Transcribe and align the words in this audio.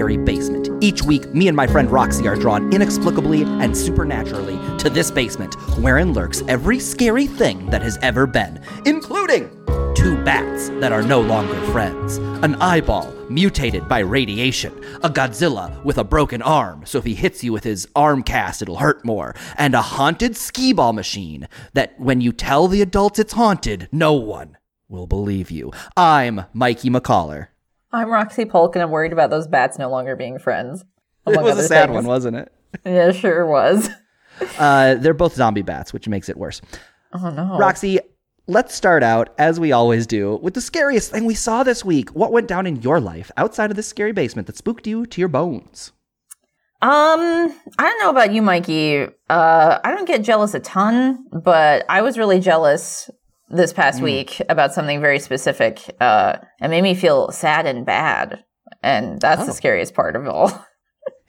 scary 0.00 0.16
basement. 0.16 0.70
Each 0.82 1.02
week, 1.02 1.34
me 1.34 1.46
and 1.48 1.54
my 1.54 1.66
friend 1.66 1.90
Roxy 1.90 2.26
are 2.26 2.34
drawn 2.34 2.72
inexplicably 2.72 3.42
and 3.42 3.76
supernaturally 3.76 4.58
to 4.78 4.88
this 4.88 5.10
basement, 5.10 5.56
wherein 5.78 6.14
lurks 6.14 6.42
every 6.48 6.78
scary 6.80 7.26
thing 7.26 7.66
that 7.66 7.82
has 7.82 7.98
ever 8.00 8.26
been, 8.26 8.62
including 8.86 9.50
two 9.94 10.16
bats 10.24 10.70
that 10.80 10.90
are 10.90 11.02
no 11.02 11.20
longer 11.20 11.60
friends, 11.66 12.16
an 12.42 12.54
eyeball 12.62 13.12
mutated 13.28 13.86
by 13.90 13.98
radiation, 13.98 14.72
a 15.02 15.10
Godzilla 15.10 15.84
with 15.84 15.98
a 15.98 16.04
broken 16.04 16.40
arm, 16.40 16.86
so 16.86 16.96
if 16.96 17.04
he 17.04 17.14
hits 17.14 17.44
you 17.44 17.52
with 17.52 17.64
his 17.64 17.86
arm 17.94 18.22
cast, 18.22 18.62
it'll 18.62 18.76
hurt 18.76 19.04
more, 19.04 19.34
and 19.58 19.74
a 19.74 19.82
haunted 19.82 20.34
skee 20.34 20.72
ball 20.72 20.94
machine 20.94 21.46
that 21.74 21.92
when 22.00 22.22
you 22.22 22.32
tell 22.32 22.68
the 22.68 22.80
adults 22.80 23.18
it's 23.18 23.34
haunted, 23.34 23.86
no 23.92 24.14
one 24.14 24.56
will 24.88 25.06
believe 25.06 25.50
you. 25.50 25.70
I'm 25.94 26.46
Mikey 26.54 26.88
McCollar. 26.88 27.48
I'm 27.92 28.08
Roxy 28.10 28.44
Polk, 28.44 28.76
and 28.76 28.82
I'm 28.82 28.90
worried 28.90 29.12
about 29.12 29.30
those 29.30 29.48
bats 29.48 29.78
no 29.78 29.90
longer 29.90 30.16
being 30.16 30.38
friends. 30.38 30.84
It 31.26 31.32
among 31.34 31.44
was 31.44 31.50
a 31.56 31.58
other 31.58 31.68
sad 31.68 31.86
things. 31.86 31.96
one, 31.96 32.06
wasn't 32.06 32.36
it? 32.38 32.52
Yeah, 32.84 33.12
sure 33.12 33.46
was. 33.46 33.90
Uh, 34.58 34.94
they're 34.94 35.12
both 35.12 35.34
zombie 35.34 35.60
bats, 35.60 35.92
which 35.92 36.08
makes 36.08 36.30
it 36.30 36.36
worse. 36.38 36.62
Oh 37.12 37.28
no. 37.28 37.58
Roxy, 37.58 37.98
let's 38.46 38.74
start 38.74 39.02
out, 39.02 39.34
as 39.36 39.60
we 39.60 39.70
always 39.70 40.06
do, 40.06 40.38
with 40.40 40.54
the 40.54 40.62
scariest 40.62 41.10
thing 41.10 41.26
we 41.26 41.34
saw 41.34 41.62
this 41.62 41.84
week. 41.84 42.08
What 42.10 42.32
went 42.32 42.48
down 42.48 42.66
in 42.66 42.76
your 42.80 43.00
life 43.00 43.30
outside 43.36 43.68
of 43.70 43.76
this 43.76 43.86
scary 43.86 44.12
basement 44.12 44.46
that 44.46 44.56
spooked 44.56 44.86
you 44.86 45.04
to 45.04 45.20
your 45.20 45.28
bones? 45.28 45.92
Um, 46.80 47.54
I 47.78 47.82
don't 47.82 47.98
know 48.00 48.08
about 48.08 48.32
you, 48.32 48.40
Mikey. 48.40 49.08
Uh, 49.28 49.78
I 49.84 49.94
don't 49.94 50.06
get 50.08 50.22
jealous 50.22 50.54
a 50.54 50.60
ton, 50.60 51.26
but 51.30 51.84
I 51.90 52.00
was 52.00 52.16
really 52.16 52.40
jealous 52.40 53.10
this 53.50 53.72
past 53.72 54.00
week 54.00 54.40
about 54.48 54.72
something 54.72 55.00
very 55.00 55.18
specific. 55.18 55.80
Uh, 56.00 56.36
it 56.60 56.68
made 56.68 56.82
me 56.82 56.94
feel 56.94 57.30
sad 57.32 57.66
and 57.66 57.84
bad, 57.84 58.44
and 58.82 59.20
that's 59.20 59.44
the 59.44 59.50
Oh. 59.50 59.54
scariest 59.54 59.94
part 59.94 60.16
of 60.16 60.26
all. 60.28 60.66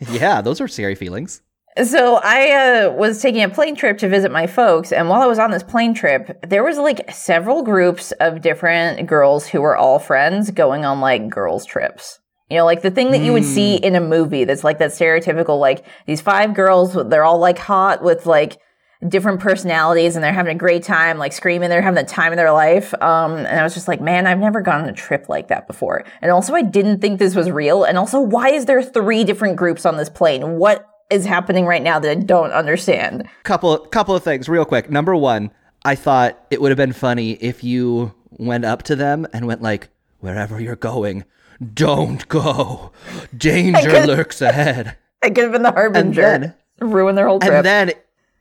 Yeah, 0.10 0.42
those 0.42 0.60
are 0.60 0.68
scary 0.68 0.96
feelings. 0.96 1.42
So 1.84 2.20
I 2.24 2.86
uh, 2.88 2.92
was 2.92 3.22
taking 3.22 3.44
a 3.44 3.50
plane 3.50 3.76
trip 3.76 4.00
to 4.00 4.10
visit 4.10 4.32
my 4.32 4.48
folks, 4.48 4.92
and 4.92 5.08
while 5.10 5.22
I 5.22 5.28
was 5.28 5.38
on 5.40 5.52
this 5.52 5.64
plane 5.64 5.94
trip, 5.94 6.38
there 6.48 6.64
was 6.64 6.78
like 6.78 7.10
several 7.12 7.62
groups 7.64 8.12
of 8.14 8.42
different 8.42 9.08
girls 9.08 9.48
who 9.48 9.62
were 9.62 9.78
all 9.78 10.00
friends 10.00 10.50
going 10.52 10.86
on 10.86 11.00
like 11.02 11.30
girls 11.30 11.66
trips. 11.66 12.20
You 12.50 12.58
know, 12.58 12.66
like 12.66 12.82
the 12.82 12.92
thing 12.92 13.12
that 13.12 13.22
you 13.22 13.32
would 13.32 13.46
see 13.46 13.76
in 13.76 13.96
a 13.96 14.02
movie 14.02 14.44
that's 14.44 14.64
like 14.64 14.80
that 14.80 14.90
stereotypical 14.90 15.58
like 15.60 15.86
these 16.08 16.20
five 16.20 16.54
girls, 16.56 16.94
they're 17.08 17.24
all 17.24 17.40
like 17.40 17.60
hot 17.60 18.04
with 18.04 18.26
like 18.26 18.58
different 19.08 19.40
personalities 19.40 20.16
and 20.16 20.24
they're 20.24 20.34
having 20.34 20.56
a 20.56 20.60
great 20.60 20.84
time, 20.84 21.18
like 21.18 21.34
screaming, 21.34 21.70
they're 21.70 21.82
having 21.82 22.04
the 22.04 22.10
time 22.10 22.32
of 22.32 22.38
their 22.38 22.52
life. 22.52 22.94
Um, 23.02 23.38
and 23.38 23.60
I 23.60 23.64
was 23.64 23.74
just 23.74 23.88
like, 23.88 24.00
man, 24.02 24.28
I've 24.28 24.40
never 24.40 24.62
gone 24.62 24.82
on 24.82 24.90
a 24.90 24.94
trip 24.94 25.28
like 25.28 25.48
that 25.48 25.68
before. 25.68 26.06
And 26.22 26.32
also, 26.32 26.54
I 26.54 26.62
didn't 26.62 27.00
think 27.00 27.20
this 27.20 27.36
was 27.36 27.50
real. 27.50 27.84
And 27.84 27.98
also, 27.98 28.20
why 28.20 28.50
is 28.50 28.66
there 28.66 28.82
three 28.84 29.24
different 29.24 29.56
groups 29.56 29.86
on 29.86 29.98
this 29.98 30.10
plane? 30.10 30.58
What 30.58 30.88
is 31.10 31.26
happening 31.26 31.66
right 31.66 31.82
now 31.82 32.00
that 32.00 32.12
I 32.12 32.16
don't 32.16 32.52
understand? 32.52 33.28
Couple, 33.44 33.78
couple 33.78 34.16
of 34.16 34.24
things, 34.24 34.48
real 34.48 34.66
quick. 34.66 34.90
Number 34.90 35.16
one, 35.16 35.52
I 35.84 35.96
thought 35.96 36.46
it 36.52 36.62
would 36.62 36.70
have 36.70 36.78
been 36.78 36.94
funny 36.94 37.32
if 37.34 37.64
you 37.64 38.14
went 38.30 38.66
up 38.66 38.84
to 38.84 38.96
them 38.96 39.28
and 39.34 39.48
went 39.48 39.62
like, 39.62 39.90
"Wherever 40.20 40.62
you're 40.62 40.76
going, 40.76 41.26
don't 41.74 42.28
go. 42.28 42.92
Danger 43.38 44.06
lurks 44.06 44.42
ahead." 44.42 44.96
I 45.24 45.30
could 45.30 45.44
have 45.44 45.52
been 45.52 45.64
the 45.64 45.72
harbinger. 45.72 46.22
then- 46.22 46.54
ruin 46.80 47.16
their 47.16 47.28
whole 47.28 47.40
trip. 47.40 47.52
And 47.54 47.66
then 47.66 47.92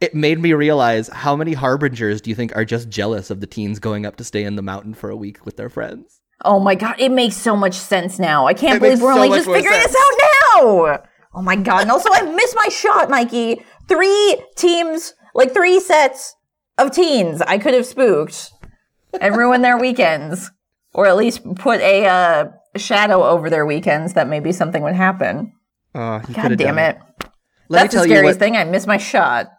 it 0.01 0.15
made 0.15 0.39
me 0.39 0.53
realize 0.53 1.09
how 1.09 1.37
many 1.37 1.53
harbingers 1.53 2.21
do 2.21 2.31
you 2.31 2.37
think 2.37 2.55
are 2.57 2.65
just 2.65 2.89
jealous 2.89 3.31
of 3.31 3.41
the 3.41 3.47
teens 3.47 3.79
going 3.79 4.07
up 4.07 4.17
to 4.17 4.25
stay 4.25 4.45
in 4.45 4.57
the 4.57 4.63
mountain 4.63 4.95
for 4.95 5.11
a 5.11 5.17
week 5.17 5.45
with 5.45 5.57
their 5.57 5.69
friends? 5.69 6.21
oh 6.43 6.59
my 6.59 6.75
god, 6.75 6.95
it 6.99 7.11
makes 7.13 7.37
so 7.37 7.55
much 7.55 7.75
sense 7.75 8.19
now. 8.19 8.47
I 8.47 8.55
can't 8.55 8.77
It 8.77 8.81
believe 8.81 9.03
we're 9.03 9.13
so 9.13 9.21
only 9.23 9.37
just 9.39 9.47
figuring 9.51 9.79
sense. 9.79 9.93
this 9.93 10.03
out 10.03 10.19
now. 10.63 11.03
Oh 11.35 11.43
my 11.43 11.55
god. 11.55 11.83
And 11.83 11.91
also 11.91 12.09
I 12.11 12.23
missed 12.23 12.57
my 12.57 12.69
shot, 12.71 13.11
Mikey. 13.11 13.61
Three 13.89 14.43
teams, 14.57 15.13
like 15.35 15.53
three 15.53 15.81
sets 15.81 16.35
of 16.79 16.93
teens 16.93 17.43
I 17.43 17.59
could 17.59 17.75
have 17.75 17.85
spooked 17.85 18.53
and 19.21 19.37
ruined 19.37 19.63
their 19.63 19.77
weekends. 19.79 20.51
Or 20.95 21.07
at 21.07 21.17
least 21.19 21.45
put 21.57 21.81
a 21.83 22.07
uh, 22.07 22.45
shadow 22.77 23.23
over 23.23 23.51
their 23.51 23.67
weekends 23.67 24.15
that 24.15 24.27
maybe 24.27 24.51
something 24.51 24.83
would 24.83 24.95
happen. 24.97 25.53
Oh, 25.95 26.21
God 26.33 26.57
damn 26.57 26.77
done 26.77 26.79
it. 26.79 26.99
Let 27.69 27.83
That's 27.83 27.83
me 27.83 27.87
the 27.89 27.91
tell 27.91 28.07
you 28.07 28.15
scariest 28.15 28.41
what. 28.41 28.45
thing. 28.47 28.57
I 28.57 28.65
missed 28.65 28.87
my 28.87 28.97
shot. 28.97 29.51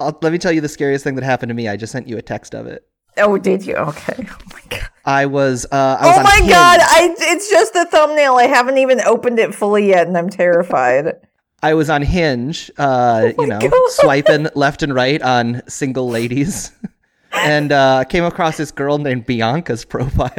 I'll, 0.00 0.18
let 0.22 0.32
me 0.32 0.38
tell 0.38 0.52
you 0.52 0.60
the 0.60 0.68
scariest 0.68 1.04
thing 1.04 1.14
that 1.16 1.24
happened 1.24 1.50
to 1.50 1.54
me. 1.54 1.68
I 1.68 1.76
just 1.76 1.92
sent 1.92 2.08
you 2.08 2.16
a 2.18 2.22
text 2.22 2.54
of 2.54 2.66
it. 2.66 2.84
Oh, 3.16 3.36
did 3.38 3.64
you? 3.66 3.74
Okay. 3.76 4.26
Oh 4.30 4.38
my 4.52 4.60
god. 4.68 4.88
I 5.04 5.26
was. 5.26 5.66
Uh, 5.70 5.96
I 6.00 6.06
was 6.06 6.18
Oh 6.18 6.22
my 6.22 6.36
Hinge. 6.36 6.48
god, 6.50 6.80
I 6.82 7.14
it's 7.18 7.48
just 7.50 7.72
the 7.72 7.86
thumbnail. 7.86 8.34
I 8.36 8.44
haven't 8.44 8.78
even 8.78 9.00
opened 9.00 9.38
it 9.38 9.54
fully 9.54 9.88
yet 9.88 10.06
and 10.06 10.16
I'm 10.16 10.28
terrified. 10.30 11.14
I 11.62 11.74
was 11.74 11.90
on 11.90 12.02
Hinge, 12.02 12.70
uh, 12.78 13.32
you 13.38 13.46
know, 13.46 13.58
Oh 13.62 13.68
God. 13.70 13.80
swiping 13.90 14.46
left 14.54 14.82
and 14.82 14.94
right 14.94 15.20
on 15.20 15.62
single 15.68 16.08
ladies, 16.08 16.72
and 17.32 17.72
uh, 17.72 18.04
came 18.04 18.24
across 18.24 18.56
this 18.56 18.70
girl 18.70 18.98
named 18.98 19.26
Bianca's 19.26 19.84
profile. 19.84 20.32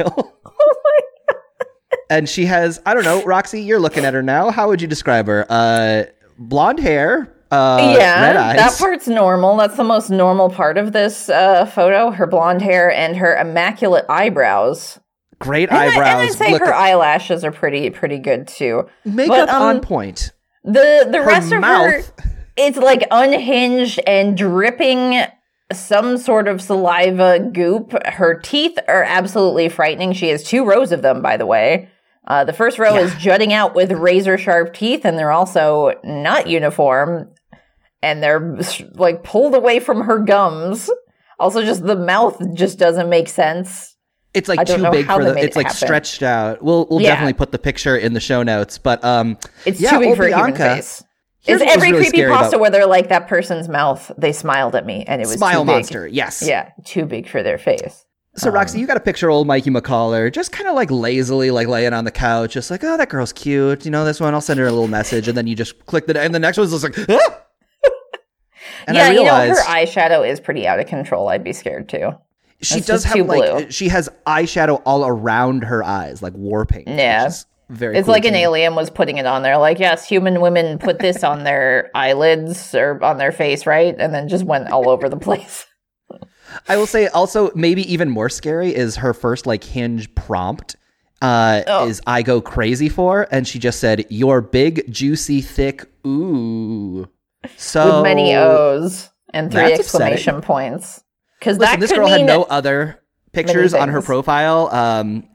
oh 0.46 0.82
my 0.84 1.00
god! 1.28 1.36
and 2.10 2.28
she 2.28 2.46
has, 2.46 2.80
I 2.86 2.94
don't 2.94 3.04
know, 3.04 3.22
Roxy, 3.24 3.62
you're 3.62 3.78
looking 3.80 4.04
at 4.04 4.14
her 4.14 4.22
now. 4.22 4.50
How 4.50 4.68
would 4.68 4.80
you 4.82 4.88
describe 4.88 5.26
her? 5.26 5.44
Uh, 5.48 6.04
blonde 6.38 6.80
hair, 6.80 7.32
uh, 7.52 7.94
yeah, 7.98 8.54
that 8.54 8.76
part's 8.78 9.06
normal. 9.08 9.56
That's 9.56 9.76
the 9.76 9.84
most 9.84 10.10
normal 10.10 10.48
part 10.50 10.78
of 10.78 10.92
this 10.92 11.28
uh, 11.28 11.66
photo. 11.66 12.10
Her 12.10 12.26
blonde 12.26 12.62
hair 12.62 12.90
and 12.90 13.16
her 13.16 13.36
immaculate 13.36 14.06
eyebrows. 14.08 14.98
great 15.38 15.68
And 15.68 15.78
I- 15.78 15.86
eyebrows. 15.88 16.08
and 16.08 16.20
I'd 16.20 16.32
say 16.32 16.52
Look, 16.52 16.62
her 16.62 16.74
eyelashes 16.74 17.44
are 17.44 17.52
pretty 17.52 17.90
pretty 17.90 18.18
good 18.18 18.48
too. 18.48 18.88
makeup 19.04 19.46
but, 19.46 19.48
um, 19.50 19.62
on 19.62 19.80
point. 19.80 20.32
The 20.64 21.08
the 21.10 21.20
rest 21.20 21.52
of 21.52 21.62
her, 21.62 22.02
it's 22.56 22.78
like 22.78 23.06
unhinged 23.10 24.00
and 24.06 24.36
dripping 24.36 25.22
some 25.72 26.18
sort 26.18 26.48
of 26.48 26.60
saliva 26.62 27.38
goop. 27.52 27.92
Her 28.06 28.38
teeth 28.38 28.78
are 28.88 29.02
absolutely 29.02 29.68
frightening. 29.68 30.12
She 30.12 30.28
has 30.28 30.44
two 30.44 30.64
rows 30.64 30.92
of 30.92 31.02
them, 31.02 31.20
by 31.22 31.36
the 31.36 31.46
way. 31.46 31.88
Uh, 32.26 32.44
the 32.44 32.52
first 32.52 32.78
row 32.78 32.94
is 32.96 33.12
jutting 33.16 33.52
out 33.52 33.74
with 33.74 33.90
razor 33.90 34.38
sharp 34.38 34.72
teeth, 34.74 35.04
and 35.04 35.18
they're 35.18 35.32
also 35.32 35.94
not 36.04 36.46
uniform, 36.46 37.28
and 38.02 38.22
they're 38.22 38.58
like 38.94 39.22
pulled 39.22 39.54
away 39.54 39.80
from 39.80 40.02
her 40.02 40.18
gums. 40.18 40.90
Also, 41.38 41.62
just 41.64 41.82
the 41.84 41.96
mouth 41.96 42.40
just 42.54 42.78
doesn't 42.78 43.08
make 43.08 43.28
sense. 43.28 43.96
It's 44.34 44.48
like 44.48 44.66
too 44.66 44.90
big 44.90 45.06
for 45.06 45.24
the. 45.24 45.34
It's 45.36 45.54
it 45.54 45.56
like 45.56 45.66
happen. 45.66 45.76
stretched 45.86 46.22
out. 46.22 46.62
We'll 46.62 46.86
we'll 46.88 47.00
Yeah. 47.02 47.10
definitely 47.10 47.34
put 47.34 47.52
the 47.52 47.58
picture 47.58 47.96
in 47.96 48.12
the 48.14 48.20
show 48.20 48.42
notes. 48.42 48.78
But 48.78 49.04
um, 49.04 49.36
It's 49.66 49.80
yeah, 49.80 49.90
too 49.90 49.98
big 49.98 50.08
old 50.08 50.16
for 50.16 50.26
a 50.26 50.34
human 50.34 50.54
face. 50.54 51.02
Here's 51.40 51.60
It's 51.60 51.72
every 51.74 51.90
really 51.90 52.08
creepy 52.10 52.26
pasta 52.28 52.48
about- 52.56 52.60
where 52.60 52.70
they're 52.70 52.86
like 52.86 53.08
that 53.08 53.26
person's 53.26 53.68
mouth. 53.68 54.10
They 54.16 54.32
smiled 54.32 54.74
at 54.76 54.86
me, 54.86 55.04
and 55.06 55.20
it 55.20 55.26
was 55.26 55.34
Smile 55.36 55.62
too 55.62 55.66
big. 55.66 55.74
monster. 55.74 56.06
Yes. 56.06 56.40
Yeah, 56.46 56.70
too 56.84 57.04
big 57.04 57.28
for 57.28 57.42
their 57.42 57.58
face. 57.58 58.04
So 58.36 58.48
Roxy, 58.50 58.78
you 58.80 58.86
got 58.86 58.94
to 58.94 59.00
picture 59.00 59.28
of 59.28 59.34
old 59.34 59.46
Mikey 59.46 59.68
McCollar 59.70 60.32
just 60.32 60.52
kind 60.52 60.66
of 60.68 60.74
like 60.74 60.90
lazily 60.90 61.50
like 61.50 61.66
laying 61.66 61.92
on 61.92 62.04
the 62.04 62.10
couch, 62.10 62.52
just 62.54 62.70
like, 62.70 62.82
oh, 62.84 62.96
that 62.96 63.10
girl's 63.10 63.32
cute. 63.32 63.84
You 63.84 63.90
know, 63.90 64.04
this 64.06 64.20
one, 64.20 64.32
I'll 64.32 64.40
send 64.40 64.58
her 64.60 64.66
a 64.66 64.70
little 64.70 64.88
message, 64.88 65.28
and 65.28 65.36
then 65.36 65.46
you 65.46 65.54
just 65.56 65.84
click 65.84 66.06
the, 66.06 66.18
and 66.18 66.32
the 66.34 66.38
next 66.38 66.56
one's 66.56 66.70
just 66.70 66.84
like, 66.84 66.94
ah! 67.10 67.42
And 68.86 68.96
yeah, 68.96 69.06
I 69.06 69.10
you 69.12 69.24
know 69.24 69.34
her 69.48 69.62
eyeshadow 69.62 70.28
is 70.28 70.40
pretty 70.40 70.66
out 70.66 70.78
of 70.80 70.86
control. 70.86 71.28
I'd 71.28 71.44
be 71.44 71.52
scared 71.52 71.88
too. 71.88 72.10
she 72.60 72.78
it's 72.78 72.86
does 72.86 73.04
have 73.04 73.16
like 73.26 73.50
blue. 73.50 73.70
she 73.70 73.88
has 73.88 74.08
eyeshadow 74.26 74.80
all 74.84 75.06
around 75.06 75.64
her 75.64 75.82
eyes, 75.84 76.22
like 76.22 76.34
war 76.34 76.64
paint. 76.66 76.88
Yeah. 76.88 77.30
very. 77.70 77.96
It's 77.96 78.06
cool 78.06 78.12
like 78.12 78.24
an 78.24 78.34
me. 78.34 78.42
alien 78.42 78.74
was 78.74 78.90
putting 78.90 79.18
it 79.18 79.26
on 79.26 79.42
there. 79.42 79.56
Like, 79.58 79.78
yes, 79.78 80.06
human 80.06 80.40
women 80.40 80.78
put 80.78 80.98
this 80.98 81.24
on 81.24 81.44
their 81.44 81.90
eyelids 81.94 82.74
or 82.74 83.02
on 83.02 83.18
their 83.18 83.32
face, 83.32 83.66
right? 83.66 83.94
And 83.98 84.12
then 84.14 84.28
just 84.28 84.44
went 84.44 84.70
all 84.70 84.88
over 84.88 85.08
the 85.08 85.16
place. 85.16 85.66
I 86.68 86.76
will 86.76 86.86
say 86.86 87.06
also 87.08 87.50
maybe 87.54 87.90
even 87.90 88.10
more 88.10 88.28
scary 88.28 88.74
is 88.74 88.96
her 88.96 89.14
first 89.14 89.46
like 89.46 89.64
hinge 89.64 90.14
prompt. 90.14 90.76
Uh, 91.22 91.62
Oh. 91.68 91.86
is 91.88 92.00
I 92.06 92.22
go 92.22 92.40
crazy 92.40 92.88
for, 92.88 93.28
and 93.30 93.46
she 93.46 93.58
just 93.60 93.78
said, 93.78 94.04
"Your 94.10 94.40
big, 94.40 94.92
juicy, 94.92 95.40
thick, 95.40 95.84
ooh." 96.04 97.08
So 97.56 97.96
With 97.96 98.04
many 98.04 98.34
O's 98.34 99.10
and 99.32 99.50
three 99.50 99.72
exclamation 99.72 100.40
points. 100.40 101.02
Because 101.38 101.58
that 101.58 101.80
this 101.80 101.92
girl 101.92 102.06
had 102.06 102.24
no 102.24 102.44
other 102.44 103.02
pictures 103.32 103.74
on 103.74 103.88
her 103.88 104.00
profile. 104.00 104.68
Um, 104.72 105.28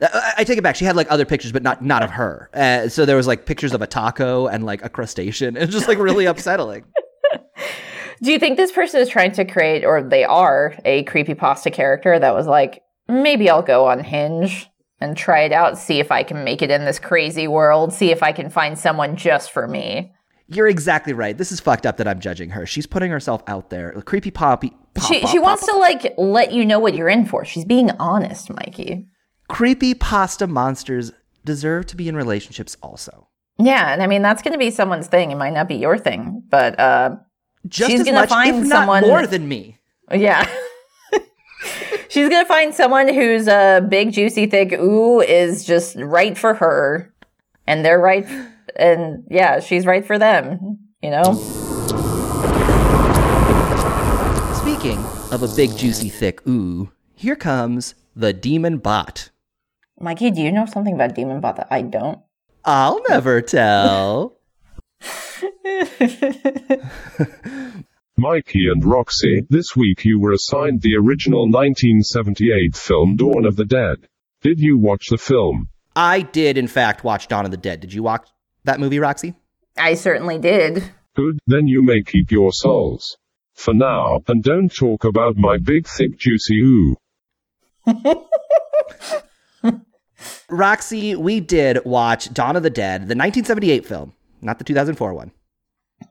I, 0.00 0.34
I 0.38 0.44
take 0.44 0.58
it 0.58 0.62
back. 0.62 0.76
She 0.76 0.84
had 0.84 0.96
like 0.96 1.10
other 1.10 1.24
pictures, 1.24 1.52
but 1.52 1.62
not 1.62 1.82
not 1.82 2.02
of 2.02 2.10
her. 2.10 2.50
Uh, 2.54 2.88
so 2.88 3.04
there 3.04 3.16
was 3.16 3.26
like 3.26 3.44
pictures 3.44 3.74
of 3.74 3.82
a 3.82 3.86
taco 3.86 4.46
and 4.46 4.64
like 4.64 4.84
a 4.84 4.88
crustacean. 4.88 5.56
It 5.56 5.60
was 5.60 5.70
just 5.70 5.88
like 5.88 5.98
really 5.98 6.24
upsetting. 6.24 6.84
Do 8.22 8.32
you 8.32 8.38
think 8.38 8.56
this 8.56 8.72
person 8.72 9.00
is 9.00 9.08
trying 9.08 9.32
to 9.32 9.44
create, 9.44 9.84
or 9.84 10.02
they 10.02 10.24
are, 10.24 10.74
a 10.84 11.02
creepy 11.04 11.34
pasta 11.34 11.70
character 11.70 12.18
that 12.18 12.34
was 12.34 12.46
like, 12.46 12.82
maybe 13.08 13.50
I'll 13.50 13.62
go 13.62 13.86
on 13.86 14.02
Hinge 14.02 14.68
and 15.00 15.16
try 15.16 15.40
it 15.40 15.52
out, 15.52 15.78
see 15.78 16.00
if 16.00 16.10
I 16.10 16.22
can 16.22 16.44
make 16.44 16.62
it 16.62 16.70
in 16.70 16.84
this 16.84 16.98
crazy 16.98 17.46
world, 17.46 17.92
see 17.92 18.10
if 18.10 18.22
I 18.22 18.32
can 18.32 18.48
find 18.48 18.78
someone 18.78 19.16
just 19.16 19.50
for 19.50 19.68
me. 19.68 20.12
You're 20.48 20.68
exactly 20.68 21.12
right. 21.12 21.36
This 21.36 21.50
is 21.50 21.58
fucked 21.60 21.86
up 21.86 21.96
that 21.96 22.06
I'm 22.06 22.20
judging 22.20 22.50
her. 22.50 22.66
She's 22.66 22.86
putting 22.86 23.10
herself 23.10 23.42
out 23.48 23.70
there. 23.70 23.92
Creepy 24.02 24.30
poppy. 24.30 24.70
Pop, 24.94 25.08
She 25.12 25.20
pop, 25.20 25.30
she 25.30 25.38
pop, 25.38 25.44
wants 25.44 25.66
to 25.66 25.76
like 25.76 26.14
let 26.16 26.52
you 26.52 26.64
know 26.64 26.78
what 26.78 26.94
you're 26.94 27.08
in 27.08 27.26
for. 27.26 27.44
She's 27.44 27.64
being 27.64 27.90
honest, 27.98 28.50
Mikey. 28.54 29.06
creepy 29.48 29.94
pasta 29.94 30.46
monsters 30.46 31.12
deserve 31.44 31.86
to 31.86 31.96
be 31.96 32.08
in 32.08 32.16
relationships 32.16 32.76
also. 32.82 33.28
Yeah, 33.58 33.92
and 33.92 34.02
I 34.02 34.06
mean 34.06 34.22
that's 34.22 34.42
going 34.42 34.52
to 34.52 34.58
be 34.58 34.70
someone's 34.70 35.06
thing. 35.08 35.30
It 35.32 35.36
might 35.36 35.52
not 35.54 35.66
be 35.68 35.76
your 35.76 35.98
thing, 35.98 36.42
but 36.48 36.78
uh, 36.78 37.16
Just 37.66 37.90
She's 37.90 38.00
as 38.00 38.06
gonna 38.06 38.20
much, 38.20 38.28
find 38.28 38.66
someone- 38.68 39.02
more 39.02 39.26
than 39.26 39.48
me. 39.48 39.78
yeah. 40.12 40.46
She's 42.08 42.28
gonna 42.28 42.46
find 42.46 42.74
someone 42.74 43.12
who's 43.12 43.48
a 43.48 43.84
big, 43.88 44.12
juicy, 44.12 44.46
thick 44.46 44.72
ooh 44.74 45.20
is 45.20 45.64
just 45.64 45.96
right 45.96 46.38
for 46.38 46.54
her, 46.54 47.12
and 47.66 47.84
they're 47.84 47.98
right, 47.98 48.26
and 48.78 49.24
yeah, 49.30 49.60
she's 49.60 49.86
right 49.86 50.06
for 50.06 50.18
them. 50.18 50.78
You 51.02 51.10
know, 51.10 51.34
Speaking 54.62 54.98
of 55.30 55.42
a 55.42 55.48
big, 55.54 55.76
juicy, 55.76 56.08
thick 56.08 56.46
ooh, 56.46 56.90
here 57.14 57.36
comes 57.36 57.94
the 58.14 58.32
demon 58.32 58.78
bot. 58.78 59.30
Mikey, 59.98 60.30
do 60.30 60.42
you 60.42 60.52
know 60.52 60.66
something 60.66 60.94
about 60.94 61.14
Demon 61.14 61.40
Bot 61.40 61.56
that 61.56 61.68
I 61.70 61.80
don't? 61.80 62.18
I'll 62.64 63.00
never 63.08 63.40
tell. 63.40 64.36
Mikey 68.18 68.68
and 68.70 68.84
Roxy, 68.84 69.46
this 69.48 69.74
week 69.74 70.04
you 70.04 70.20
were 70.20 70.32
assigned 70.32 70.82
the 70.82 70.96
original 70.96 71.48
1978 71.48 72.76
film 72.76 73.16
Dawn 73.16 73.46
of 73.46 73.56
the 73.56 73.64
Dead. 73.64 74.08
Did 74.42 74.60
you 74.60 74.78
watch 74.78 75.06
the 75.08 75.16
film? 75.16 75.68
I 75.94 76.20
did, 76.20 76.58
in 76.58 76.66
fact, 76.66 77.02
watch 77.02 77.28
Dawn 77.28 77.46
of 77.46 77.50
the 77.50 77.56
Dead. 77.56 77.80
Did 77.80 77.94
you 77.94 78.02
watch 78.02 78.28
that 78.66 78.80
movie, 78.80 78.98
Roxy? 78.98 79.34
I 79.76 79.94
certainly 79.94 80.38
did. 80.38 80.84
Good, 81.14 81.38
then 81.46 81.66
you 81.66 81.82
may 81.82 82.02
keep 82.02 82.30
your 82.30 82.52
souls. 82.52 83.16
For 83.54 83.72
now, 83.72 84.20
and 84.28 84.42
don't 84.42 84.68
talk 84.74 85.04
about 85.04 85.36
my 85.36 85.56
big 85.56 85.86
thick 85.86 86.18
juicy 86.18 86.60
ooh. 86.60 86.96
Roxy, 90.50 91.16
we 91.16 91.40
did 91.40 91.84
watch 91.84 92.32
Dawn 92.32 92.56
of 92.56 92.62
the 92.62 92.70
Dead, 92.70 93.02
the 93.02 93.16
1978 93.16 93.86
film, 93.86 94.12
not 94.42 94.58
the 94.58 94.64
2004 94.64 95.14
one. 95.14 95.32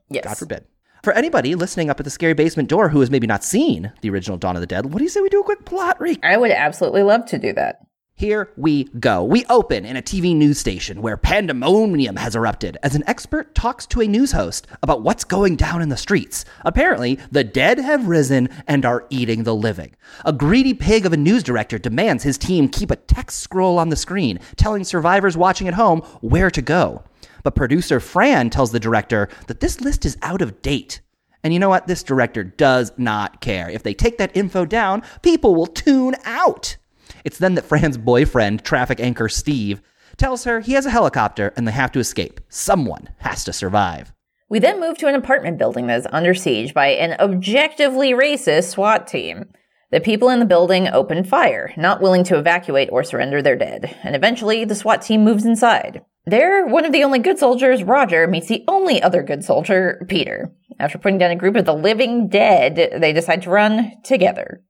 Yes. 0.10 0.24
God 0.24 0.38
forbid. 0.38 0.66
For 1.04 1.14
anybody 1.14 1.54
listening 1.54 1.92
up 1.92 2.00
at 2.00 2.04
the 2.04 2.10
scary 2.10 2.34
basement 2.34 2.68
door 2.68 2.90
who 2.90 3.00
has 3.00 3.12
maybe 3.12 3.28
not 3.28 3.44
seen 3.44 3.92
the 4.02 4.10
original 4.10 4.38
Dawn 4.38 4.56
of 4.56 4.62
the 4.62 4.68
Dead, 4.68 4.88
what 4.88 4.98
do 4.98 5.04
you 5.04 5.10
say 5.10 5.22
we 5.22 5.30
do 5.30 5.42
a 5.42 5.44
quick 5.44 5.64
plot 5.64 6.00
recap? 6.00 6.20
I 6.24 6.38
would 6.38 6.50
absolutely 6.50 7.04
love 7.04 7.28
to 7.28 7.38
do 7.38 7.54
that. 7.54 7.82
Here 8.18 8.50
we 8.56 8.86
go. 8.86 9.26
We 9.26 9.44
open 9.48 9.84
in 9.84 9.98
a 9.98 10.02
TV 10.02 10.34
news 10.34 10.58
station 10.58 11.02
where 11.02 11.18
pandemonium 11.18 12.16
has 12.16 12.34
erupted 12.34 12.78
as 12.82 12.96
an 12.96 13.04
expert 13.08 13.54
talks 13.54 13.86
to 13.88 14.00
a 14.00 14.08
news 14.08 14.32
host 14.32 14.68
about 14.82 15.02
what's 15.02 15.26
going 15.26 15.58
down 15.58 15.82
in 15.82 15.90
the 15.90 15.98
streets. 15.98 16.46
Apparently, 16.62 17.20
the 17.30 17.44
dead 17.44 17.78
have 17.78 18.08
risen 18.08 18.48
and 18.68 18.86
are 18.86 19.06
eating 19.10 19.44
the 19.44 19.54
living. 19.54 19.98
A 20.24 20.32
greedy 20.32 20.74
pig 20.74 21.06
of 21.06 21.12
a 21.12 21.18
news 21.18 21.44
director 21.44 21.78
demands 21.78 22.24
his 22.24 22.38
team 22.38 22.70
keep 22.70 22.90
a 22.90 22.96
text 22.96 23.40
scroll 23.40 23.78
on 23.78 23.90
the 23.90 23.98
screen 23.98 24.40
telling 24.56 24.86
survivors 24.86 25.36
watching 25.36 25.68
at 25.68 25.74
home 25.74 26.00
where 26.22 26.50
to 26.50 26.62
go. 26.62 27.04
But 27.44 27.54
producer 27.54 28.00
Fran 28.00 28.50
tells 28.50 28.72
the 28.72 28.80
director 28.80 29.28
that 29.48 29.60
this 29.60 29.82
list 29.82 30.06
is 30.06 30.18
out 30.22 30.42
of 30.42 30.62
date. 30.62 31.02
And 31.44 31.54
you 31.54 31.60
know 31.60 31.68
what? 31.68 31.88
This 31.88 32.02
director 32.02 32.46
does 32.46 32.94
not 32.96 33.42
care. 33.42 33.70
If 33.70 33.84
they 33.84 33.94
take 33.94 34.20
that 34.20 34.38
info 34.38 34.64
down, 34.64 35.04
people 35.22 35.54
will 35.54 35.68
tune 35.68 36.16
out. 36.24 36.78
It's 37.26 37.40
then 37.40 37.56
that 37.56 37.66
Fran's 37.66 37.98
boyfriend, 37.98 38.64
traffic 38.64 39.00
anchor 39.00 39.28
Steve, 39.28 39.82
tells 40.16 40.44
her 40.44 40.60
he 40.60 40.74
has 40.74 40.86
a 40.86 40.92
helicopter 40.92 41.52
and 41.58 41.68
they 41.68 41.72
have 41.72 41.92
to 41.94 42.00
escape. 42.00 42.40
Someone 42.50 43.10
has 43.18 43.44
to 43.46 43.52
survive. 43.52 44.14
We 44.48 44.60
then 44.60 44.80
move 44.80 45.00
to 45.00 45.08
an 45.08 45.16
apartment 45.16 45.58
building 45.58 45.88
that 45.88 45.98
is 45.98 46.08
under 46.12 46.36
siege 46.36 46.72
by 46.76 46.90
an 46.90 47.20
objectively 47.20 48.12
racist 48.12 48.70
SWAT 48.70 49.08
team. 49.08 49.50
The 49.90 50.00
people 50.00 50.30
in 50.30 50.40
the 50.40 50.46
building 50.46 50.88
open 50.88 51.24
fire, 51.24 51.74
not 51.78 52.00
willing 52.00 52.24
to 52.26 52.38
evacuate 52.38 52.90
or 52.92 53.04
surrender 53.04 53.42
their 53.42 53.56
dead, 53.56 53.98
and 54.04 54.16
eventually 54.16 54.64
the 54.64 54.76
SWAT 54.76 55.02
team 55.02 55.24
moves 55.24 55.46
inside. 55.46 56.06
There, 56.28 56.68
one 56.68 56.86
of 56.86 56.92
the 56.92 57.04
only 57.04 57.20
good 57.20 57.40
soldiers, 57.40 57.84
Roger, 57.84 58.28
meets 58.28 58.48
the 58.48 58.64
only 58.68 59.02
other 59.02 59.24
good 59.24 59.44
soldier, 59.44 60.06
Peter. 60.08 60.54
After 60.80 61.00
putting 61.00 61.18
down 61.18 61.32
a 61.32 61.36
group 61.36 61.56
of 61.56 61.66
the 61.66 61.74
living 61.74 62.28
dead, 62.28 63.00
they 63.00 63.14
decide 63.14 63.42
to 63.44 63.50
run 63.50 63.94
together. 64.04 64.62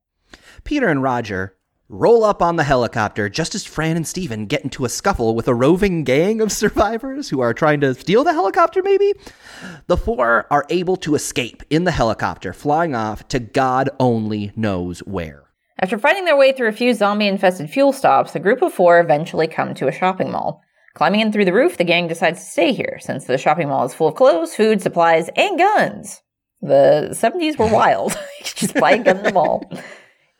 Peter 0.64 0.88
and 0.88 1.04
Roger 1.04 1.58
roll 1.88 2.24
up 2.24 2.42
on 2.42 2.56
the 2.56 2.64
helicopter 2.64 3.30
just 3.30 3.54
as 3.54 3.66
Fran 3.66 3.96
and 3.96 4.08
Steven 4.08 4.46
get 4.46 4.64
into 4.64 4.86
a 4.86 4.90
scuffle 4.90 5.36
with 5.36 5.48
a 5.48 5.54
roving 5.54 6.04
gang 6.04 6.42
of 6.42 6.52
survivors 6.52 7.30
who 7.30 7.42
are 7.42 7.54
trying 7.54 7.82
to 7.82 7.94
steal 7.94 8.24
the 8.24 8.34
helicopter, 8.34 8.82
maybe? 8.82 9.14
The 9.88 9.98
four 9.98 10.48
are 10.50 10.66
able 10.70 10.96
to 10.98 11.16
escape 11.16 11.64
in 11.70 11.84
the 11.84 11.92
helicopter, 11.92 12.54
flying 12.54 12.96
off 12.96 13.28
to 13.30 13.40
God 13.40 13.90
only 14.00 14.52
knows 14.56 15.00
where. 15.00 15.44
After 15.80 15.98
fighting 15.98 16.26
their 16.26 16.38
way 16.38 16.54
through 16.54 16.70
a 16.70 16.74
few 16.74 16.94
zombie 16.94 17.28
infested 17.28 17.70
fuel 17.70 17.92
stops, 17.92 18.32
the 18.32 18.40
group 18.40 18.62
of 18.62 18.74
four 18.74 19.00
eventually 19.00 19.48
come 19.48 19.74
to 19.76 19.88
a 19.88 19.92
shopping 19.92 20.32
mall. 20.32 20.62
Climbing 20.94 21.20
in 21.20 21.32
through 21.34 21.44
the 21.44 21.54
roof, 21.54 21.76
the 21.76 21.84
gang 21.84 22.08
decides 22.08 22.40
to 22.40 22.50
stay 22.50 22.72
here, 22.72 22.98
since 23.02 23.26
the 23.26 23.38
shopping 23.38 23.68
mall 23.68 23.86
is 23.86 23.94
full 23.94 24.08
of 24.08 24.16
clothes, 24.16 24.56
food, 24.56 24.82
supplies, 24.82 25.30
and 25.36 25.60
guns. 25.60 26.22
The 26.62 27.10
70s 27.12 27.60
were 27.60 27.68
wild. 27.68 28.18
Just 28.44 28.76
buy 28.76 28.92
a 28.94 29.04
gun 29.04 29.18
in 29.18 29.24
the 29.24 29.34
mall. 29.34 29.70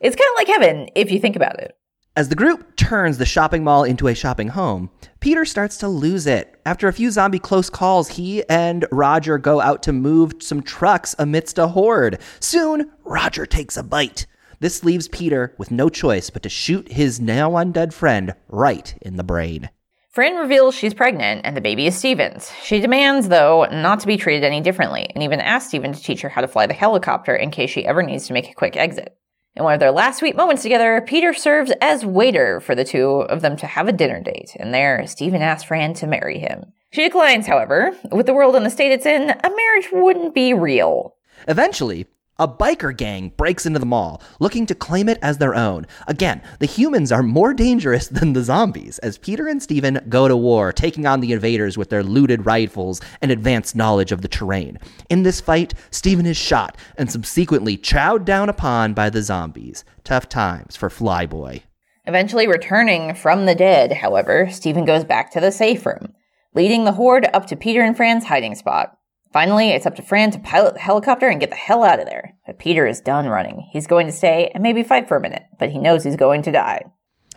It's 0.06 0.14
kind 0.14 0.30
of 0.30 0.36
like 0.36 0.46
heaven, 0.46 0.88
if 0.94 1.10
you 1.10 1.18
think 1.18 1.34
about 1.34 1.58
it. 1.58 1.76
As 2.14 2.28
the 2.28 2.36
group 2.36 2.76
turns 2.76 3.18
the 3.18 3.26
shopping 3.26 3.64
mall 3.64 3.82
into 3.82 4.06
a 4.06 4.14
shopping 4.14 4.46
home, 4.46 4.88
Peter 5.18 5.44
starts 5.44 5.78
to 5.78 5.88
lose 5.88 6.28
it. 6.28 6.54
After 6.64 6.86
a 6.86 6.92
few 6.92 7.10
zombie 7.10 7.40
close 7.40 7.68
calls, 7.68 8.10
he 8.10 8.48
and 8.48 8.86
Roger 8.92 9.36
go 9.36 9.60
out 9.60 9.82
to 9.82 9.92
move 9.92 10.34
some 10.38 10.62
trucks 10.62 11.16
amidst 11.18 11.58
a 11.58 11.66
horde. 11.66 12.20
Soon, 12.38 12.92
Roger 13.02 13.46
takes 13.46 13.76
a 13.76 13.82
bite. 13.82 14.28
This 14.60 14.84
leaves 14.84 15.08
Peter 15.08 15.56
with 15.58 15.72
no 15.72 15.88
choice 15.88 16.30
but 16.30 16.44
to 16.44 16.48
shoot 16.48 16.92
his 16.92 17.18
now 17.18 17.50
undead 17.50 17.92
friend 17.92 18.32
right 18.46 18.94
in 19.02 19.16
the 19.16 19.24
brain. 19.24 19.70
Fran 20.10 20.36
reveals 20.36 20.76
she's 20.76 20.94
pregnant 20.94 21.40
and 21.42 21.56
the 21.56 21.60
baby 21.60 21.88
is 21.88 21.96
Steven's. 21.96 22.52
She 22.62 22.80
demands, 22.80 23.28
though, 23.28 23.66
not 23.72 23.98
to 24.00 24.06
be 24.06 24.16
treated 24.18 24.44
any 24.44 24.60
differently, 24.60 25.10
and 25.16 25.24
even 25.24 25.40
asks 25.40 25.70
Steven 25.70 25.92
to 25.92 26.00
teach 26.00 26.20
her 26.20 26.28
how 26.28 26.42
to 26.42 26.48
fly 26.48 26.68
the 26.68 26.74
helicopter 26.74 27.34
in 27.34 27.50
case 27.50 27.70
she 27.70 27.84
ever 27.84 28.04
needs 28.04 28.28
to 28.28 28.34
make 28.34 28.48
a 28.48 28.54
quick 28.54 28.76
exit. 28.76 29.16
In 29.56 29.64
one 29.64 29.72
of 29.72 29.80
their 29.80 29.90
last 29.90 30.18
sweet 30.18 30.36
moments 30.36 30.62
together, 30.62 31.00
Peter 31.00 31.32
serves 31.32 31.72
as 31.80 32.04
waiter 32.04 32.60
for 32.60 32.74
the 32.74 32.84
two 32.84 33.22
of 33.22 33.40
them 33.40 33.56
to 33.56 33.66
have 33.66 33.88
a 33.88 33.92
dinner 33.92 34.20
date, 34.20 34.54
and 34.60 34.74
there, 34.74 35.06
Stephen 35.06 35.40
asks 35.40 35.64
Fran 35.64 35.94
to 35.94 36.06
marry 36.06 36.38
him. 36.38 36.72
She 36.92 37.02
declines, 37.02 37.46
however. 37.46 37.96
With 38.12 38.26
the 38.26 38.34
world 38.34 38.54
and 38.54 38.66
the 38.66 38.70
state 38.70 38.92
it's 38.92 39.06
in, 39.06 39.30
a 39.30 39.50
marriage 39.50 39.88
wouldn't 39.92 40.34
be 40.34 40.52
real. 40.52 41.14
Eventually, 41.48 42.06
a 42.38 42.46
biker 42.46 42.96
gang 42.96 43.32
breaks 43.36 43.66
into 43.66 43.78
the 43.78 43.86
mall, 43.86 44.20
looking 44.40 44.66
to 44.66 44.74
claim 44.74 45.08
it 45.08 45.18
as 45.22 45.38
their 45.38 45.54
own. 45.54 45.86
Again, 46.06 46.42
the 46.58 46.66
humans 46.66 47.10
are 47.10 47.22
more 47.22 47.54
dangerous 47.54 48.08
than 48.16 48.32
the 48.32 48.42
zombies, 48.42 48.98
as 48.98 49.18
Peter 49.18 49.46
and 49.48 49.62
Steven 49.62 50.00
go 50.08 50.28
to 50.28 50.36
war, 50.36 50.72
taking 50.72 51.06
on 51.06 51.20
the 51.20 51.32
invaders 51.32 51.78
with 51.78 51.90
their 51.90 52.02
looted 52.02 52.46
rifles 52.46 53.00
and 53.22 53.30
advanced 53.30 53.76
knowledge 53.76 54.12
of 54.12 54.22
the 54.22 54.28
terrain. 54.28 54.78
In 55.08 55.22
this 55.22 55.40
fight, 55.40 55.74
Steven 55.90 56.26
is 56.26 56.36
shot 56.36 56.76
and 56.96 57.10
subsequently 57.10 57.76
chowed 57.76 58.24
down 58.24 58.48
upon 58.48 58.94
by 58.94 59.10
the 59.10 59.22
zombies. 59.22 59.84
Tough 60.04 60.28
times 60.28 60.76
for 60.76 60.88
Flyboy. 60.88 61.62
Eventually 62.06 62.46
returning 62.46 63.14
from 63.14 63.46
the 63.46 63.54
dead, 63.54 63.92
however, 63.92 64.48
Stephen 64.50 64.84
goes 64.84 65.04
back 65.04 65.32
to 65.32 65.40
the 65.40 65.50
safe 65.50 65.84
room, 65.84 66.14
leading 66.54 66.84
the 66.84 66.92
horde 66.92 67.28
up 67.32 67.46
to 67.46 67.56
Peter 67.56 67.82
and 67.82 67.96
Fran's 67.96 68.26
hiding 68.26 68.54
spot. 68.54 68.96
Finally, 69.36 69.68
it's 69.68 69.84
up 69.84 69.94
to 69.94 70.00
Fran 70.00 70.30
to 70.30 70.38
pilot 70.38 70.72
the 70.72 70.80
helicopter 70.80 71.28
and 71.28 71.40
get 71.40 71.50
the 71.50 71.56
hell 71.56 71.84
out 71.84 72.00
of 72.00 72.06
there. 72.06 72.32
But 72.46 72.58
Peter 72.58 72.86
is 72.86 73.02
done 73.02 73.28
running. 73.28 73.68
He's 73.70 73.86
going 73.86 74.06
to 74.06 74.12
stay 74.12 74.50
and 74.54 74.62
maybe 74.62 74.82
fight 74.82 75.08
for 75.08 75.18
a 75.18 75.20
minute, 75.20 75.42
but 75.58 75.68
he 75.68 75.78
knows 75.78 76.02
he's 76.02 76.16
going 76.16 76.40
to 76.40 76.50
die. 76.50 76.86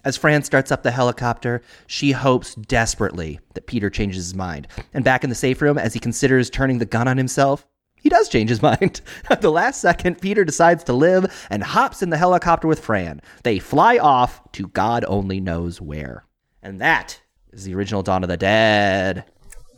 As 0.05 0.15
Fran 0.15 0.43
starts 0.43 0.71
up 0.71 0.81
the 0.81 0.91
helicopter, 0.91 1.61
she 1.87 2.13
hopes 2.13 2.55
desperately 2.55 3.41
that 3.53 3.67
Peter 3.67 3.89
changes 3.89 4.27
his 4.27 4.33
mind. 4.33 4.69
And 4.93 5.03
back 5.03 5.25
in 5.25 5.29
the 5.29 5.35
safe 5.35 5.61
room, 5.61 5.77
as 5.77 5.93
he 5.93 5.99
considers 5.99 6.49
turning 6.49 6.77
the 6.77 6.85
gun 6.85 7.09
on 7.09 7.17
himself, 7.17 7.67
he 7.97 8.07
does 8.07 8.29
change 8.29 8.49
his 8.49 8.61
mind. 8.61 9.01
At 9.29 9.41
the 9.41 9.51
last 9.51 9.81
second, 9.81 10.21
Peter 10.21 10.45
decides 10.45 10.85
to 10.85 10.93
live 10.93 11.47
and 11.49 11.61
hops 11.61 12.01
in 12.01 12.11
the 12.11 12.17
helicopter 12.17 12.69
with 12.69 12.79
Fran. 12.79 13.21
They 13.43 13.59
fly 13.59 13.97
off 13.97 14.49
to 14.53 14.69
God 14.69 15.03
only 15.05 15.41
knows 15.41 15.81
where. 15.81 16.23
And 16.63 16.79
that 16.79 17.19
is 17.51 17.65
the 17.65 17.75
original 17.75 18.03
Dawn 18.03 18.23
of 18.23 18.29
the 18.29 18.37
Dead. 18.37 19.25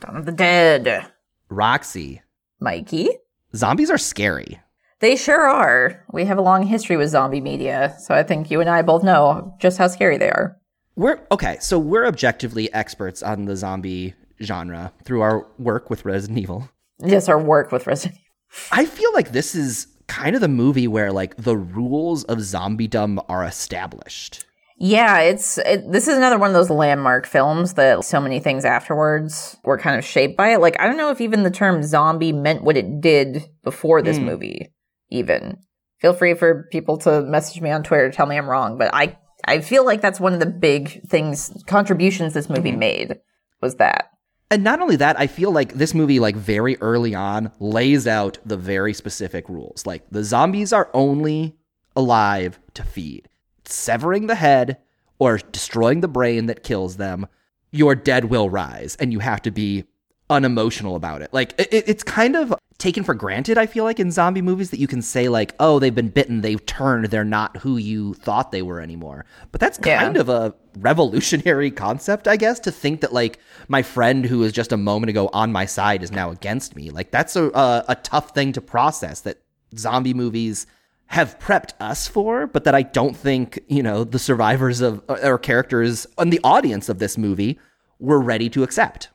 Dawn 0.02 0.18
of 0.18 0.28
the 0.28 0.32
Dead. 0.32 1.12
Roxy. 1.52 2.22
Mikey? 2.62 3.10
Zombies 3.54 3.92
are 3.92 3.98
scary. 3.98 4.62
They 5.02 5.18
sure 5.18 5.50
are. 5.50 6.06
We 6.14 6.26
have 6.26 6.38
a 6.38 6.42
long 6.42 6.64
history 6.64 6.96
with 6.96 7.10
zombie 7.10 7.42
media, 7.42 7.96
so 8.00 8.16
I 8.16 8.24
think 8.24 8.50
you 8.50 8.62
and 8.62 8.70
I 8.70 8.82
both 8.84 9.04
know 9.04 9.56
just 9.60 9.78
how 9.78 9.88
scary 9.88 10.18
they 10.18 10.30
are. 10.30 10.58
We're 10.96 11.20
okay, 11.32 11.58
so 11.60 11.78
we're 11.78 12.06
objectively 12.06 12.72
experts 12.74 13.22
on 13.22 13.46
the 13.46 13.58
zombie 13.58 14.14
genre 14.42 14.94
through 15.04 15.22
our 15.22 15.46
work 15.60 15.90
with 15.90 16.06
Resident 16.06 16.40
Evil. 16.40 16.70
Yes, 17.04 17.28
our 17.28 17.42
work 17.42 17.72
with 17.72 17.86
Resident 17.86 18.16
Evil. 18.16 18.28
I 18.72 18.86
feel 18.86 19.14
like 19.14 19.32
this 19.32 19.54
is 19.54 19.88
kind 20.08 20.36
of 20.36 20.42
the 20.42 20.48
movie 20.48 20.88
where 20.88 21.12
like 21.12 21.36
the 21.36 21.58
rules 21.58 22.24
of 22.26 22.38
zombiedom 22.40 23.24
are 23.28 23.44
established. 23.44 24.46
Yeah, 24.84 25.20
it's 25.20 25.60
it, 25.60 25.92
this 25.92 26.08
is 26.08 26.18
another 26.18 26.40
one 26.40 26.50
of 26.50 26.56
those 26.56 26.72
landmark 26.72 27.28
films 27.28 27.76
that 27.76 28.04
so 28.04 28.20
many 28.20 28.40
things 28.40 28.66
afterwards 28.66 29.56
were 29.64 29.78
kind 29.78 29.96
of 29.96 30.04
shaped 30.04 30.36
by 30.36 30.54
it. 30.54 30.60
Like 30.60 30.76
I 30.80 30.88
don't 30.88 30.98
know 30.98 31.12
if 31.12 31.22
even 31.22 31.44
the 31.44 31.52
term 31.52 31.84
zombie 31.84 32.32
meant 32.32 32.64
what 32.64 32.76
it 32.76 33.00
did 33.00 33.48
before 33.64 34.02
this 34.02 34.18
hmm. 34.18 34.26
movie. 34.26 34.74
Even 35.12 35.60
feel 36.00 36.14
free 36.14 36.34
for 36.34 36.68
people 36.72 36.98
to 36.98 37.22
message 37.22 37.62
me 37.62 37.70
on 37.70 37.84
Twitter, 37.84 38.10
tell 38.10 38.26
me 38.26 38.36
I'm 38.36 38.50
wrong, 38.50 38.80
but 38.80 38.90
I 38.92 39.20
I 39.46 39.62
feel 39.62 39.86
like 39.86 40.02
that's 40.02 40.20
one 40.20 40.34
of 40.34 40.40
the 40.40 40.48
big 40.48 41.08
things, 41.08 41.64
contributions 41.68 42.34
this 42.34 42.50
movie 42.50 42.72
hmm. 42.72 42.80
made 42.80 43.20
was 43.62 43.76
that. 43.76 44.10
And 44.50 44.64
not 44.64 44.82
only 44.82 44.96
that, 44.96 45.20
I 45.20 45.28
feel 45.28 45.52
like 45.52 45.74
this 45.74 45.94
movie, 45.94 46.20
like 46.20 46.36
very 46.36 46.76
early 46.82 47.14
on, 47.14 47.52
lays 47.60 48.08
out 48.08 48.40
the 48.44 48.58
very 48.58 48.96
specific 48.96 49.48
rules. 49.48 49.86
Like 49.86 50.10
the 50.10 50.24
zombies 50.24 50.74
are 50.74 50.90
only 50.92 51.56
alive 51.96 52.60
to 52.74 52.84
feed. 52.84 53.30
Severing 53.72 54.28
the 54.28 54.36
head 54.36 54.78
or 55.20 55.38
destroying 55.38 56.02
the 56.02 56.08
brain 56.08 56.48
that 56.48 56.64
kills 56.64 56.98
them, 56.98 57.28
your 57.72 57.96
dead 57.96 58.26
will 58.26 58.50
rise, 58.50 58.96
and 59.00 59.12
you 59.12 59.20
have 59.20 59.42
to 59.44 59.52
be 59.52 59.86
unemotional 60.30 60.96
about 60.96 61.22
it. 61.22 61.34
Like 61.34 61.54
it, 61.60 61.70
it's 61.88 62.04
kind 62.04 62.36
of 62.36 62.54
taken 62.78 63.04
for 63.04 63.14
granted. 63.14 63.58
I 63.58 63.66
feel 63.68 63.84
like 63.84 64.00
in 64.00 64.12
zombie 64.12 64.42
movies 64.42 64.72
that 64.72 64.80
you 64.80 64.88
can 64.88 65.02
say 65.02 65.28
like, 65.30 65.54
"Oh, 65.60 65.78
they've 65.78 65.94
been 65.94 66.10
bitten, 66.10 66.42
they've 66.42 66.66
turned, 66.66 67.06
they're 67.06 67.24
not 67.24 67.58
who 67.58 67.78
you 67.78 68.14
thought 68.16 68.52
they 68.52 68.62
were 68.62 68.80
anymore." 68.82 69.26
But 69.52 69.62
that's 69.62 69.80
Yeah. 69.86 70.00
kind 70.02 70.18
of 70.18 70.30
a 70.30 70.54
revolutionary 70.80 71.70
concept, 71.72 72.28
I 72.28 72.38
guess, 72.38 72.60
to 72.62 72.72
think 72.72 73.02
that 73.02 73.14
like 73.14 73.40
my 73.68 73.82
friend 73.84 74.26
who 74.26 74.40
was 74.40 74.52
just 74.54 74.72
a 74.72 74.78
moment 74.78 75.10
ago 75.10 75.30
on 75.34 75.52
my 75.52 75.66
side 75.66 76.02
is 76.04 76.12
now 76.12 76.32
against 76.32 76.76
me. 76.76 76.90
Like 76.90 77.12
that's 77.12 77.36
a 77.36 77.46
a, 77.54 77.86
a 77.90 77.96
tough 77.96 78.34
thing 78.34 78.52
to 78.54 78.62
process 78.62 79.22
that 79.22 79.38
zombie 79.78 80.14
movies 80.14 80.66
have 81.12 81.38
prepped 81.40 81.74
us 81.82 82.08
for, 82.08 82.48
but 82.48 82.64
that 82.64 82.74
I 82.74 82.84
don't 82.84 83.18
think, 83.18 83.60
you 83.68 83.84
know, 83.84 84.06
the 84.06 84.18
survivors 84.18 84.80
of 84.80 85.04
or 85.10 85.38
characters 85.38 86.08
and 86.18 86.32
the 86.32 86.40
audience 86.42 86.88
of 86.88 87.00
this 87.00 87.18
movie 87.18 87.60
were 88.00 88.22
ready 88.22 88.50
to 88.50 88.64
accept. 88.64 89.10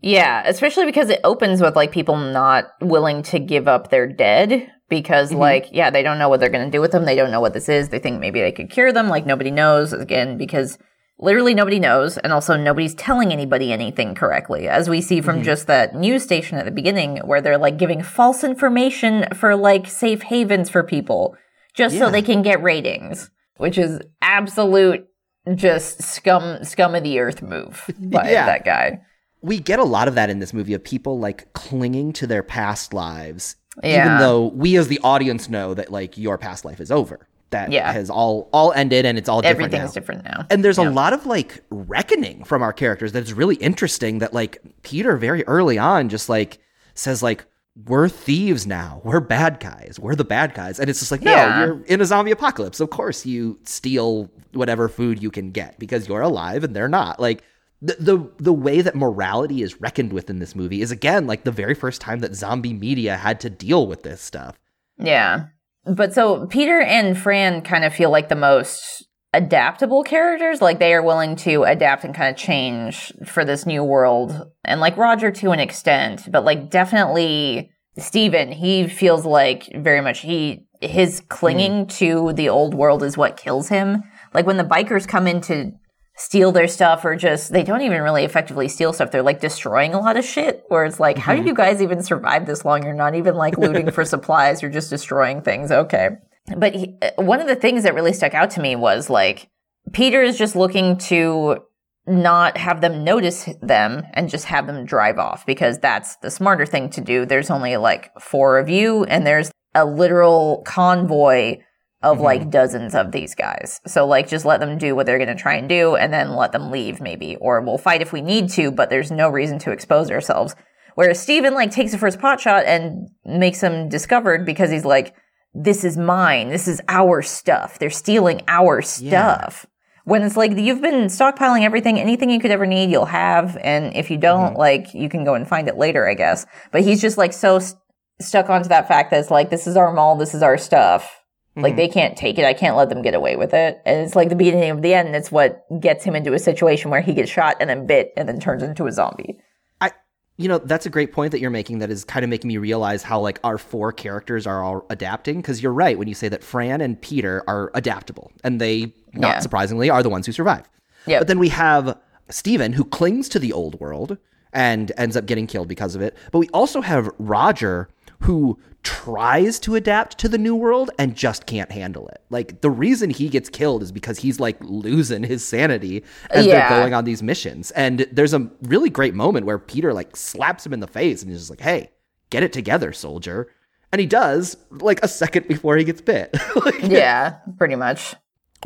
Yeah, 0.00 0.42
especially 0.46 0.86
because 0.86 1.10
it 1.10 1.20
opens 1.22 1.60
with 1.60 1.76
like 1.76 1.92
people 1.92 2.16
not 2.16 2.70
willing 2.80 3.22
to 3.24 3.38
give 3.38 3.68
up 3.68 3.90
their 3.90 4.06
dead 4.06 4.70
because 4.88 5.30
mm-hmm. 5.30 5.40
like 5.40 5.68
yeah, 5.70 5.90
they 5.90 6.02
don't 6.02 6.18
know 6.18 6.30
what 6.30 6.40
they're 6.40 6.48
going 6.48 6.64
to 6.64 6.74
do 6.74 6.80
with 6.80 6.92
them. 6.92 7.04
They 7.04 7.14
don't 7.14 7.30
know 7.30 7.42
what 7.42 7.52
this 7.52 7.68
is. 7.68 7.90
They 7.90 7.98
think 7.98 8.20
maybe 8.20 8.40
they 8.40 8.52
could 8.52 8.70
cure 8.70 8.90
them 8.90 9.08
like 9.08 9.26
nobody 9.26 9.50
knows 9.50 9.92
again 9.92 10.38
because 10.38 10.78
literally 11.18 11.54
nobody 11.54 11.78
knows 11.78 12.18
and 12.18 12.32
also 12.32 12.56
nobody's 12.56 12.94
telling 12.94 13.32
anybody 13.32 13.72
anything 13.72 14.14
correctly. 14.14 14.68
As 14.68 14.88
we 14.88 15.00
see 15.00 15.20
from 15.20 15.36
mm-hmm. 15.36 15.44
just 15.44 15.66
that 15.66 15.94
news 15.94 16.22
station 16.22 16.58
at 16.58 16.64
the 16.64 16.70
beginning 16.70 17.18
where 17.18 17.40
they're 17.40 17.58
like 17.58 17.78
giving 17.78 18.02
false 18.02 18.44
information 18.44 19.26
for 19.34 19.56
like 19.56 19.86
safe 19.86 20.22
havens 20.22 20.68
for 20.68 20.82
people 20.82 21.36
just 21.74 21.98
so 21.98 22.10
they 22.10 22.22
can 22.22 22.42
get 22.42 22.62
ratings, 22.62 23.30
which 23.56 23.78
is 23.78 24.00
absolute 24.22 25.06
just 25.54 26.02
scum 26.02 26.64
scum 26.64 26.94
of 26.94 27.02
the 27.02 27.18
earth 27.18 27.42
move 27.42 27.84
by 27.98 28.30
Yeah. 28.30 28.46
that 28.46 28.64
guy. 28.64 29.00
we 29.42 29.58
get 29.58 29.78
a 29.78 29.84
lot 29.84 30.08
of 30.08 30.14
that 30.14 30.30
in 30.30 30.38
this 30.38 30.54
movie 30.54 30.72
of 30.72 30.82
people 30.82 31.18
like 31.18 31.52
clinging 31.52 32.14
to 32.14 32.26
their 32.26 32.42
past 32.42 32.94
lives 32.94 33.56
even 33.82 34.18
though 34.18 34.46
we 34.46 34.76
as 34.76 34.88
the 34.88 35.00
audience 35.02 35.48
know 35.50 35.74
that 35.74 35.90
like 35.90 36.16
your 36.16 36.38
past 36.38 36.64
life 36.64 36.80
is 36.80 36.90
over 36.90 37.28
that 37.54 37.72
Yeah. 37.72 37.90
has 37.92 38.10
all 38.10 38.48
all 38.52 38.72
ended 38.72 39.06
and 39.06 39.16
it's 39.18 39.28
all 39.28 39.40
different 39.40 39.72
Everything's 39.72 39.90
now. 39.94 40.00
different 40.00 40.24
now. 40.24 40.46
and 40.50 40.64
there's 40.64 40.78
Yeah. 40.78 40.88
a 40.88 40.90
lot 40.90 41.12
of 41.12 41.24
like 41.26 41.62
reckoning 41.70 42.44
from 42.44 42.62
our 42.62 42.72
characters 42.72 43.12
that's 43.12 43.32
really 43.32 43.56
interesting 43.56 44.18
that 44.18 44.32
like 44.34 44.58
peter 44.82 45.16
very 45.16 45.42
early 45.46 45.78
on 45.78 46.08
just 46.08 46.28
like 46.28 46.58
says 46.94 47.22
like 47.22 47.46
we're 47.86 48.08
thieves 48.08 48.66
now 48.66 49.00
we're 49.04 49.18
bad 49.20 49.58
guys 49.60 49.98
we're 50.00 50.14
the 50.14 50.24
bad 50.24 50.54
guys 50.54 50.78
and 50.78 50.88
it's 50.90 51.00
just 51.00 51.10
like 51.10 51.22
no 51.22 51.32
Yeah. 51.32 51.64
you're 51.64 51.82
in 51.86 52.00
a 52.00 52.04
zombie 52.04 52.30
apocalypse 52.30 52.78
of 52.80 52.90
course 52.90 53.26
you 53.26 53.58
steal 53.64 54.30
whatever 54.52 54.88
food 54.88 55.20
you 55.22 55.30
can 55.30 55.50
get 55.50 55.78
because 55.78 56.06
you're 56.08 56.20
alive 56.20 56.62
and 56.62 56.74
they're 56.76 56.88
not 56.88 57.18
like 57.18 57.42
the, 57.82 57.96
the 57.98 58.30
the 58.38 58.52
way 58.52 58.80
that 58.80 58.94
morality 58.94 59.60
is 59.62 59.80
reckoned 59.80 60.12
with 60.12 60.30
in 60.30 60.38
this 60.38 60.54
movie 60.54 60.80
is 60.82 60.90
again 60.92 61.26
like 61.26 61.42
the 61.44 61.50
very 61.50 61.74
first 61.74 62.00
time 62.00 62.20
that 62.20 62.34
zombie 62.34 62.72
media 62.72 63.16
had 63.16 63.40
to 63.40 63.50
deal 63.50 63.86
with 63.88 64.02
this 64.04 64.20
stuff 64.20 64.58
Yeah. 64.96 65.46
But 65.86 66.14
so 66.14 66.46
Peter 66.46 66.80
and 66.80 67.16
Fran 67.16 67.62
kind 67.62 67.84
of 67.84 67.94
feel 67.94 68.10
like 68.10 68.28
the 68.28 68.36
most 68.36 69.06
adaptable 69.34 70.02
characters. 70.02 70.62
Like 70.62 70.78
they 70.78 70.94
are 70.94 71.02
willing 71.02 71.36
to 71.36 71.64
adapt 71.64 72.04
and 72.04 72.14
kind 72.14 72.30
of 72.30 72.40
change 72.40 73.12
for 73.26 73.44
this 73.44 73.66
new 73.66 73.84
world. 73.84 74.50
And 74.64 74.80
like 74.80 74.96
Roger 74.96 75.30
to 75.30 75.50
an 75.50 75.60
extent, 75.60 76.30
but 76.30 76.44
like 76.44 76.70
definitely 76.70 77.70
Steven, 77.98 78.50
he 78.50 78.88
feels 78.88 79.24
like 79.24 79.70
very 79.74 80.00
much 80.00 80.20
he, 80.20 80.66
his 80.80 81.20
clinging 81.28 81.82
hmm. 81.82 81.88
to 81.88 82.32
the 82.32 82.48
old 82.48 82.74
world 82.74 83.02
is 83.02 83.16
what 83.16 83.36
kills 83.36 83.68
him. 83.68 84.02
Like 84.32 84.46
when 84.46 84.56
the 84.56 84.64
bikers 84.64 85.06
come 85.06 85.26
in 85.26 85.40
to 85.42 85.72
steal 86.16 86.52
their 86.52 86.68
stuff 86.68 87.04
or 87.04 87.16
just 87.16 87.52
they 87.52 87.62
don't 87.62 87.82
even 87.82 88.00
really 88.00 88.24
effectively 88.24 88.68
steal 88.68 88.92
stuff. 88.92 89.10
They're 89.10 89.22
like 89.22 89.40
destroying 89.40 89.94
a 89.94 90.00
lot 90.00 90.16
of 90.16 90.24
shit 90.24 90.64
where 90.68 90.84
it's 90.84 91.00
like 91.00 91.18
how 91.18 91.34
do 91.34 91.42
you 91.42 91.54
guys 91.54 91.82
even 91.82 92.02
survive 92.02 92.46
this 92.46 92.64
long? 92.64 92.84
You're 92.84 92.94
not 92.94 93.14
even 93.14 93.34
like 93.34 93.58
looting 93.58 93.90
for 93.90 94.04
supplies. 94.04 94.62
You're 94.62 94.70
just 94.70 94.90
destroying 94.90 95.42
things. 95.42 95.72
Okay. 95.72 96.10
But 96.56 96.74
he, 96.74 96.96
uh, 97.02 97.22
one 97.22 97.40
of 97.40 97.46
the 97.46 97.56
things 97.56 97.82
that 97.82 97.94
really 97.94 98.12
stuck 98.12 98.34
out 98.34 98.50
to 98.50 98.60
me 98.60 98.76
was 98.76 99.10
like 99.10 99.48
peter 99.92 100.22
is 100.22 100.38
just 100.38 100.56
looking 100.56 100.96
to 100.96 101.58
not 102.06 102.56
have 102.58 102.80
them 102.80 103.02
notice 103.02 103.48
them 103.62 104.02
and 104.12 104.28
just 104.28 104.44
have 104.44 104.66
them 104.66 104.84
drive 104.84 105.18
off 105.18 105.46
because 105.46 105.78
that's 105.78 106.16
the 106.16 106.30
smarter 106.30 106.66
thing 106.66 106.90
to 106.90 107.00
do. 107.00 107.24
There's 107.24 107.50
only 107.50 107.76
like 107.76 108.12
four 108.20 108.58
of 108.58 108.68
you 108.68 109.04
and 109.04 109.26
there's 109.26 109.50
a 109.74 109.84
literal 109.84 110.62
convoy 110.66 111.58
of 112.04 112.16
mm-hmm. 112.16 112.24
like 112.24 112.50
dozens 112.50 112.94
of 112.94 113.10
these 113.10 113.34
guys. 113.34 113.80
So 113.86 114.06
like 114.06 114.28
just 114.28 114.44
let 114.44 114.60
them 114.60 114.78
do 114.78 114.94
what 114.94 115.06
they're 115.06 115.18
going 115.18 115.34
to 115.34 115.42
try 115.42 115.54
and 115.54 115.68
do 115.68 115.96
and 115.96 116.12
then 116.12 116.36
let 116.36 116.52
them 116.52 116.70
leave 116.70 117.00
maybe 117.00 117.36
or 117.36 117.60
we'll 117.60 117.78
fight 117.78 118.02
if 118.02 118.12
we 118.12 118.20
need 118.20 118.50
to 118.50 118.70
but 118.70 118.90
there's 118.90 119.10
no 119.10 119.28
reason 119.28 119.58
to 119.60 119.72
expose 119.72 120.10
ourselves. 120.10 120.54
Whereas 120.94 121.20
Steven 121.20 121.54
like 121.54 121.72
takes 121.72 121.90
the 121.90 121.98
first 121.98 122.20
pot 122.20 122.40
shot 122.40 122.64
and 122.66 123.08
makes 123.24 123.60
them 123.60 123.88
discovered 123.88 124.46
because 124.46 124.70
he's 124.70 124.84
like 124.84 125.14
this 125.54 125.84
is 125.84 125.96
mine. 125.96 126.48
This 126.48 126.66
is 126.66 126.80
our 126.88 127.22
stuff. 127.22 127.78
They're 127.78 127.90
stealing 127.90 128.42
our 128.48 128.82
stuff. 128.82 129.66
When 130.04 130.22
it's 130.22 130.36
like 130.36 130.52
you've 130.56 130.82
been 130.82 131.06
stockpiling 131.06 131.62
everything, 131.62 131.98
anything 131.98 132.28
you 132.28 132.40
could 132.40 132.50
ever 132.50 132.66
need, 132.66 132.90
you'll 132.90 133.06
have. 133.06 133.56
And 133.62 133.96
if 133.96 134.10
you 134.10 134.18
don't, 134.18 134.50
mm-hmm. 134.50 134.58
like, 134.58 134.92
you 134.92 135.08
can 135.08 135.24
go 135.24 135.34
and 135.34 135.48
find 135.48 135.68
it 135.68 135.78
later, 135.78 136.06
I 136.06 136.14
guess. 136.14 136.44
But 136.72 136.82
he's 136.82 137.00
just 137.00 137.16
like 137.16 137.32
so 137.32 137.60
st- 137.60 137.80
stuck 138.20 138.50
onto 138.50 138.68
that 138.68 138.88
fact 138.88 139.10
that 139.10 139.20
it's 139.20 139.30
like, 139.30 139.48
this 139.48 139.66
is 139.66 139.76
our 139.76 139.92
mall, 139.94 140.16
this 140.16 140.34
is 140.34 140.42
our 140.42 140.58
stuff. 140.58 141.23
Like 141.56 141.76
they 141.76 141.86
mm-hmm. 141.86 141.92
can't 141.92 142.16
take 142.16 142.38
it. 142.38 142.44
I 142.44 142.52
can't 142.52 142.76
let 142.76 142.88
them 142.88 143.00
get 143.00 143.14
away 143.14 143.36
with 143.36 143.54
it. 143.54 143.80
And 143.86 144.04
it's 144.04 144.16
like 144.16 144.28
the 144.28 144.34
beginning 144.34 144.70
of 144.70 144.82
the 144.82 144.92
end. 144.92 145.14
It's 145.14 145.30
what 145.30 145.64
gets 145.80 146.02
him 146.02 146.16
into 146.16 146.32
a 146.32 146.38
situation 146.38 146.90
where 146.90 147.00
he 147.00 147.14
gets 147.14 147.30
shot 147.30 147.56
and 147.60 147.70
then 147.70 147.86
bit 147.86 148.12
and 148.16 148.28
then 148.28 148.40
turns 148.40 148.62
into 148.62 148.86
a 148.86 148.92
zombie. 148.92 149.38
I, 149.80 149.92
you 150.36 150.48
know, 150.48 150.58
that's 150.58 150.84
a 150.84 150.90
great 150.90 151.12
point 151.12 151.30
that 151.30 151.38
you're 151.38 151.50
making. 151.50 151.78
That 151.78 151.90
is 151.90 152.04
kind 152.04 152.24
of 152.24 152.30
making 152.30 152.48
me 152.48 152.56
realize 152.56 153.04
how 153.04 153.20
like 153.20 153.38
our 153.44 153.56
four 153.56 153.92
characters 153.92 154.48
are 154.48 154.64
all 154.64 154.84
adapting. 154.90 155.36
Because 155.36 155.62
you're 155.62 155.72
right 155.72 155.96
when 155.96 156.08
you 156.08 156.14
say 156.14 156.28
that 156.28 156.42
Fran 156.42 156.80
and 156.80 157.00
Peter 157.00 157.44
are 157.46 157.70
adaptable, 157.74 158.32
and 158.42 158.60
they, 158.60 158.92
not 159.12 159.36
Yeah. 159.36 159.38
surprisingly, 159.38 159.88
are 159.90 160.02
the 160.02 160.10
ones 160.10 160.26
who 160.26 160.32
survive. 160.32 160.68
Yep. 161.06 161.20
But 161.20 161.28
then 161.28 161.38
we 161.38 161.50
have 161.50 161.96
Steven 162.30 162.72
who 162.72 162.84
clings 162.84 163.28
to 163.28 163.38
the 163.38 163.52
old 163.52 163.78
world 163.78 164.18
and 164.52 164.90
ends 164.96 165.16
up 165.16 165.26
getting 165.26 165.46
killed 165.46 165.68
because 165.68 165.94
of 165.94 166.02
it. 166.02 166.16
But 166.32 166.38
we 166.38 166.48
also 166.48 166.80
have 166.80 167.10
Roger 167.18 167.88
who 168.24 168.58
tries 168.82 169.58
to 169.60 169.74
adapt 169.74 170.18
to 170.18 170.28
the 170.28 170.36
new 170.38 170.54
world 170.54 170.90
and 170.98 171.14
just 171.16 171.46
can't 171.46 171.72
handle 171.72 172.06
it. 172.08 172.22
Like 172.30 172.60
the 172.60 172.70
reason 172.70 173.08
he 173.10 173.28
gets 173.28 173.48
killed 173.48 173.82
is 173.82 173.92
because 173.92 174.18
he's 174.18 174.38
like 174.38 174.56
losing 174.60 175.22
his 175.22 175.46
sanity 175.46 176.04
as 176.30 176.44
Yeah. 176.46 176.68
they're 176.68 176.80
going 176.80 176.94
on 176.94 177.04
these 177.04 177.22
missions. 177.22 177.70
And 177.70 178.06
there's 178.12 178.34
a 178.34 178.50
really 178.62 178.90
great 178.90 179.14
moment 179.14 179.46
where 179.46 179.58
Peter 179.58 179.92
like 179.94 180.16
slaps 180.16 180.66
him 180.66 180.72
in 180.74 180.80
the 180.80 180.86
face 180.86 181.22
and 181.22 181.30
he's 181.30 181.40
just 181.40 181.50
like, 181.50 181.60
"Hey, 181.60 181.90
get 182.30 182.42
it 182.42 182.52
together, 182.52 182.92
soldier." 182.92 183.48
And 183.92 184.00
he 184.00 184.06
does 184.06 184.56
like 184.70 185.02
a 185.02 185.08
second 185.08 185.48
before 185.48 185.76
he 185.76 185.84
gets 185.84 186.00
bit. 186.00 186.36
Like, 186.56 186.82
Yeah, 186.82 187.36
pretty 187.58 187.76
much. 187.76 188.14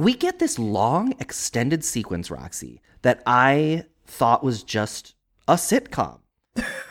we 0.00 0.15
get 0.15 0.38
this 0.41 0.59
long 0.59 1.15
extended 1.21 1.85
sequence 1.85 2.31
roxy 2.31 2.81
that 3.03 3.23
i 3.27 3.85
thought 4.07 4.43
was 4.45 4.62
just 4.62 5.15
a 5.49 5.55
sitcom 5.55 6.19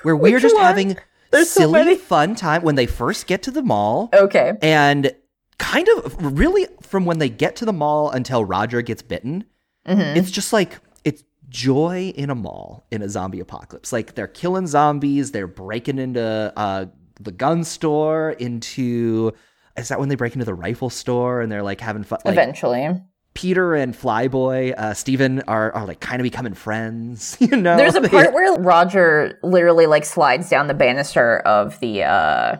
where 0.03 0.15
we're 0.23 0.39
just 0.39 0.55
one? 0.55 0.63
having 0.65 0.97
There's 1.31 1.49
so 1.49 1.61
silly 1.61 1.73
many. 1.83 1.95
fun 1.97 2.35
time 2.35 2.61
when 2.63 2.75
they 2.75 2.85
first 2.85 3.27
get 3.27 3.43
to 3.43 3.51
the 3.51 3.61
mall 3.61 4.09
Okay. 4.13 4.53
and 4.61 5.11
kind 5.59 5.87
of 5.97 6.15
really 6.37 6.67
from 6.81 7.05
when 7.05 7.17
they 7.19 7.29
get 7.29 7.55
to 7.57 7.65
the 7.65 7.73
mall 7.73 8.09
until 8.11 8.45
roger 8.45 8.81
gets 8.81 9.01
bitten 9.01 9.45
Mm-hmm. 9.87 10.17
it's 10.17 10.29
just 10.31 10.51
like 10.51 10.79
it's 11.05 11.23
joy 11.49 12.11
in 12.15 12.29
a 12.29 12.35
mall 12.35 12.85
in 12.91 13.01
a 13.01 13.07
zombie 13.09 13.39
apocalypse 13.39 13.91
like 13.93 14.15
they're 14.15 14.27
killing 14.27 14.67
zombies 14.67 15.31
they're 15.31 15.47
breaking 15.47 15.97
into 15.97 16.53
uh, 16.57 16.85
the 17.21 17.31
gun 17.31 17.63
store 17.63 18.31
into 18.31 19.31
is 19.77 19.87
that 19.87 19.99
when 19.99 20.09
they 20.09 20.15
break 20.15 20.33
into 20.33 20.45
the 20.45 20.53
rifle 20.53 20.89
store 20.89 21.39
and 21.41 21.49
they're 21.51 21.63
like 21.63 21.79
having 21.81 22.03
fun 22.03 22.19
like, 22.25 22.33
Eventually. 22.33 22.99
Peter 23.37 23.75
and 23.75 23.93
Flyboy, 23.93 24.73
uh, 24.75 24.95
Steven 24.95 25.41
are, 25.47 25.71
are 25.73 25.85
like 25.85 25.99
kind 25.99 26.19
of 26.19 26.23
becoming 26.23 26.55
friends, 26.55 27.37
you 27.39 27.55
know? 27.55 27.77
There's 27.77 27.93
a 27.93 28.01
part 28.09 28.33
where 28.33 28.59
Roger 28.59 29.37
literally 29.43 29.85
like 29.85 30.05
slides 30.05 30.49
down 30.49 30.65
the 30.65 30.73
banister 30.73 31.37
of 31.41 31.79
the 31.79 32.03
uh 32.03 32.55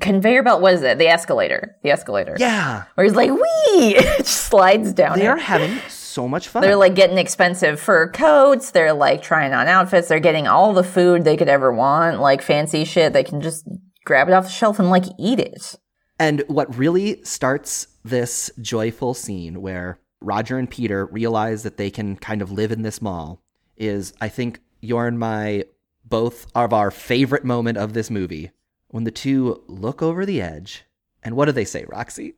conveyor 0.00 0.42
belt. 0.42 0.62
What 0.62 0.72
is 0.72 0.82
it? 0.82 0.96
The 0.96 1.08
escalator. 1.08 1.76
The 1.82 1.90
escalator. 1.90 2.36
Yeah. 2.38 2.84
Where 2.94 3.04
he's 3.04 3.14
like, 3.14 3.30
wee! 3.30 3.40
it 3.96 4.18
just 4.24 4.46
slides 4.46 4.94
down. 4.94 5.18
They 5.18 5.26
it. 5.26 5.28
are 5.28 5.36
having 5.36 5.78
so 5.90 6.26
much 6.26 6.48
fun. 6.48 6.62
They're 6.62 6.74
like 6.74 6.94
getting 6.94 7.18
expensive 7.18 7.78
fur 7.78 8.08
coats. 8.10 8.70
They're 8.70 8.94
like 8.94 9.20
trying 9.22 9.52
on 9.52 9.68
outfits. 9.68 10.08
They're 10.08 10.20
getting 10.20 10.46
all 10.46 10.72
the 10.72 10.82
food 10.82 11.24
they 11.24 11.36
could 11.36 11.50
ever 11.50 11.70
want, 11.70 12.20
like 12.20 12.40
fancy 12.40 12.86
shit. 12.86 13.12
They 13.12 13.24
can 13.24 13.42
just 13.42 13.68
grab 14.06 14.28
it 14.28 14.32
off 14.32 14.44
the 14.44 14.50
shelf 14.50 14.78
and 14.78 14.88
like 14.88 15.04
eat 15.18 15.38
it. 15.38 15.74
and 16.18 16.42
what 16.48 16.74
really 16.74 17.22
starts 17.24 17.88
this 18.04 18.50
joyful 18.60 19.12
scene 19.12 19.60
where 19.60 19.98
Roger 20.24 20.58
and 20.58 20.68
Peter 20.70 21.06
realize 21.06 21.62
that 21.62 21.76
they 21.76 21.90
can 21.90 22.16
kind 22.16 22.40
of 22.42 22.50
live 22.50 22.72
in 22.72 22.82
this 22.82 23.02
mall 23.02 23.42
is, 23.76 24.12
I 24.20 24.28
think, 24.28 24.60
your 24.80 25.06
and 25.06 25.18
my 25.18 25.64
both 26.04 26.46
of 26.54 26.72
our 26.72 26.90
favorite 26.90 27.44
moment 27.44 27.78
of 27.78 27.92
this 27.92 28.10
movie 28.10 28.50
when 28.88 29.04
the 29.04 29.10
two 29.10 29.62
look 29.66 30.02
over 30.02 30.24
the 30.24 30.40
edge. 30.40 30.84
And 31.22 31.36
what 31.36 31.46
do 31.46 31.52
they 31.52 31.64
say, 31.64 31.84
Roxy? 31.88 32.34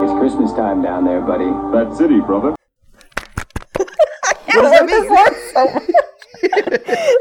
It's 0.00 0.12
Christmas 0.12 0.52
time 0.52 0.80
down 0.82 1.04
there, 1.04 1.20
buddy. 1.20 1.50
Fat 1.72 1.94
City, 1.96 2.20
brother. 2.20 2.54
I 4.48 4.60
love 4.60 4.86
this 4.86 5.10
line 5.10 5.34
so 5.52 5.64
much. 5.74 5.86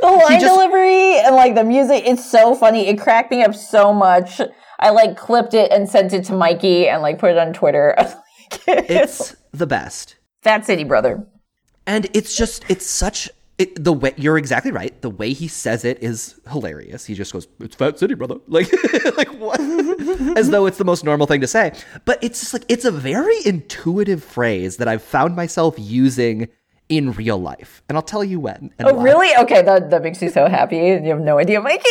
the 0.01 0.23
line 0.27 0.39
just- 0.39 0.53
delivery 0.53 1.19
and 1.19 1.35
like 1.35 1.55
the 1.55 1.63
music, 1.63 2.03
it's 2.05 2.29
so 2.29 2.53
funny. 2.53 2.87
It 2.87 2.99
cracked 2.99 3.31
me 3.31 3.43
up 3.43 3.55
so 3.55 3.93
much. 3.93 4.39
I 4.79 4.89
like 4.91 5.17
clipped 5.17 5.53
it 5.53 5.71
and 5.71 5.89
sent 5.89 6.13
it 6.13 6.25
to 6.25 6.33
Mikey 6.33 6.87
and 6.87 7.01
like 7.01 7.19
put 7.19 7.31
it 7.31 7.37
on 7.37 7.53
Twitter. 7.53 7.95
I 7.97 8.03
was 8.03 8.13
like, 8.67 8.89
It's 8.89 9.35
the 9.51 9.67
best. 9.67 10.15
Fat 10.43 10.65
City 10.65 10.83
Brother. 10.83 11.25
And 11.85 12.07
it's 12.13 12.35
just, 12.35 12.63
it's 12.69 12.85
such. 12.85 13.29
It, 13.57 13.83
the 13.83 13.91
way 13.93 14.13
you're 14.17 14.37
exactly 14.37 14.71
right. 14.71 15.01
The 15.01 15.09
way 15.09 15.33
he 15.33 15.47
says 15.47 15.83
it 15.83 16.03
is 16.03 16.39
hilarious. 16.51 17.05
He 17.07 17.15
just 17.15 17.33
goes, 17.33 17.47
"It's 17.59 17.75
Fat 17.75 17.97
City, 17.97 18.13
brother." 18.13 18.35
Like, 18.47 18.67
like 19.17 19.29
what? 19.39 19.59
As 20.37 20.51
though 20.51 20.67
it's 20.67 20.77
the 20.77 20.85
most 20.85 21.03
normal 21.03 21.25
thing 21.25 21.41
to 21.41 21.47
say. 21.47 21.73
But 22.05 22.23
it's 22.23 22.39
just 22.39 22.53
like 22.53 22.65
it's 22.69 22.85
a 22.85 22.91
very 22.91 23.37
intuitive 23.47 24.23
phrase 24.23 24.77
that 24.77 24.87
I've 24.87 25.01
found 25.01 25.35
myself 25.35 25.73
using 25.79 26.49
in 26.87 27.13
real 27.13 27.39
life, 27.39 27.81
and 27.89 27.97
I'll 27.97 28.03
tell 28.03 28.23
you 28.23 28.39
when. 28.39 28.69
Oh, 28.79 28.93
why. 28.93 29.03
really? 29.03 29.35
Okay, 29.43 29.63
that, 29.63 29.89
that 29.89 30.03
makes 30.03 30.21
me 30.21 30.29
so 30.29 30.47
happy. 30.47 30.77
You 30.77 31.01
have 31.09 31.19
no 31.21 31.39
idea, 31.39 31.59
Mikey. 31.59 31.83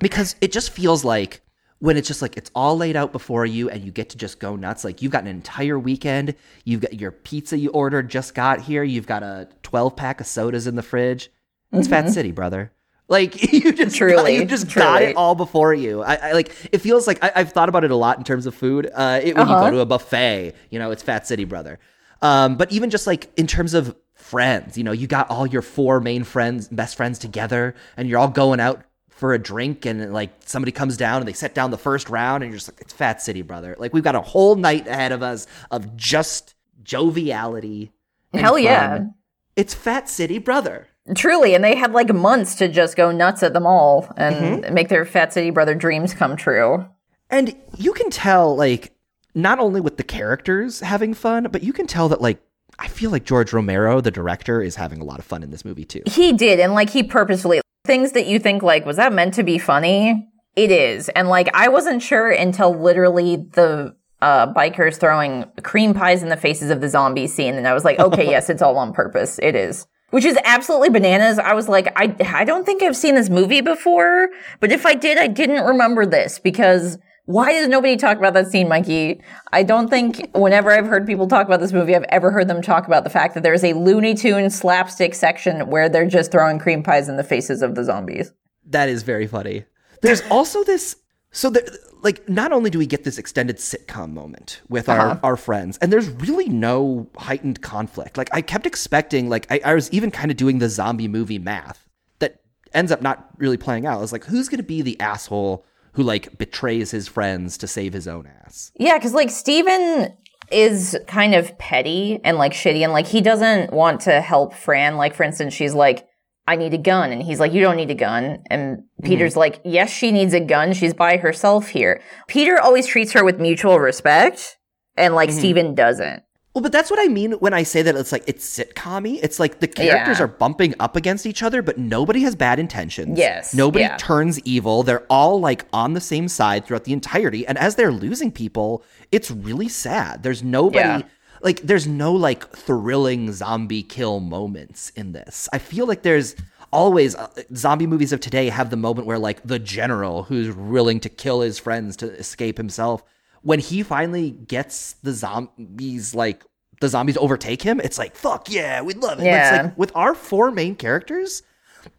because 0.00 0.34
it 0.40 0.50
just 0.50 0.70
feels 0.70 1.04
like 1.04 1.42
when 1.82 1.96
it's 1.96 2.06
just 2.06 2.22
like 2.22 2.36
it's 2.36 2.48
all 2.54 2.76
laid 2.76 2.94
out 2.94 3.10
before 3.10 3.44
you 3.44 3.68
and 3.68 3.82
you 3.84 3.90
get 3.90 4.08
to 4.10 4.16
just 4.16 4.38
go 4.38 4.54
nuts 4.54 4.84
like 4.84 5.02
you've 5.02 5.10
got 5.10 5.22
an 5.22 5.28
entire 5.28 5.76
weekend. 5.76 6.36
You've 6.64 6.80
got 6.80 6.94
your 7.00 7.10
pizza 7.10 7.58
you 7.58 7.70
ordered 7.70 8.08
just 8.08 8.36
got 8.36 8.60
here. 8.60 8.84
You've 8.84 9.06
got 9.08 9.24
a 9.24 9.48
12 9.64 9.96
pack 9.96 10.20
of 10.20 10.26
sodas 10.28 10.68
in 10.68 10.76
the 10.76 10.82
fridge. 10.82 11.30
It's 11.72 11.88
fat 11.88 12.08
city 12.10 12.30
brother. 12.30 12.70
Like 13.08 13.52
you 13.52 13.72
just 13.72 13.98
got, 13.98 14.06
Mm-hmm. 14.06 14.14
Truly, 14.14 14.34
you 14.36 14.44
just 14.44 14.72
got 14.72 15.02
it 15.02 15.16
all 15.16 15.34
before 15.34 15.74
you. 15.74 16.02
I, 16.02 16.14
I 16.28 16.32
like 16.34 16.52
it 16.72 16.78
feels 16.78 17.08
like 17.08 17.18
I, 17.24 17.32
i've 17.34 17.50
thought 17.52 17.68
about 17.68 17.82
it 17.82 17.90
a 17.90 17.96
lot 17.96 18.16
in 18.16 18.22
terms 18.24 18.46
of 18.46 18.54
food 18.54 18.88
uh 18.94 19.20
it, 19.22 19.36
when 19.36 19.48
you 19.48 19.52
Uh-huh. 19.54 19.64
go 19.64 19.70
to 19.72 19.80
a 19.80 19.86
buffet 19.86 20.54
you 20.70 20.78
know 20.78 20.92
it's 20.92 21.02
fat 21.02 21.26
city 21.26 21.44
brother. 21.44 21.80
Um 22.22 22.56
but 22.56 22.70
even 22.70 22.90
just 22.90 23.08
like 23.08 23.28
in 23.36 23.48
terms 23.48 23.74
of 23.74 23.96
friends 24.14 24.78
you 24.78 24.84
know 24.84 24.92
you 24.92 25.08
got 25.08 25.28
all 25.30 25.48
your 25.48 25.62
four 25.62 25.98
main 26.00 26.22
friends 26.22 26.68
best 26.68 26.94
friends 26.96 27.18
together 27.18 27.74
and 27.96 28.08
you're 28.08 28.20
all 28.20 28.28
going 28.28 28.60
out 28.60 28.84
for 29.22 29.34
a 29.34 29.38
drink 29.38 29.86
and 29.86 30.12
like 30.12 30.30
somebody 30.44 30.72
comes 30.72 30.96
down 30.96 31.18
and 31.20 31.28
they 31.28 31.32
set 31.32 31.54
down 31.54 31.70
the 31.70 31.78
first 31.78 32.10
round 32.10 32.42
and 32.42 32.50
you're 32.50 32.58
just 32.58 32.68
like 32.72 32.80
it's 32.80 32.92
fat 32.92 33.22
city 33.22 33.40
brother 33.40 33.76
like 33.78 33.94
we've 33.94 34.02
got 34.02 34.16
a 34.16 34.20
whole 34.20 34.56
night 34.56 34.88
ahead 34.88 35.12
of 35.12 35.22
us 35.22 35.46
of 35.70 35.96
just 35.96 36.56
joviality 36.82 37.92
Hell 38.34 38.58
yeah. 38.58 38.96
fun. 38.96 39.14
it's 39.54 39.74
fat 39.74 40.08
city 40.08 40.38
brother 40.38 40.88
Truly, 41.16 41.54
and 41.54 41.62
they 41.64 41.74
had 41.76 41.92
like 41.92 42.12
months 42.12 42.54
to 42.56 42.66
just 42.68 42.96
go 42.96 43.10
nuts 43.12 43.42
at 43.44 43.52
the 43.52 43.60
mall 43.60 44.12
and 44.16 44.62
Mm-hmm. 44.64 44.74
make 44.74 44.88
their 44.88 45.04
Fat 45.04 45.32
City 45.32 45.50
Brother 45.50 45.74
dreams 45.74 46.14
come 46.14 46.36
true. 46.36 46.84
and 47.30 47.54
you 47.78 47.92
can 47.92 48.10
tell 48.10 48.56
like 48.56 48.92
not 49.34 49.58
only 49.60 49.80
with 49.80 49.98
the 49.98 50.04
characters 50.04 50.80
having 50.80 51.14
fun 51.14 51.46
but 51.52 51.62
you 51.62 51.72
can 51.72 51.86
tell 51.86 52.08
that 52.08 52.20
like 52.20 52.40
i 52.80 52.88
feel 52.88 53.10
like 53.10 53.24
george 53.24 53.52
romero 53.52 54.00
the 54.00 54.10
director 54.10 54.60
is 54.60 54.74
having 54.76 55.00
a 55.00 55.04
lot 55.04 55.18
of 55.20 55.24
fun 55.24 55.42
in 55.44 55.50
this 55.50 55.64
movie 55.64 55.84
too 55.84 56.02
He 56.06 56.32
did, 56.32 56.58
and 56.60 56.74
like 56.74 56.90
he 56.90 57.02
purposefully 57.04 57.61
things 57.84 58.12
that 58.12 58.26
you 58.26 58.38
think 58.38 58.62
like 58.62 58.86
was 58.86 58.96
that 58.96 59.12
meant 59.12 59.34
to 59.34 59.42
be 59.42 59.58
funny? 59.58 60.28
It 60.54 60.70
is, 60.70 61.08
and 61.10 61.28
like 61.28 61.48
I 61.54 61.68
wasn't 61.68 62.02
sure 62.02 62.30
until 62.30 62.78
literally 62.78 63.36
the 63.36 63.96
uh, 64.20 64.52
bikers 64.52 65.00
throwing 65.00 65.44
cream 65.62 65.94
pies 65.94 66.22
in 66.22 66.28
the 66.28 66.36
faces 66.36 66.70
of 66.70 66.80
the 66.80 66.88
zombie 66.88 67.26
scene, 67.26 67.54
and 67.54 67.66
I 67.66 67.74
was 67.74 67.84
like, 67.84 67.98
okay, 67.98 68.24
yes, 68.30 68.50
it's 68.50 68.62
all 68.62 68.76
on 68.78 68.92
purpose. 68.92 69.38
It 69.42 69.54
is. 69.54 69.86
Which 70.10 70.26
is 70.26 70.38
absolutely 70.44 70.90
bananas. 70.90 71.38
I 71.38 71.54
was 71.54 71.70
like, 71.70 71.90
I, 71.96 72.14
I 72.38 72.44
don't 72.44 72.66
think 72.66 72.82
I've 72.82 72.96
seen 72.96 73.14
this 73.14 73.30
movie 73.30 73.62
before, 73.62 74.28
but 74.60 74.70
if 74.70 74.84
I 74.84 74.92
did, 74.92 75.16
I 75.16 75.26
didn't 75.26 75.64
remember 75.64 76.04
this 76.04 76.38
because 76.38 76.98
why 77.26 77.52
does 77.52 77.68
nobody 77.68 77.96
talk 77.96 78.18
about 78.18 78.34
that 78.34 78.48
scene, 78.48 78.68
Mikey? 78.68 79.22
I 79.52 79.62
don't 79.62 79.88
think 79.88 80.30
whenever 80.34 80.72
I've 80.72 80.86
heard 80.86 81.06
people 81.06 81.28
talk 81.28 81.46
about 81.46 81.60
this 81.60 81.72
movie, 81.72 81.94
I've 81.94 82.02
ever 82.08 82.32
heard 82.32 82.48
them 82.48 82.62
talk 82.62 82.86
about 82.86 83.04
the 83.04 83.10
fact 83.10 83.34
that 83.34 83.44
there's 83.44 83.62
a 83.62 83.74
Looney 83.74 84.14
Tune 84.14 84.50
slapstick 84.50 85.14
section 85.14 85.68
where 85.68 85.88
they're 85.88 86.08
just 86.08 86.32
throwing 86.32 86.58
cream 86.58 86.82
pies 86.82 87.08
in 87.08 87.16
the 87.16 87.24
faces 87.24 87.62
of 87.62 87.76
the 87.76 87.84
zombies. 87.84 88.32
That 88.64 88.88
is 88.88 89.04
very 89.04 89.28
funny. 89.28 89.64
There's 90.00 90.22
also 90.30 90.64
this. 90.64 90.96
So, 91.30 91.48
there, 91.48 91.62
like, 92.02 92.28
not 92.28 92.52
only 92.52 92.68
do 92.68 92.78
we 92.78 92.86
get 92.86 93.04
this 93.04 93.16
extended 93.16 93.56
sitcom 93.56 94.12
moment 94.12 94.60
with 94.68 94.88
our, 94.88 95.10
uh-huh. 95.12 95.20
our 95.22 95.36
friends, 95.36 95.78
and 95.78 95.92
there's 95.92 96.08
really 96.08 96.48
no 96.48 97.08
heightened 97.16 97.62
conflict. 97.62 98.18
Like, 98.18 98.28
I 98.32 98.42
kept 98.42 98.66
expecting, 98.66 99.30
like, 99.30 99.46
I, 99.50 99.60
I 99.64 99.74
was 99.74 99.90
even 99.92 100.10
kind 100.10 100.30
of 100.30 100.36
doing 100.36 100.58
the 100.58 100.68
zombie 100.68 101.08
movie 101.08 101.38
math 101.38 101.88
that 102.18 102.40
ends 102.74 102.92
up 102.92 103.00
not 103.00 103.30
really 103.38 103.56
playing 103.56 103.86
out. 103.86 103.98
I 103.98 104.00
was 104.00 104.12
like, 104.12 104.24
who's 104.24 104.48
going 104.48 104.58
to 104.58 104.64
be 104.64 104.82
the 104.82 105.00
asshole 105.00 105.64
who, 105.92 106.02
like, 106.02 106.38
betrays 106.38 106.90
his 106.90 107.08
friends 107.08 107.56
to 107.58 107.66
save 107.66 107.92
his 107.92 108.08
own 108.08 108.26
ass? 108.44 108.72
Yeah, 108.78 108.98
because 108.98 109.14
like 109.14 109.30
Steven 109.30 110.16
is 110.50 110.98
kind 111.06 111.34
of 111.34 111.56
petty 111.58 112.20
and 112.24 112.36
like 112.36 112.52
shitty, 112.52 112.82
and 112.82 112.92
like 112.92 113.06
he 113.06 113.20
doesn't 113.20 113.72
want 113.72 114.00
to 114.02 114.20
help 114.20 114.54
Fran. 114.54 114.96
Like, 114.96 115.14
for 115.14 115.22
instance, 115.22 115.54
she's 115.54 115.74
like, 115.74 116.06
I 116.46 116.56
need 116.56 116.74
a 116.74 116.78
gun. 116.78 117.12
And 117.12 117.22
he's 117.22 117.40
like, 117.40 117.52
You 117.52 117.60
don't 117.60 117.76
need 117.76 117.90
a 117.90 117.94
gun. 117.94 118.42
And 118.50 118.78
mm-hmm. 118.78 119.06
Peter's 119.06 119.36
like, 119.36 119.60
Yes, 119.64 119.90
she 119.90 120.10
needs 120.10 120.34
a 120.34 120.40
gun. 120.40 120.72
She's 120.72 120.94
by 120.94 121.16
herself 121.16 121.68
here. 121.68 122.00
Peter 122.26 122.60
always 122.60 122.86
treats 122.86 123.12
her 123.12 123.24
with 123.24 123.40
mutual 123.40 123.78
respect, 123.78 124.58
and 124.96 125.14
like 125.14 125.30
mm-hmm. 125.30 125.38
Steven 125.38 125.74
doesn't. 125.74 126.22
Well, 126.54 126.60
but 126.62 126.70
that's 126.72 126.90
what 126.90 127.00
I 127.00 127.08
mean 127.08 127.32
when 127.32 127.54
I 127.54 127.62
say 127.62 127.80
that 127.80 127.96
it's 127.96 128.12
like 128.12 128.24
it's 128.26 128.58
sitcom 128.58 129.18
It's 129.22 129.40
like 129.40 129.60
the 129.60 129.66
characters 129.68 130.18
Yeah. 130.18 130.24
are 130.24 130.28
bumping 130.28 130.74
up 130.78 130.96
against 130.96 131.24
each 131.24 131.42
other, 131.42 131.62
but 131.62 131.78
nobody 131.78 132.20
has 132.22 132.34
bad 132.34 132.58
intentions. 132.58 133.18
Yes, 133.18 133.54
Nobody 133.54 133.84
yeah. 133.84 133.96
turns 133.96 134.38
evil. 134.40 134.82
They're 134.82 135.06
all 135.08 135.40
like 135.40 135.64
on 135.72 135.94
the 135.94 136.00
same 136.00 136.28
side 136.28 136.66
throughout 136.66 136.84
the 136.84 136.92
entirety. 136.92 137.46
And 137.46 137.56
as 137.56 137.76
they're 137.76 137.90
losing 137.90 138.30
people, 138.30 138.84
it's 139.10 139.30
really 139.30 139.68
sad. 139.68 140.22
There's 140.22 140.42
nobody 140.42 140.78
Yeah. 140.78 141.02
like 141.42 141.62
there's 141.62 141.86
no 141.86 142.12
like 142.12 142.46
thrilling 142.50 143.32
zombie 143.32 143.82
kill 143.82 144.20
moments 144.20 144.90
in 144.94 145.12
this. 145.12 145.48
I 145.54 145.58
feel 145.58 145.86
like 145.86 146.02
there's 146.02 146.36
always 146.70 147.14
uh, 147.14 147.28
zombie 147.54 147.86
movies 147.86 148.12
of 148.12 148.20
today 148.20 148.48
have 148.50 148.68
the 148.70 148.76
moment 148.76 149.06
where 149.06 149.18
like 149.18 149.42
the 149.42 149.58
general 149.58 150.24
who's 150.24 150.54
willing 150.54 151.00
to 151.00 151.08
kill 151.08 151.40
his 151.40 151.58
friends 151.58 151.96
to 151.98 152.10
escape 152.12 152.58
himself 152.58 153.02
when 153.42 153.58
he 153.58 153.82
finally 153.82 154.30
gets 154.30 154.94
the 155.02 155.12
zombies 155.12 156.14
like 156.14 156.44
the 156.80 156.88
zombies 156.88 157.16
overtake 157.16 157.62
him 157.62 157.80
it's 157.80 157.98
like 157.98 158.16
fuck 158.16 158.50
yeah 158.50 158.80
we 158.82 158.94
love 158.94 159.18
it 159.20 159.24
But 159.24 159.26
it's 159.26 159.52
Yeah. 159.52 159.62
like 159.64 159.78
with 159.78 159.92
our 159.94 160.14
four 160.14 160.50
main 160.50 160.74
characters 160.74 161.42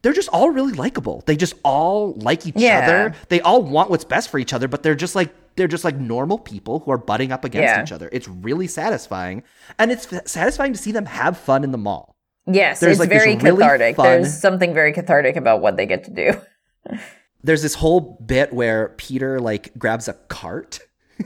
they're 0.02 0.14
just 0.14 0.30
all 0.30 0.50
really 0.50 0.74
likable 0.74 1.24
they 1.26 1.36
just 1.36 1.54
all 1.64 2.14
like 2.16 2.46
each 2.48 2.56
Yeah. 2.56 2.80
other 2.84 3.16
they 3.30 3.42
all 3.42 3.62
want 3.64 3.90
what's 3.90 4.06
best 4.06 4.30
for 4.30 4.40
each 4.40 4.54
other 4.54 4.68
but 4.68 4.84
they're 4.84 4.96
just 4.96 5.16
like 5.16 5.34
they're 5.56 5.68
just 5.68 5.84
like 5.84 5.98
normal 5.98 6.40
people 6.40 6.80
who 6.80 6.92
are 6.92 6.98
butting 6.98 7.32
up 7.32 7.46
against 7.46 7.74
Yeah. 7.76 7.84
each 7.84 7.92
other 7.92 8.10
it's 8.12 8.28
really 8.28 8.68
satisfying 8.68 9.44
and 9.80 9.92
it's 9.92 10.12
f- 10.12 10.28
satisfying 10.28 10.74
to 10.74 10.80
see 10.80 10.92
them 10.92 11.06
have 11.06 11.38
fun 11.38 11.64
in 11.64 11.72
the 11.72 11.78
mall 11.78 12.16
Yes, 12.46 12.82
There's, 12.82 12.94
it's 12.94 13.00
like, 13.00 13.08
very 13.08 13.38
really 13.38 13.56
cathartic. 13.64 13.96
fun- 13.96 14.06
There's 14.06 14.38
something 14.38 14.74
very 14.74 14.92
cathartic 14.92 15.38
about 15.38 15.62
what 15.62 15.78
they 15.78 15.86
get 15.86 16.04
to 16.04 16.12
do. 16.12 16.34
there's 17.42 17.62
this 17.62 17.76
whole 17.76 18.18
bit 18.26 18.52
where 18.52 18.90
Peter 18.98 19.40
like 19.40 19.72
grabs 19.78 20.10
a 20.10 20.14
cart 20.28 20.80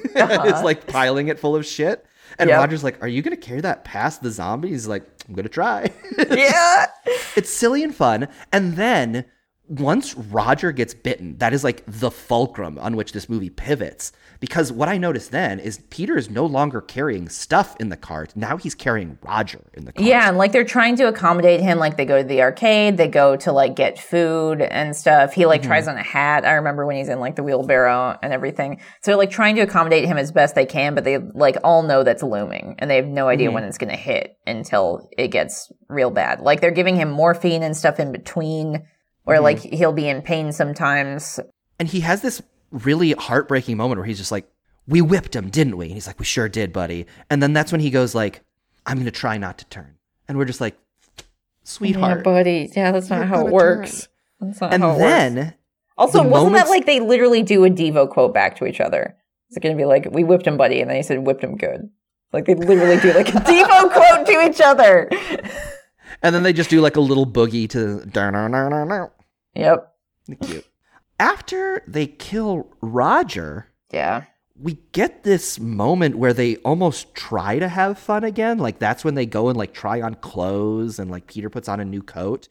is 0.15 0.21
uh-huh. 0.21 0.61
like 0.63 0.87
piling 0.87 1.27
it 1.27 1.39
full 1.39 1.55
of 1.55 1.65
shit. 1.65 2.05
And 2.39 2.49
Yep. 2.49 2.59
Roger's 2.59 2.83
like, 2.83 3.01
Are 3.01 3.07
you 3.07 3.21
gonna 3.21 3.37
carry 3.37 3.61
that 3.61 3.83
past 3.83 4.21
the 4.21 4.31
zombies? 4.31 4.71
He's 4.71 4.87
like, 4.87 5.07
I'm 5.27 5.33
gonna 5.33 5.49
try. 5.49 5.91
yeah. 6.17 6.87
it's 7.35 7.49
silly 7.49 7.83
and 7.83 7.95
fun. 7.95 8.27
And 8.51 8.75
then 8.75 9.25
once 9.67 10.15
Roger 10.15 10.71
gets 10.71 10.93
bitten, 10.93 11.37
that 11.37 11.53
is 11.53 11.63
like 11.63 11.83
the 11.87 12.11
fulcrum 12.11 12.77
on 12.79 12.95
which 12.95 13.11
this 13.11 13.27
movie 13.27 13.49
pivots. 13.49 14.11
Because 14.39 14.71
what 14.71 14.87
I 14.87 14.97
noticed 14.97 15.31
then 15.31 15.59
is 15.59 15.79
Peter 15.89 16.15
is 16.15 16.29
no 16.29 16.45
longer 16.45 16.79
carrying 16.79 17.27
stuff 17.27 17.75
in 17.79 17.89
the 17.89 17.97
cart. 17.97 18.33
Now 18.35 18.57
he's 18.57 18.75
carrying 18.75 19.17
Roger 19.23 19.61
in 19.73 19.85
the 19.85 19.91
cart. 19.91 20.07
Yeah, 20.07 20.29
and 20.29 20.37
like 20.37 20.51
they're 20.51 20.63
trying 20.63 20.95
to 20.97 21.07
accommodate 21.07 21.59
him. 21.59 21.79
Like 21.79 21.97
they 21.97 22.05
go 22.05 22.21
to 22.21 22.27
the 22.27 22.41
arcade, 22.41 22.97
they 22.97 23.07
go 23.07 23.35
to 23.37 23.51
like 23.51 23.75
get 23.75 23.99
food 23.99 24.61
and 24.61 24.95
stuff. 24.95 25.33
He 25.33 25.45
like 25.45 25.63
tries 25.63 25.85
mm-hmm. 25.85 25.97
on 25.97 25.97
a 25.97 26.03
hat. 26.03 26.45
I 26.45 26.53
remember 26.53 26.85
when 26.85 26.97
he's 26.97 27.09
in 27.09 27.19
like 27.19 27.35
the 27.35 27.43
wheelbarrow 27.43 28.17
and 28.21 28.31
everything. 28.31 28.79
So 29.01 29.11
they're 29.11 29.17
like 29.17 29.31
trying 29.31 29.55
to 29.55 29.61
accommodate 29.61 30.05
him 30.05 30.17
as 30.17 30.31
best 30.31 30.55
they 30.55 30.65
can, 30.65 30.93
but 30.95 31.03
they 31.03 31.17
like 31.17 31.57
all 31.63 31.83
know 31.83 32.03
that's 32.03 32.23
looming 32.23 32.75
and 32.79 32.89
they 32.89 32.95
have 32.97 33.07
no 33.07 33.27
idea 33.27 33.51
when 33.51 33.63
mm-hmm. 33.63 33.69
it's 33.69 33.77
going 33.77 33.89
to 33.91 33.97
hit 33.97 34.37
until 34.45 35.09
it 35.17 35.29
gets 35.29 35.71
real 35.89 36.11
bad. 36.11 36.41
Like 36.41 36.61
they're 36.61 36.71
giving 36.71 36.95
him 36.95 37.09
morphine 37.09 37.63
and 37.63 37.75
stuff 37.75 37.99
in 37.99 38.11
between, 38.11 38.85
where 39.27 39.37
mm-hmm. 39.37 39.43
like 39.43 39.59
he'll 39.59 39.91
be 39.91 40.07
in 40.07 40.21
pain 40.21 40.53
sometimes. 40.53 41.37
And 41.79 41.89
he 41.89 41.99
has 41.99 42.21
this 42.21 42.41
really 42.71 43.11
heartbreaking 43.11 43.75
moment 43.75 43.99
where 43.99 44.05
he's 44.05 44.17
just 44.17 44.31
like, 44.31 44.49
"We 44.87 45.01
whipped 45.01 45.35
him, 45.35 45.49
didn't 45.49 45.75
we?" 45.75 45.87
And 45.87 45.93
he's 45.93 46.07
like, 46.07 46.17
"We 46.17 46.25
sure 46.25 46.47
did, 46.47 46.71
buddy." 46.71 47.05
And 47.29 47.43
then 47.43 47.51
that's 47.51 47.71
when 47.73 47.81
he 47.81 47.89
goes 47.89 48.15
like, 48.15 48.41
"I'm 48.85 48.97
gonna 48.97 49.11
try 49.11 49.37
not 49.37 49.57
to 49.57 49.65
turn." 49.65 49.95
And 50.27 50.37
we're 50.37 50.45
just 50.45 50.61
like, 50.61 50.77
"Sweetheart." 51.63 52.23
buddy. 52.23 52.71
Yeah, 52.73 52.93
that's 52.93 53.09
not 53.09 53.27
how 53.27 53.45
it 53.45 53.51
works. 53.51 54.07
That's 54.39 54.61
not 54.61 54.73
and 54.73 54.83
then 54.83 55.55
Also, 55.97 56.23
The 56.23 56.29
wasn't 56.29 56.51
moments- 56.53 56.69
that 56.69 56.75
like 56.75 56.85
they 56.85 57.01
literally 57.01 57.43
do 57.43 57.65
a 57.65 57.69
Devo 57.69 58.09
quote 58.09 58.33
back 58.33 58.55
to 58.57 58.65
each 58.65 58.79
other? 58.79 59.17
It's 59.49 59.57
going 59.57 59.75
to 59.75 59.81
be 59.81 59.85
like, 59.85 60.07
we 60.11 60.23
whipped 60.23 60.45
him, 60.45 60.57
buddy. 60.57 60.81
And 60.81 60.89
then 60.89 60.97
he 60.97 61.03
said, 61.03 61.19
whipped 61.19 61.43
him 61.43 61.55
good. 61.55 61.89
Like 62.33 62.45
they 62.45 62.55
literally 62.55 62.97
do 62.99 63.13
like 63.13 63.29
a 63.29 63.31
Devo 63.39 63.91
quote 63.91 64.27
to 64.27 64.45
each 64.45 64.61
other. 64.61 65.09
And 66.21 66.35
then 66.35 66.43
they 66.43 66.53
just 66.53 66.69
do 66.69 66.81
like 66.81 66.95
a 66.95 67.01
little 67.01 67.25
boogie 67.25 67.69
to 67.69 68.01
Yep. 69.57 69.93
cute. 70.41 70.65
After 71.19 71.83
they 71.87 72.05
kill 72.07 72.69
Roger, 72.81 73.67
Yeah. 73.91 74.23
we 74.59 74.79
get 74.91 75.23
this 75.23 75.59
moment 75.59 76.17
where 76.17 76.33
they 76.33 76.57
almost 76.57 77.15
try 77.15 77.57
to 77.59 77.67
have 77.67 77.97
fun 77.97 78.23
again. 78.23 78.57
Like 78.59 78.79
that's 78.79 79.03
when 79.03 79.15
they 79.15 79.25
go 79.25 79.49
and 79.49 79.57
like 79.57 79.73
try 79.73 80.01
on 80.01 80.15
clothes 80.15 80.99
and 80.99 81.09
like 81.09 81.27
Peter 81.27 81.49
puts 81.49 81.67
on 81.67 81.79
a 81.79 81.85
new 81.85 82.01
coat. 82.03 82.49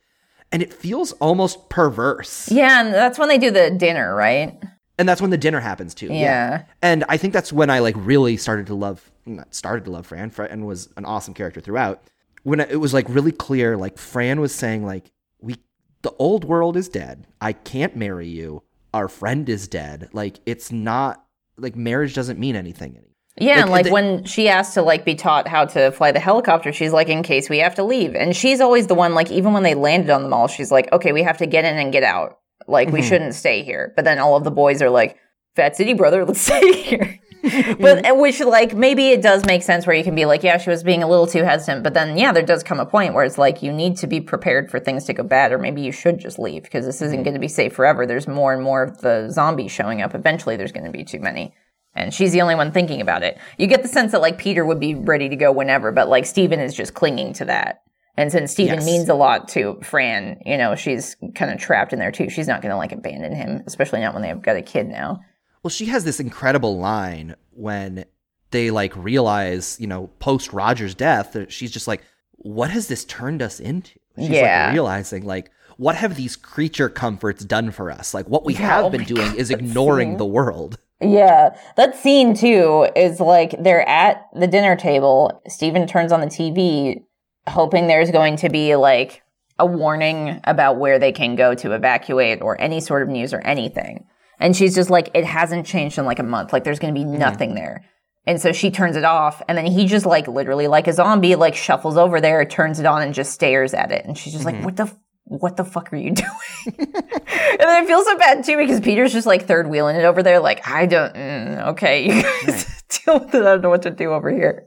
And 0.53 0.63
it 0.63 0.73
feels 0.73 1.13
almost 1.13 1.69
perverse. 1.69 2.49
Yeah. 2.51 2.81
And 2.85 2.95
that's 2.95 3.19
when 3.19 3.29
they 3.29 3.39
do 3.39 3.51
the 3.51 3.71
dinner, 3.71 4.15
right? 4.15 4.57
And 4.99 5.09
that's 5.09 5.21
when 5.21 5.31
the 5.31 5.37
dinner 5.39 5.61
happens 5.61 5.95
too. 5.95 6.07
Yeah. 6.13 6.65
And 6.83 7.05
I 7.09 7.17
think 7.19 7.33
that's 7.35 7.53
when 7.53 7.69
I 7.71 7.81
like 7.81 7.95
really 7.99 8.37
started 8.37 8.67
to 8.69 8.75
love 8.75 9.11
started 9.51 9.85
to 9.85 9.91
love 9.91 10.07
Fran. 10.07 10.31
Fran 10.31 10.65
was 10.65 10.89
an 10.97 11.05
awesome 11.05 11.35
character 11.35 11.61
throughout. 11.61 12.03
When 12.45 12.61
it 12.61 12.81
was 12.81 12.95
like 12.95 13.07
really 13.09 13.33
clear, 13.33 13.77
like 13.77 13.99
Fran 13.99 14.41
was 14.41 14.55
saying, 14.55 14.87
like, 14.87 15.11
we 15.41 15.57
the 16.03 16.13
old 16.19 16.45
world 16.45 16.77
is 16.77 16.89
dead. 16.89 17.27
I 17.41 17.53
can't 17.53 17.97
marry 17.97 18.29
you. 18.29 18.63
Our 18.95 19.09
friend 19.09 19.49
is 19.49 19.69
dead. 19.69 20.09
Like 20.13 20.41
it's 20.47 20.71
not 20.73 21.25
like 21.59 21.77
marriage 21.77 22.15
doesn't 22.15 22.39
mean 22.39 22.57
anything 22.57 22.93
anymore. 22.93 23.03
Yeah, 23.39 23.57
Like, 23.57 23.63
and 23.63 23.71
like 23.71 23.93
when 23.93 24.25
she 24.25 24.49
asked 24.49 24.75
to 24.75 24.83
like 24.83 25.05
be 25.05 25.15
taught 25.15 25.47
how 25.47 25.67
to 25.67 25.91
fly 25.93 26.11
the 26.13 26.21
helicopter, 26.21 26.73
she's 26.73 26.93
like, 26.93 27.09
in 27.09 27.23
case 27.23 27.51
we 27.51 27.59
have 27.59 27.75
to 27.75 27.85
leave. 27.85 28.15
And 28.15 28.35
she's 28.35 28.61
always 28.63 28.87
the 28.87 28.95
one, 28.95 29.15
like, 29.15 29.31
even 29.31 29.53
when 29.53 29.63
they 29.63 29.75
landed 29.75 30.09
on 30.09 30.23
the 30.23 30.29
mall, 30.31 30.49
she's 30.49 30.71
like, 30.73 30.91
okay, 30.91 31.13
we 31.13 31.23
have 31.23 31.37
to 31.39 31.47
get 31.47 31.67
in 31.67 31.77
and 31.77 31.93
get 31.93 32.03
out. 32.03 32.39
Like, 32.67 32.89
we 32.91 33.01
Mhm. 33.01 33.09
shouldn't 33.09 33.35
stay 33.35 33.63
here. 33.63 33.93
But 33.95 34.07
then 34.07 34.19
all 34.19 34.37
of 34.37 34.45
the 34.45 34.51
boys 34.51 34.81
are 34.81 34.89
like, 34.89 35.19
Fat 35.55 35.77
City 35.77 35.93
brother, 35.93 36.25
let's 36.25 36.41
stay 36.47 36.73
here. 36.83 37.19
but 37.81 38.07
uh, 38.07 38.15
which 38.15 38.41
like 38.41 38.75
maybe 38.75 39.09
it 39.09 39.23
does 39.23 39.45
make 39.47 39.63
sense 39.63 39.87
where 39.87 39.97
you 39.97 40.05
can 40.05 40.15
be 40.15 40.25
like, 40.25 40.43
yeah, 40.43 40.59
she 40.59 40.71
was 40.71 40.83
being 40.83 41.03
a 41.03 41.09
little 41.09 41.27
too 41.27 41.43
hesitant. 41.43 41.83
But 41.83 41.95
then 41.95 42.17
yeah, 42.17 42.33
there 42.33 42.43
does 42.43 42.63
come 42.63 42.81
a 42.81 42.87
point 42.87 43.15
where 43.15 43.25
it's 43.25 43.39
like 43.39 43.63
you 43.63 43.73
need 43.73 43.97
to 43.99 44.07
be 44.07 44.21
prepared 44.21 44.71
for 44.71 44.81
things 44.81 45.05
to 45.05 45.13
go 45.13 45.23
bad, 45.23 45.53
or 45.53 45.59
maybe 45.59 45.83
you 45.83 45.93
should 45.93 46.19
just 46.19 46.39
leave 46.39 46.63
because 46.65 46.85
this 46.85 47.03
isn't 47.03 47.17
mm-hmm. 47.17 47.25
going 47.25 47.35
to 47.35 47.41
be 47.41 47.49
safe 47.49 47.75
forever. 47.75 48.07
There's 48.07 48.29
more 48.29 48.53
and 48.53 48.63
more 48.63 48.83
of 48.83 49.01
the 49.01 49.29
zombies 49.31 49.73
showing 49.73 50.03
up. 50.03 50.15
Eventually, 50.15 50.57
there's 50.57 50.73
going 50.73 50.87
to 50.87 50.93
be 50.93 51.05
too 51.05 51.21
many. 51.21 51.55
And 51.95 52.13
she's 52.13 52.33
the 52.33 52.43
only 52.43 52.55
one 52.55 52.73
thinking 52.73 53.01
about 53.01 53.23
it. 53.23 53.39
You 53.57 53.67
get 53.67 53.83
the 53.83 53.89
sense 53.89 54.13
that 54.13 54.21
like 54.21 54.39
Peter 54.39 54.65
would 54.65 54.79
be 54.79 54.95
ready 54.95 55.31
to 55.31 55.37
go 55.37 55.51
whenever, 55.51 55.93
but 55.93 56.09
like 56.09 56.27
Steven 56.27 56.61
is 56.61 56.75
just 56.75 56.95
clinging 56.95 57.33
to 57.35 57.47
that. 57.47 57.83
And 58.19 58.33
since 58.33 58.53
Steven 58.53 58.77
Yes. 58.77 58.87
means 58.87 59.09
a 59.09 59.15
lot 59.15 59.49
to 59.49 59.79
Fran, 59.83 60.41
you 60.45 60.57
know, 60.57 60.75
she's 60.75 61.17
kind 61.35 61.51
of 61.51 61.59
trapped 61.59 61.93
in 61.93 61.99
there 61.99 62.13
too. 62.13 62.31
She's 62.31 62.49
not 62.49 62.63
going 62.63 62.71
to 62.71 62.77
like 62.77 62.93
abandon 62.93 63.35
him, 63.35 63.63
especially 63.67 64.01
not 64.01 64.15
when 64.15 64.23
they've 64.23 64.41
got 64.41 64.57
a 64.57 64.63
kid 64.63 64.89
now. 64.89 65.21
Well, 65.67 65.71
she 65.73 65.87
has 65.87 66.05
this 66.05 66.21
incredible 66.21 66.79
line 66.79 67.35
when 67.51 68.05
they 68.53 68.71
like 68.71 68.95
realize, 68.95 69.77
you 69.81 69.89
know, 69.89 70.11
post 70.21 70.53
Roger's 70.53 70.95
death, 70.95 71.33
that 71.33 71.51
she's 71.51 71.73
just 71.73 71.89
like, 71.89 72.03
"What 72.37 72.71
has 72.71 72.87
this 72.87 73.05
turned 73.05 73.43
us 73.43 73.59
into?" 73.59 73.99
She's 74.17 74.29
Yeah. 74.29 74.67
like 74.67 74.75
realizing, 74.75 75.27
like, 75.27 75.51
what 75.77 75.97
have 75.97 76.15
these 76.15 76.37
creature 76.37 76.89
comforts 76.89 77.45
done 77.45 77.73
for 77.73 77.91
us? 77.91 78.15
Like, 78.15 78.27
what 78.29 78.45
we 78.45 78.53
Yeah, 78.53 78.61
have 78.61 78.85
oh 78.85 78.91
been 78.91 79.03
doing 79.03 79.27
God, 79.31 79.35
is 79.39 79.51
ignoring 79.51 80.11
scene. 80.11 80.19
the 80.19 80.25
world. 80.25 80.79
Yeah, 81.01 81.57
that 81.75 81.97
scene 81.97 82.33
too 82.35 82.87
is 82.95 83.19
like 83.19 83.57
they're 83.61 83.89
at 83.89 84.25
the 84.37 84.47
dinner 84.47 84.77
table. 84.77 85.43
Steven 85.49 85.89
turns 85.89 86.13
on 86.13 86.21
the 86.21 86.29
TV, 86.29 87.03
hoping 87.49 87.89
there's 87.89 88.13
going 88.13 88.37
to 88.37 88.49
be 88.49 88.77
like 88.77 89.23
a 89.59 89.67
warning 89.67 90.41
about 90.45 90.79
where 90.79 91.01
they 91.01 91.11
can 91.11 91.35
go 91.35 91.55
to 91.57 91.73
evacuate 91.73 92.41
or 92.41 92.57
any 92.61 92.79
sort 92.79 93.03
of 93.03 93.09
news 93.09 93.35
or 93.35 93.41
anything. 93.41 94.07
And 94.39 94.57
she's 94.57 94.75
just 94.75 94.91
like, 94.91 95.11
it 95.15 95.25
hasn't 95.25 95.67
changed 95.67 95.99
in 95.99 96.05
like 96.05 96.19
a 96.19 96.23
month. 96.25 96.53
Like 96.53 96.65
there's 96.65 96.79
going 96.79 96.95
to 96.95 96.99
be 96.99 97.05
nothing 97.05 97.55
there. 97.55 97.85
And 98.27 98.41
so 98.41 98.53
she 98.53 98.73
turns 98.73 98.97
it 98.97 99.05
off, 99.05 99.41
and 99.47 99.57
then 99.57 99.67
he 99.67 99.87
just 99.87 100.05
like 100.05 100.27
literally 100.27 100.67
like 100.67 100.89
a 100.89 100.93
zombie, 100.93 101.37
like 101.37 101.55
shuffles 101.55 101.97
over 101.97 102.21
there, 102.21 102.45
turns 102.45 102.81
it 102.81 102.87
on, 102.87 103.03
and 103.03 103.15
just 103.15 103.33
stares 103.33 103.73
at 103.73 103.93
it. 103.93 104.05
And 104.05 104.19
she's 104.19 104.33
just 104.33 104.45
like, 104.45 104.61
"What 104.65 104.75
the, 104.75 104.83
f- 104.83 104.97
what 105.27 105.57
the 105.57 105.65
fuck 105.65 105.93
are 105.93 105.97
you 105.97 106.11
doing?" 106.13 106.27
and 106.77 107.61
then 107.61 107.69
I 107.69 107.85
feel 107.87 108.03
so 108.03 108.19
bad 108.19 108.45
too 108.45 108.57
because 108.57 108.81
Peter's 108.81 109.13
just 109.13 109.29
like 109.29 109.47
third 109.47 109.69
wheeling 109.69 109.95
it 109.95 110.05
over 110.05 110.25
there, 110.25 110.41
like 110.41 110.67
I 110.67 110.87
don't, 110.87 111.15
mm, 111.15 111.69
okay, 111.69 112.05
you 112.05 112.21
guys 112.21 112.83
deal 113.05 113.21
with 113.21 113.33
it. 113.33 113.43
I 113.43 113.45
don't 113.45 113.61
know 113.63 113.71
what 113.71 113.83
to 113.83 113.91
do 113.91 114.11
over 114.11 114.29
here. 114.29 114.67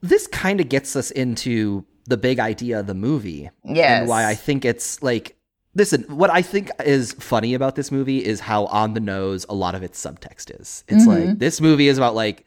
This 0.00 0.28
kind 0.28 0.60
of 0.60 0.68
gets 0.68 0.94
us 0.94 1.10
into 1.10 1.84
the 2.06 2.16
big 2.16 2.38
idea 2.38 2.78
of 2.78 2.86
the 2.86 2.94
movie. 2.94 3.50
Yes. 3.64 4.02
And 4.02 4.08
why 4.08 4.24
I 4.24 4.36
think 4.36 4.64
it's 4.64 5.02
like 5.02 5.35
listen, 5.76 6.02
what 6.04 6.30
I 6.30 6.42
think 6.42 6.70
is 6.84 7.12
funny 7.12 7.54
about 7.54 7.76
this 7.76 7.92
movie 7.92 8.24
is 8.24 8.40
how 8.40 8.66
on 8.66 8.94
the 8.94 9.00
nose 9.00 9.44
a 9.48 9.54
lot 9.54 9.74
of 9.74 9.82
its 9.82 10.02
subtext 10.02 10.58
is. 10.60 10.84
It's 10.88 11.06
Mm-hmm. 11.06 11.28
like 11.28 11.38
this 11.38 11.60
movie 11.60 11.88
is 11.88 11.98
about 11.98 12.14
like 12.14 12.46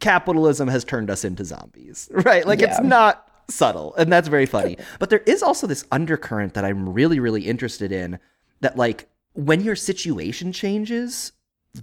capitalism 0.00 0.68
has 0.68 0.84
turned 0.84 1.08
us 1.10 1.24
into 1.24 1.44
zombies, 1.44 2.08
right? 2.12 2.46
Like 2.46 2.60
it's 2.60 2.80
not 2.80 3.28
subtle, 3.48 3.94
and 3.94 4.12
that's 4.12 4.28
very 4.28 4.46
funny. 4.46 4.76
but 4.98 5.08
there 5.10 5.20
is 5.20 5.42
also 5.42 5.66
this 5.66 5.84
undercurrent 5.92 6.54
that 6.54 6.64
I'm 6.64 6.88
really 6.92 7.20
really 7.20 7.42
interested 7.42 7.92
in 7.92 8.18
that 8.60 8.76
like 8.76 9.08
when 9.34 9.60
your 9.62 9.76
situation 9.76 10.52
changes, 10.52 11.32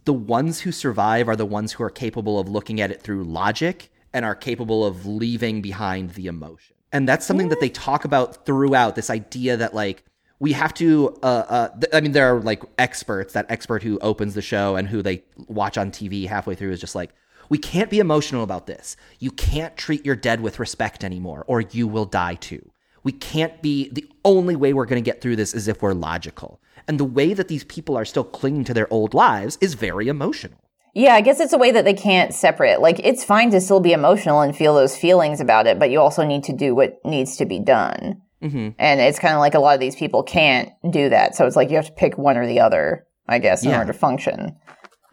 the 0.06 0.13
ones 0.13 0.62
who 0.62 0.71
survive 0.71 1.27
are 1.27 1.36
the 1.36 1.45
ones 1.45 1.73
who 1.73 1.84
are 1.84 1.89
capable 1.89 2.39
of 2.39 2.47
looking 2.49 2.80
at 2.82 2.91
it 2.91 3.01
through 3.01 3.23
logic 3.23 3.89
and 4.13 4.25
are 4.25 4.36
capable 4.36 4.86
of 4.86 5.06
leaving 5.06 5.62
behind 5.62 6.12
the 6.12 6.27
emotion. 6.27 6.75
And 6.93 7.08
that's 7.08 7.25
something 7.25 7.47
that 7.49 7.62
they 7.62 7.69
talk 7.69 8.04
about 8.04 8.45
throughout 8.45 8.95
this 8.95 9.10
idea 9.10 9.56
that 9.58 9.73
like 9.73 10.04
we 10.41 10.54
have 10.54 10.73
to 10.73 11.15
uh, 11.21 11.45
uh 11.47 11.67
th- 11.69 11.93
I 11.93 12.01
mean 12.01 12.12
there 12.12 12.36
are 12.36 12.41
like 12.41 12.63
experts, 12.77 13.34
that 13.34 13.45
expert 13.49 13.84
who 13.84 13.99
opens 13.99 14.34
the 14.34 14.41
show 14.41 14.75
and 14.75 14.88
who 14.88 15.01
they 15.01 15.23
watch 15.47 15.77
on 15.77 15.91
TV 15.91 16.27
halfway 16.27 16.56
through 16.56 16.71
is 16.71 16.82
just 16.82 16.95
like 16.95 17.12
we 17.47 17.58
can't 17.58 17.89
be 17.89 17.99
emotional 17.99 18.43
about 18.43 18.65
this. 18.65 18.97
You 19.19 19.30
can't 19.32 19.77
treat 19.77 20.06
your 20.06 20.15
dead 20.15 20.41
with 20.41 20.60
respect 20.60 21.04
anymore 21.04 21.45
or 21.47 21.62
you 21.62 21.88
will 21.88 22.06
die 22.06 22.36
too. 22.36 22.71
We 23.04 23.12
can't 23.12 23.62
be 23.62 23.89
the 23.89 24.08
only 24.25 24.56
way 24.56 24.73
we're 24.73 24.86
going 24.86 25.04
to 25.04 25.10
get 25.10 25.21
through 25.21 25.36
this 25.36 25.54
is 25.54 25.67
if 25.67 25.82
we're 25.82 25.93
logical. 25.93 26.60
And 26.88 26.99
the 26.99 27.06
way 27.06 27.34
that 27.34 27.47
these 27.47 27.63
people 27.65 27.95
are 27.97 28.06
still 28.06 28.23
clinging 28.23 28.63
to 28.65 28.73
their 28.73 28.91
old 28.91 29.13
lives 29.13 29.58
is 29.62 29.75
very 29.75 30.08
emotional. 30.08 30.58
Yeah, 30.93 31.13
I 31.13 31.21
guess 31.21 31.39
it's 31.39 31.54
a 31.54 31.58
way 31.58 31.71
that 31.71 31.86
they 31.86 31.93
can't 31.93 32.34
separate. 32.34 32.82
Like, 32.82 32.99
it's 32.99 33.23
fine 33.23 33.49
to 33.51 33.62
still 33.62 33.80
be 33.80 33.93
emotional 33.93 34.41
and 34.41 34.56
feel 34.56 34.75
those 34.75 34.97
feelings 34.97 35.39
about 35.39 35.65
it, 35.65 35.80
but 35.80 35.89
you 35.89 36.01
also 36.01 36.25
need 36.25 36.43
to 36.45 36.54
do 36.54 36.75
what 36.75 36.99
needs 37.06 37.38
to 37.38 37.45
be 37.45 37.60
done. 37.60 38.21
Mm-hmm. 38.41 38.69
And 38.80 39.01
it's 39.01 39.19
kind 39.19 39.34
of 39.34 39.39
like 39.39 39.54
a 39.54 39.60
lot 39.60 39.73
of 39.75 39.80
these 39.80 39.95
people 39.95 40.23
can't 40.23 40.69
do 40.89 41.10
that. 41.10 41.36
So 41.36 41.45
it's 41.45 41.56
like 41.56 41.69
you 41.69 41.75
have 41.75 41.86
to 41.88 41.91
pick 41.93 42.17
one 42.17 42.38
or 42.38 42.47
the 42.47 42.60
other, 42.60 43.06
I 43.27 43.39
guess, 43.39 43.63
in 43.63 43.69
Yeah. 43.69 43.80
order 43.80 43.93
to 43.93 43.97
function. 43.97 44.56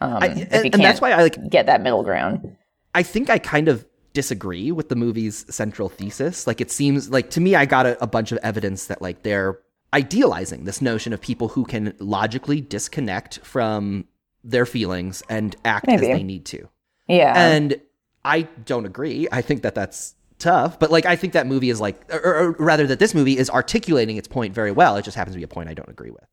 Um, 0.00 0.18
I, 0.20 0.26
if 0.26 0.30
and, 0.30 0.40
you 0.40 0.46
and 0.54 0.62
can't 0.62 0.82
that's 0.82 1.00
why 1.00 1.10
I 1.12 1.22
like 1.22 1.50
get 1.50 1.66
that 1.66 1.82
middle 1.82 2.02
ground. 2.02 2.56
I 2.94 3.02
think 3.02 3.28
I 3.30 3.38
kind 3.38 3.68
of 3.68 3.84
disagree 4.14 4.72
with 4.72 4.88
the 4.88 4.96
movie's 4.96 5.44
central 5.54 5.88
thesis. 5.88 6.46
Like 6.46 6.60
it 6.60 6.70
seems 6.70 7.10
like 7.10 7.30
to 7.30 7.40
me 7.40 7.54
I 7.54 7.66
got 7.66 7.86
a, 7.86 8.02
a 8.02 8.06
bunch 8.06 8.32
of 8.32 8.38
evidence 8.42 8.86
that 8.86 9.02
like 9.02 9.22
they're 9.22 9.58
idealizing 9.92 10.64
this 10.64 10.80
notion 10.82 11.12
of 11.12 11.20
people 11.20 11.48
who 11.48 11.64
can 11.64 11.94
logically 11.98 12.60
disconnect 12.60 13.40
from 13.40 14.06
their 14.44 14.66
feelings 14.66 15.22
and 15.28 15.56
act 15.64 15.86
Maybe. 15.86 16.10
as 16.10 16.16
they 16.16 16.22
need 16.22 16.44
to. 16.46 16.68
Yeah. 17.08 17.32
And 17.36 17.80
I 18.24 18.42
don't 18.42 18.86
agree. 18.86 19.28
I 19.32 19.42
think 19.42 19.62
that 19.62 19.74
that's 19.74 20.14
tough, 20.38 20.78
but 20.78 20.90
like 20.90 21.06
I 21.06 21.16
think 21.16 21.32
that 21.32 21.46
movie 21.46 21.70
is 21.70 21.80
like 21.80 22.00
or, 22.12 22.18
or 22.18 22.52
rather 22.58 22.86
that 22.86 22.98
this 22.98 23.14
movie 23.14 23.38
is 23.38 23.50
articulating 23.50 24.16
its 24.16 24.28
point 24.28 24.54
very 24.54 24.72
well. 24.72 24.96
It 24.96 25.02
just 25.02 25.16
happens 25.16 25.34
to 25.34 25.38
be 25.38 25.44
a 25.44 25.48
point 25.48 25.68
I 25.68 25.74
don't 25.74 25.88
agree 25.88 26.10
with. 26.10 26.24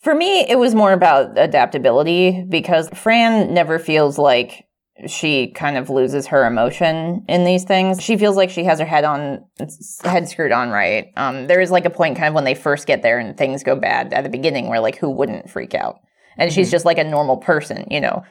For 0.00 0.14
me, 0.14 0.48
it 0.48 0.58
was 0.58 0.74
more 0.74 0.92
about 0.92 1.38
adaptability 1.38 2.44
because 2.48 2.88
Fran 2.90 3.52
never 3.52 3.78
feels 3.78 4.18
like 4.18 4.64
she 5.06 5.48
kind 5.48 5.76
of 5.76 5.90
loses 5.90 6.26
her 6.28 6.46
emotion 6.46 7.24
in 7.28 7.44
these 7.44 7.64
things. 7.64 8.02
She 8.02 8.16
feels 8.16 8.36
like 8.36 8.50
she 8.50 8.64
has 8.64 8.78
her 8.78 8.86
head 8.86 9.04
on, 9.04 9.44
head 10.04 10.28
screwed 10.28 10.52
on 10.52 10.70
right. 10.70 11.08
Um, 11.16 11.46
there 11.46 11.60
is 11.60 11.70
like 11.70 11.84
a 11.84 11.90
point 11.90 12.16
kind 12.16 12.28
of 12.28 12.34
when 12.34 12.44
they 12.44 12.54
first 12.54 12.86
get 12.86 13.02
there 13.02 13.18
and 13.18 13.36
things 13.36 13.62
go 13.62 13.76
bad 13.76 14.12
at 14.12 14.24
the 14.24 14.30
beginning 14.30 14.68
where 14.68 14.80
like 14.80 14.96
who 14.96 15.10
wouldn't 15.10 15.50
freak 15.50 15.74
out? 15.74 16.00
And 16.36 16.52
she's 16.52 16.70
just 16.70 16.84
like 16.84 16.98
a 16.98 17.04
normal 17.04 17.36
person, 17.36 17.86
you 17.90 18.00
know. 18.00 18.22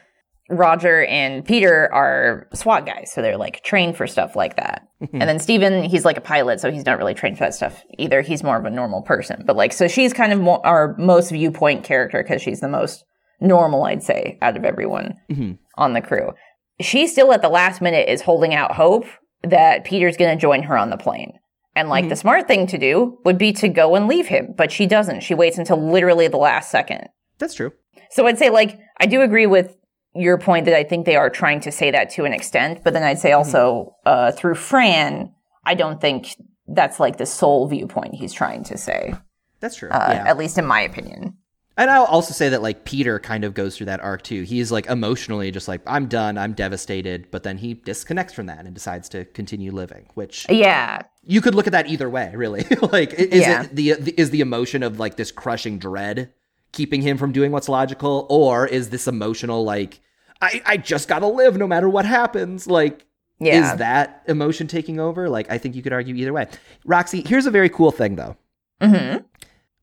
Roger 0.49 1.05
and 1.05 1.45
Peter 1.45 1.93
are 1.93 2.47
SWAT 2.53 2.85
guys, 2.85 3.11
so 3.13 3.21
they're 3.21 3.37
like 3.37 3.63
trained 3.63 3.95
for 3.95 4.07
stuff 4.07 4.35
like 4.35 4.55
that. 4.55 4.87
And 5.01 5.21
then 5.21 5.39
Steven, 5.39 5.83
he's 5.83 6.03
like 6.03 6.17
a 6.17 6.21
pilot, 6.21 6.59
so 6.59 6.71
he's 6.71 6.85
not 6.85 6.97
really 6.97 7.13
trained 7.13 7.37
for 7.37 7.45
that 7.45 7.53
stuff 7.53 7.83
either. 7.97 8.21
He's 8.21 8.43
more 8.43 8.57
of 8.57 8.65
a 8.65 8.69
normal 8.69 9.01
person. 9.01 9.43
But 9.45 9.55
like, 9.55 9.71
so 9.71 9.87
she's 9.87 10.11
kind 10.11 10.33
of 10.33 10.41
more, 10.41 10.65
our 10.65 10.95
most 10.97 11.31
viewpoint 11.31 11.85
character 11.85 12.21
because 12.21 12.41
she's 12.41 12.59
the 12.59 12.67
most 12.67 13.05
normal, 13.39 13.83
I'd 13.85 14.03
say, 14.03 14.37
out 14.41 14.57
of 14.57 14.65
everyone 14.65 15.15
mm-hmm. 15.31 15.53
on 15.75 15.93
the 15.93 16.01
crew. 16.01 16.33
She 16.81 17.07
still 17.07 17.31
at 17.31 17.41
the 17.41 17.49
last 17.49 17.81
minute 17.81 18.09
is 18.09 18.21
holding 18.21 18.53
out 18.53 18.75
hope 18.75 19.05
that 19.43 19.85
Peter's 19.85 20.17
going 20.17 20.35
to 20.35 20.41
join 20.41 20.63
her 20.63 20.77
on 20.77 20.89
the 20.89 20.97
plane. 20.97 21.39
And 21.75 21.87
like 21.87 22.03
mm-hmm. 22.03 22.09
the 22.09 22.15
smart 22.17 22.47
thing 22.47 22.67
to 22.67 22.77
do 22.77 23.19
would 23.23 23.37
be 23.37 23.53
to 23.53 23.69
go 23.69 23.95
and 23.95 24.07
leave 24.07 24.27
him, 24.27 24.53
but 24.57 24.71
she 24.71 24.85
doesn't. 24.85 25.21
She 25.21 25.33
waits 25.33 25.57
until 25.57 25.81
literally 25.81 26.27
the 26.27 26.37
last 26.37 26.71
second. 26.71 27.07
That's 27.37 27.53
true. 27.53 27.71
So 28.11 28.27
I'd 28.27 28.37
say 28.37 28.49
like 28.49 28.77
I 28.99 29.05
do 29.05 29.21
agree 29.21 29.45
with 29.45 29.77
your 30.15 30.37
point 30.37 30.65
that 30.65 30.75
I 30.75 30.83
think 30.83 31.05
they 31.05 31.15
are 31.15 31.29
trying 31.29 31.59
to 31.61 31.71
say 31.71 31.91
that 31.91 32.09
to 32.11 32.25
an 32.25 32.33
extent, 32.33 32.81
but 32.83 32.93
then 32.93 33.03
I'd 33.03 33.19
say 33.19 33.31
also 33.31 33.95
uh, 34.05 34.31
through 34.31 34.55
Fran, 34.55 35.31
I 35.65 35.75
don't 35.75 36.01
think 36.01 36.35
that's 36.67 36.99
like 36.99 37.17
the 37.17 37.25
sole 37.25 37.67
viewpoint 37.67 38.15
he's 38.15 38.33
trying 38.33 38.63
to 38.65 38.77
say, 38.77 39.13
That's 39.59 39.75
true. 39.75 39.89
uh, 39.89 40.09
yeah. 40.11 40.23
at 40.27 40.37
least 40.37 40.57
in 40.57 40.65
my 40.65 40.81
opinion. 40.81 41.35
And 41.77 41.89
I'll 41.89 42.03
also 42.05 42.33
say 42.33 42.49
that 42.49 42.61
like 42.61 42.83
Peter 42.83 43.19
kind 43.19 43.45
of 43.45 43.53
goes 43.53 43.77
through 43.77 43.85
that 43.85 44.01
arc 44.01 44.23
too. 44.23 44.41
He's 44.43 44.69
like 44.69 44.87
emotionally 44.87 45.49
just 45.49 45.69
like 45.69 45.79
I'm 45.87 46.07
done, 46.07 46.37
I'm 46.37 46.51
devastated, 46.51 47.31
but 47.31 47.43
then 47.43 47.57
he 47.57 47.75
disconnects 47.75 48.33
from 48.33 48.47
that 48.47 48.65
and 48.65 48.73
decides 48.73 49.07
to 49.09 49.23
continue 49.23 49.71
living, 49.71 50.07
which 50.15 50.45
Yeah. 50.49 51.03
you 51.23 51.39
could 51.39 51.55
look 51.55 51.67
at 51.67 51.71
that 51.73 51.87
either 51.87 52.09
way, 52.09 52.33
really. 52.35 52.65
like 52.91 53.13
is 53.13 53.41
Yeah. 53.41 53.63
it 53.63 53.75
the, 53.75 53.93
the 53.93 54.13
is 54.19 54.31
the 54.31 54.41
emotion 54.41 54.83
of 54.83 54.99
like 54.99 55.15
this 55.15 55.31
crushing 55.31 55.79
dread 55.79 56.33
keeping 56.71 57.01
him 57.01 57.17
from 57.17 57.31
doing 57.31 57.51
what's 57.51 57.69
logical 57.69 58.25
or 58.29 58.65
is 58.67 58.89
this 58.89 59.07
emotional 59.07 59.63
like 59.63 59.99
I 60.41 60.61
I 60.65 60.77
just 60.77 61.07
got 61.07 61.19
to 61.19 61.27
live 61.27 61.57
no 61.57 61.67
matter 61.67 61.89
what 61.89 62.05
happens? 62.05 62.67
Like 62.67 63.05
Yeah. 63.39 63.73
is 63.73 63.79
that 63.79 64.23
emotion 64.27 64.67
taking 64.67 64.99
over? 64.99 65.29
Like 65.29 65.49
I 65.51 65.57
think 65.57 65.75
you 65.75 65.81
could 65.81 65.93
argue 65.93 66.15
either 66.15 66.33
way. 66.33 66.47
Roxy, 66.85 67.21
here's 67.25 67.45
a 67.45 67.51
very 67.51 67.69
cool 67.69 67.91
thing 67.91 68.15
though 68.15 68.35
hmm 68.81 69.17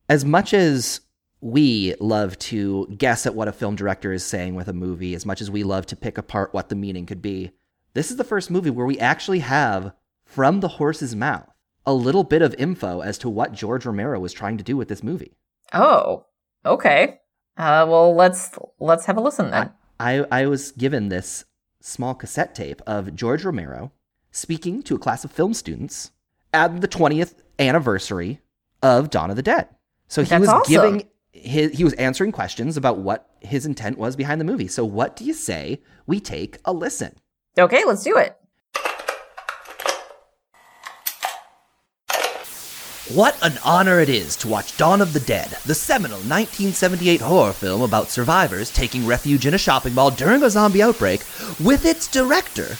as 0.08 0.24
much 0.24 0.54
as 0.54 1.00
we 1.40 1.94
love 2.00 2.38
to 2.38 2.86
guess 2.96 3.26
at 3.26 3.34
what 3.34 3.48
a 3.48 3.52
film 3.52 3.74
director 3.76 4.12
is 4.12 4.24
saying 4.24 4.54
with 4.54 4.68
a 4.68 4.72
movie, 4.72 5.14
as 5.14 5.26
much 5.26 5.40
as 5.40 5.50
we 5.50 5.62
love 5.64 5.84
to 5.86 5.96
pick 5.96 6.16
apart 6.16 6.54
what 6.54 6.68
the 6.68 6.74
meaning 6.74 7.06
could 7.06 7.20
be, 7.20 7.50
this 7.94 8.10
is 8.10 8.16
the 8.16 8.24
first 8.24 8.50
movie 8.50 8.70
where 8.70 8.86
we 8.86 8.98
actually 8.98 9.40
have, 9.40 9.92
from 10.24 10.60
the 10.60 10.68
horse's 10.68 11.14
mouth, 11.14 11.48
a 11.84 11.92
little 11.92 12.24
bit 12.24 12.40
of 12.40 12.54
info 12.54 13.00
as 13.00 13.18
to 13.18 13.28
what 13.28 13.52
George 13.52 13.84
Romero 13.84 14.18
was 14.18 14.32
trying 14.32 14.56
to 14.58 14.64
do 14.64 14.76
with 14.76 14.88
this 14.88 15.02
movie. 15.02 15.36
Oh. 15.72 16.26
Okay. 16.66 17.20
Uh, 17.56 17.86
well, 17.88 18.14
let's 18.14 18.50
let's 18.78 19.06
have 19.06 19.16
a 19.16 19.20
listen 19.20 19.50
then. 19.50 19.72
I, 19.98 20.26
I 20.30 20.46
was 20.46 20.72
given 20.72 21.08
this 21.08 21.44
small 21.80 22.14
cassette 22.14 22.54
tape 22.54 22.82
of 22.86 23.14
George 23.14 23.44
Romero 23.44 23.92
speaking 24.30 24.82
to 24.82 24.94
a 24.94 24.98
class 24.98 25.24
of 25.24 25.32
film 25.32 25.54
students 25.54 26.10
at 26.52 26.80
the 26.80 26.88
20th 26.88 27.34
anniversary 27.58 28.40
of 28.82 29.08
Dawn 29.08 29.30
of 29.30 29.36
the 29.36 29.42
Dead. 29.42 29.68
So 30.08 30.22
he 30.22 30.28
That's 30.28 30.40
was 30.40 30.48
awesome. 30.50 30.70
giving 30.70 31.08
his, 31.32 31.72
he 31.72 31.84
was 31.84 31.94
answering 31.94 32.32
questions 32.32 32.76
about 32.76 32.98
what 32.98 33.30
his 33.40 33.64
intent 33.64 33.98
was 33.98 34.16
behind 34.16 34.40
the 34.40 34.44
movie. 34.44 34.68
So 34.68 34.84
what 34.84 35.16
do 35.16 35.24
you 35.24 35.32
say 35.32 35.80
we 36.06 36.20
take 36.20 36.58
a 36.64 36.72
listen? 36.72 37.14
Okay, 37.58 37.84
let's 37.86 38.02
do 38.02 38.16
it. 38.18 38.36
What 43.14 43.38
an 43.40 43.60
honor 43.64 44.00
it 44.00 44.08
is 44.08 44.34
to 44.38 44.48
watch 44.48 44.76
Dawn 44.76 45.00
of 45.00 45.12
the 45.12 45.20
Dead, 45.20 45.56
the 45.64 45.76
seminal 45.76 46.16
1978 46.16 47.20
horror 47.20 47.52
film 47.52 47.80
about 47.80 48.10
survivors 48.10 48.68
taking 48.68 49.06
refuge 49.06 49.46
in 49.46 49.54
a 49.54 49.58
shopping 49.58 49.94
mall 49.94 50.10
during 50.10 50.42
a 50.42 50.50
zombie 50.50 50.82
outbreak, 50.82 51.20
with 51.60 51.86
its 51.86 52.08
director, 52.08 52.76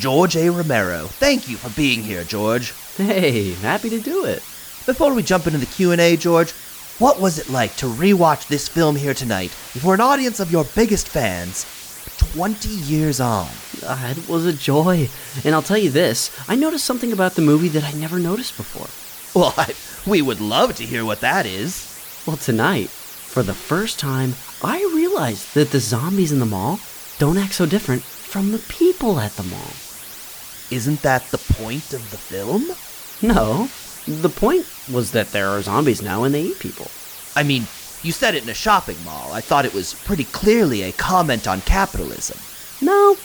George 0.00 0.36
A. 0.36 0.50
Romero. 0.50 1.06
Thank 1.06 1.48
you 1.48 1.56
for 1.56 1.70
being 1.76 2.02
here, 2.02 2.24
George. 2.24 2.74
Hey, 2.96 3.52
happy 3.52 3.88
to 3.90 4.00
do 4.00 4.24
it. 4.24 4.42
Before 4.84 5.14
we 5.14 5.22
jump 5.22 5.46
into 5.46 5.60
the 5.60 5.66
Q&A, 5.66 6.16
George, 6.16 6.50
what 6.98 7.20
was 7.20 7.38
it 7.38 7.48
like 7.48 7.76
to 7.76 7.86
rewatch 7.86 8.48
this 8.48 8.66
film 8.66 8.96
here 8.96 9.14
tonight 9.14 9.50
before 9.74 9.94
an 9.94 10.00
audience 10.00 10.40
of 10.40 10.50
your 10.50 10.64
biggest 10.74 11.08
fans 11.08 11.64
20 12.34 12.68
years 12.68 13.20
on? 13.20 13.46
Uh, 13.86 14.14
it 14.16 14.28
was 14.28 14.44
a 14.44 14.52
joy. 14.52 15.08
And 15.44 15.54
I'll 15.54 15.62
tell 15.62 15.78
you 15.78 15.90
this 15.90 16.36
I 16.48 16.56
noticed 16.56 16.84
something 16.84 17.12
about 17.12 17.36
the 17.36 17.42
movie 17.42 17.68
that 17.68 17.84
I 17.84 17.92
never 17.92 18.18
noticed 18.18 18.56
before. 18.56 18.88
Well, 19.38 19.54
I, 19.56 19.72
we 20.04 20.20
would 20.20 20.40
love 20.40 20.74
to 20.74 20.82
hear 20.82 21.04
what 21.04 21.20
that 21.20 21.46
is. 21.46 21.86
Well, 22.26 22.36
tonight, 22.36 22.88
for 22.88 23.44
the 23.44 23.54
first 23.54 24.00
time, 24.00 24.34
I 24.64 24.80
realized 24.92 25.54
that 25.54 25.70
the 25.70 25.78
zombies 25.78 26.32
in 26.32 26.40
the 26.40 26.44
mall 26.44 26.80
don't 27.20 27.38
act 27.38 27.52
so 27.52 27.64
different 27.64 28.02
from 28.02 28.50
the 28.50 28.58
people 28.58 29.20
at 29.20 29.30
the 29.36 29.44
mall. 29.44 29.74
Isn't 30.72 31.02
that 31.02 31.30
the 31.30 31.38
point 31.38 31.92
of 31.92 32.10
the 32.10 32.18
film? 32.18 32.66
No, 33.22 33.68
the 34.08 34.28
point 34.28 34.66
was 34.92 35.12
that 35.12 35.30
there 35.30 35.50
are 35.50 35.62
zombies 35.62 36.02
now 36.02 36.24
and 36.24 36.34
they 36.34 36.42
eat 36.42 36.58
people. 36.58 36.90
I 37.36 37.44
mean, 37.44 37.68
you 38.02 38.10
said 38.10 38.34
it 38.34 38.42
in 38.42 38.48
a 38.48 38.54
shopping 38.54 38.96
mall. 39.04 39.32
I 39.32 39.40
thought 39.40 39.64
it 39.64 39.72
was 39.72 39.94
pretty 40.02 40.24
clearly 40.24 40.82
a 40.82 40.90
comment 40.90 41.46
on 41.46 41.60
capitalism. 41.60 42.38
No, 42.84 43.16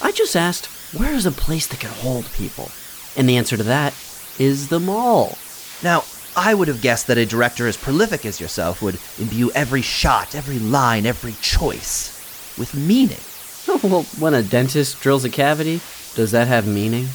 I 0.00 0.10
just 0.12 0.36
asked, 0.36 0.68
where 0.96 1.12
is 1.12 1.26
a 1.26 1.30
place 1.30 1.66
that 1.66 1.80
can 1.80 1.90
hold 1.90 2.32
people? 2.32 2.70
And 3.14 3.28
the 3.28 3.36
answer 3.36 3.58
to 3.58 3.62
that 3.64 3.92
is 4.38 4.68
the 4.68 4.80
mall. 4.80 5.36
Now, 5.82 6.04
I 6.36 6.54
would 6.54 6.68
have 6.68 6.82
guessed 6.82 7.06
that 7.08 7.18
a 7.18 7.26
director 7.26 7.66
as 7.66 7.76
prolific 7.76 8.24
as 8.24 8.40
yourself 8.40 8.82
would 8.82 8.98
imbue 9.18 9.50
every 9.52 9.82
shot, 9.82 10.34
every 10.34 10.58
line, 10.58 11.06
every 11.06 11.34
choice 11.40 12.56
with 12.58 12.74
meaning. 12.74 13.18
well, 13.82 14.02
when 14.18 14.34
a 14.34 14.42
dentist 14.42 15.00
drills 15.00 15.24
a 15.24 15.30
cavity, 15.30 15.80
does 16.14 16.30
that 16.32 16.48
have 16.48 16.66
meaning? 16.66 17.08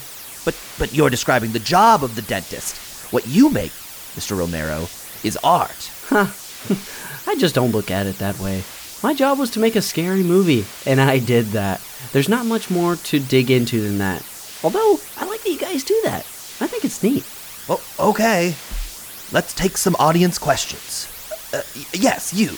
But 0.43 0.55
but 0.77 0.93
you're 0.93 1.09
describing 1.09 1.51
the 1.51 1.59
job 1.59 2.03
of 2.03 2.15
the 2.15 2.21
dentist. 2.21 3.11
What 3.11 3.27
you 3.27 3.49
make, 3.49 3.71
Mr. 4.15 4.37
Romero, 4.37 4.87
is 5.23 5.37
art. 5.43 5.91
I 6.11 7.35
just 7.37 7.55
don't 7.55 7.71
look 7.71 7.91
at 7.91 8.07
it 8.07 8.17
that 8.19 8.39
way. 8.39 8.63
My 9.03 9.13
job 9.13 9.39
was 9.39 9.51
to 9.51 9.59
make 9.59 9.75
a 9.75 9.81
scary 9.81 10.23
movie, 10.23 10.65
and 10.85 10.99
I 10.99 11.19
did 11.19 11.47
that. 11.47 11.81
There's 12.11 12.29
not 12.29 12.45
much 12.45 12.69
more 12.71 12.95
to 12.95 13.19
dig 13.19 13.51
into 13.51 13.81
than 13.81 13.97
that. 13.99 14.25
Although, 14.63 14.99
I 15.17 15.25
like 15.25 15.43
that 15.43 15.51
you 15.51 15.59
guys 15.59 15.83
do 15.83 15.99
that. 16.03 16.21
I 16.61 16.67
think 16.67 16.85
it's 16.85 17.03
neat. 17.03 17.23
Oh, 17.67 17.81
okay. 17.99 18.55
Let's 19.31 19.53
take 19.53 19.77
some 19.77 19.95
audience 19.97 20.37
questions. 20.37 21.07
Uh, 21.53 21.61
y- 21.75 21.85
yes, 21.93 22.33
you. 22.33 22.49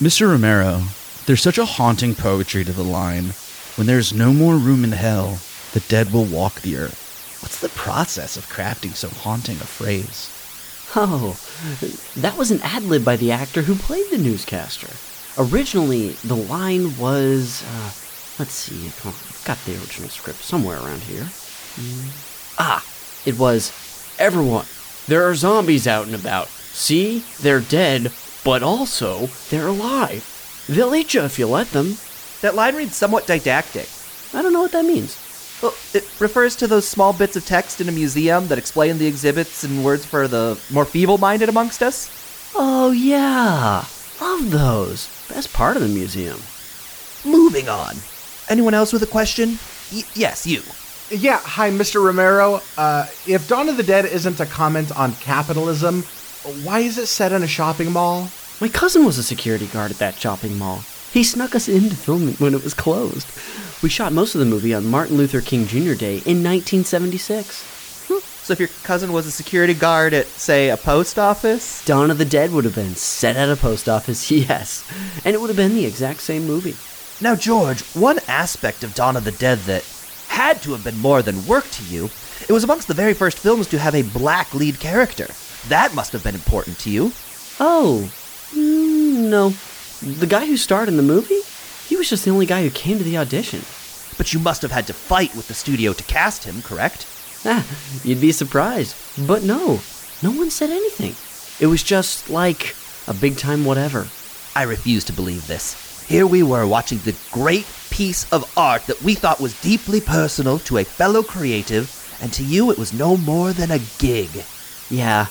Mr. 0.00 0.30
Romero, 0.30 0.82
there's 1.26 1.42
such 1.42 1.58
a 1.58 1.64
haunting 1.64 2.14
poetry 2.14 2.64
to 2.64 2.72
the 2.72 2.82
line 2.82 3.32
when 3.76 3.86
there's 3.86 4.14
no 4.14 4.32
more 4.32 4.54
room 4.54 4.84
in 4.84 4.92
hell, 4.92 5.38
the 5.72 5.80
dead 5.88 6.12
will 6.12 6.24
walk 6.24 6.60
the 6.60 6.76
earth. 6.76 7.38
What's 7.42 7.60
the 7.60 7.68
process 7.70 8.36
of 8.36 8.46
crafting 8.48 8.94
so 8.94 9.08
haunting 9.08 9.56
a 9.56 9.64
phrase? 9.66 10.30
Oh, 10.96 11.36
that 12.16 12.36
was 12.38 12.52
an 12.52 12.60
ad 12.62 12.84
lib 12.84 13.04
by 13.04 13.16
the 13.16 13.32
actor 13.32 13.62
who 13.62 13.74
played 13.74 14.08
the 14.10 14.18
newscaster. 14.18 14.90
Originally, 15.36 16.10
the 16.24 16.36
line 16.36 16.96
was. 16.96 17.64
Uh, 17.64 17.90
let's 18.38 18.52
see, 18.54 18.86
I've 18.86 19.42
got 19.44 19.58
the 19.64 19.72
original 19.72 20.08
script 20.08 20.38
somewhere 20.38 20.78
around 20.78 21.02
here. 21.02 21.24
Mm. 21.24 22.54
Ah, 22.58 22.84
it 23.26 23.36
was 23.36 23.72
Everyone, 24.18 24.66
there 25.08 25.28
are 25.28 25.34
zombies 25.34 25.86
out 25.86 26.06
and 26.06 26.14
about. 26.14 26.48
See, 26.48 27.24
they're 27.40 27.60
dead, 27.60 28.12
but 28.44 28.62
also 28.62 29.26
they're 29.50 29.66
alive. 29.66 30.64
They'll 30.68 30.94
eat 30.94 31.14
you 31.14 31.22
if 31.22 31.38
you 31.38 31.46
let 31.46 31.68
them. 31.70 31.96
That 32.40 32.54
line 32.54 32.76
reads 32.76 32.96
somewhat 32.96 33.26
didactic. 33.26 33.88
I 34.32 34.42
don't 34.42 34.52
know 34.52 34.62
what 34.62 34.72
that 34.72 34.84
means. 34.84 35.18
Well, 35.62 35.74
it 35.92 36.08
refers 36.20 36.56
to 36.56 36.66
those 36.66 36.86
small 36.86 37.12
bits 37.12 37.36
of 37.36 37.44
text 37.44 37.80
in 37.80 37.88
a 37.88 37.92
museum 37.92 38.48
that 38.48 38.58
explain 38.58 38.98
the 38.98 39.06
exhibits 39.06 39.64
in 39.64 39.82
words 39.82 40.04
for 40.04 40.28
the 40.28 40.60
more 40.72 40.84
feeble-minded 40.84 41.48
amongst 41.48 41.82
us. 41.82 42.52
Oh, 42.54 42.92
yeah. 42.92 43.84
Love 44.20 44.50
those. 44.50 45.08
Best 45.28 45.52
part 45.52 45.76
of 45.76 45.82
the 45.82 45.88
museum. 45.88 46.38
Moving 47.24 47.68
on. 47.68 47.96
Anyone 48.48 48.74
else 48.74 48.92
with 48.92 49.02
a 49.02 49.06
question? 49.06 49.58
Y- 49.92 50.04
yes, 50.14 50.46
you. 50.46 50.62
Yeah, 51.10 51.38
hi, 51.38 51.70
Mr. 51.70 52.02
Romero. 52.02 52.60
Uh, 52.78 53.06
if 53.26 53.46
Dawn 53.46 53.68
of 53.68 53.76
the 53.76 53.82
Dead 53.82 54.06
isn't 54.06 54.40
a 54.40 54.46
comment 54.46 54.96
on 54.96 55.12
capitalism, 55.16 56.02
why 56.62 56.80
is 56.80 56.96
it 56.96 57.06
set 57.06 57.30
in 57.30 57.42
a 57.42 57.46
shopping 57.46 57.92
mall? 57.92 58.30
My 58.60 58.68
cousin 58.68 59.04
was 59.04 59.18
a 59.18 59.22
security 59.22 59.66
guard 59.66 59.90
at 59.90 59.98
that 59.98 60.14
shopping 60.14 60.56
mall. 60.56 60.82
He 61.12 61.22
snuck 61.22 61.54
us 61.54 61.68
in 61.68 61.90
to 61.90 61.96
film 61.96 62.28
it 62.28 62.40
when 62.40 62.54
it 62.54 62.64
was 62.64 62.72
closed. 62.72 63.28
We 63.82 63.90
shot 63.90 64.12
most 64.12 64.34
of 64.34 64.38
the 64.38 64.46
movie 64.46 64.72
on 64.72 64.86
Martin 64.86 65.16
Luther 65.18 65.42
King 65.42 65.66
Jr. 65.66 65.92
Day 65.92 66.16
in 66.24 66.42
1976. 66.42 67.72
So 68.44 68.52
if 68.52 68.58
your 68.58 68.68
cousin 68.82 69.12
was 69.12 69.26
a 69.26 69.30
security 69.30 69.74
guard 69.74 70.12
at, 70.14 70.26
say, 70.26 70.70
a 70.70 70.76
post 70.76 71.18
office? 71.18 71.84
Dawn 71.84 72.10
of 72.10 72.18
the 72.18 72.24
Dead 72.24 72.50
would 72.52 72.64
have 72.64 72.74
been 72.74 72.94
set 72.94 73.36
at 73.36 73.48
a 73.50 73.56
post 73.56 73.88
office, 73.88 74.30
yes. 74.30 74.90
And 75.24 75.34
it 75.34 75.40
would 75.40 75.48
have 75.48 75.56
been 75.56 75.74
the 75.74 75.86
exact 75.86 76.20
same 76.20 76.46
movie. 76.46 76.76
Now, 77.22 77.36
George, 77.36 77.82
one 77.94 78.18
aspect 78.26 78.82
of 78.82 78.94
Dawn 78.94 79.16
of 79.16 79.24
the 79.24 79.32
Dead 79.32 79.58
that 79.60 79.84
had 80.28 80.62
to 80.62 80.72
have 80.72 80.84
been 80.84 80.98
more 80.98 81.22
than 81.22 81.46
work 81.46 81.68
to 81.70 81.84
you, 81.84 82.10
it 82.48 82.52
was 82.52 82.64
amongst 82.64 82.88
the 82.88 82.94
very 82.94 83.14
first 83.14 83.38
films 83.38 83.66
to 83.68 83.78
have 83.78 83.94
a 83.94 84.02
black 84.02 84.54
lead 84.54 84.80
character. 84.80 85.28
That 85.68 85.94
must 85.94 86.12
have 86.12 86.22
been 86.22 86.34
important 86.34 86.78
to 86.80 86.90
you. 86.90 87.12
Oh, 87.60 88.10
mm, 88.52 89.30
no. 89.30 89.54
The 90.00 90.26
guy 90.26 90.46
who 90.46 90.56
starred 90.56 90.88
in 90.88 90.96
the 90.96 91.02
movie? 91.02 91.40
He 91.88 91.96
was 91.96 92.08
just 92.08 92.24
the 92.24 92.30
only 92.30 92.46
guy 92.46 92.62
who 92.62 92.70
came 92.70 92.98
to 92.98 93.04
the 93.04 93.18
audition. 93.18 93.62
But 94.16 94.32
you 94.32 94.38
must 94.40 94.62
have 94.62 94.72
had 94.72 94.86
to 94.88 94.92
fight 94.92 95.34
with 95.34 95.48
the 95.48 95.54
studio 95.54 95.92
to 95.92 96.04
cast 96.04 96.44
him, 96.44 96.62
correct? 96.62 97.06
Ah, 97.44 97.66
you'd 98.04 98.20
be 98.20 98.32
surprised. 98.32 98.96
But 99.26 99.42
no, 99.42 99.80
no 100.22 100.30
one 100.30 100.50
said 100.50 100.70
anything. 100.70 101.14
It 101.60 101.70
was 101.70 101.82
just 101.82 102.30
like 102.30 102.74
a 103.06 103.14
big 103.14 103.36
time 103.36 103.64
whatever. 103.64 104.08
I 104.56 104.62
refuse 104.62 105.04
to 105.04 105.12
believe 105.12 105.46
this. 105.46 105.83
Here 106.06 106.26
we 106.26 106.42
were 106.42 106.66
watching 106.66 106.98
the 106.98 107.16
great 107.32 107.66
piece 107.90 108.30
of 108.32 108.50
art 108.56 108.82
that 108.86 109.00
we 109.02 109.14
thought 109.14 109.40
was 109.40 109.58
deeply 109.60 110.00
personal 110.00 110.58
to 110.60 110.78
a 110.78 110.84
fellow 110.84 111.22
creative, 111.22 111.90
and 112.20 112.32
to 112.34 112.44
you 112.44 112.70
it 112.70 112.78
was 112.78 112.92
no 112.92 113.16
more 113.16 113.52
than 113.52 113.70
a 113.70 113.78
gig. 113.98 114.28
Yeah, 114.90 115.26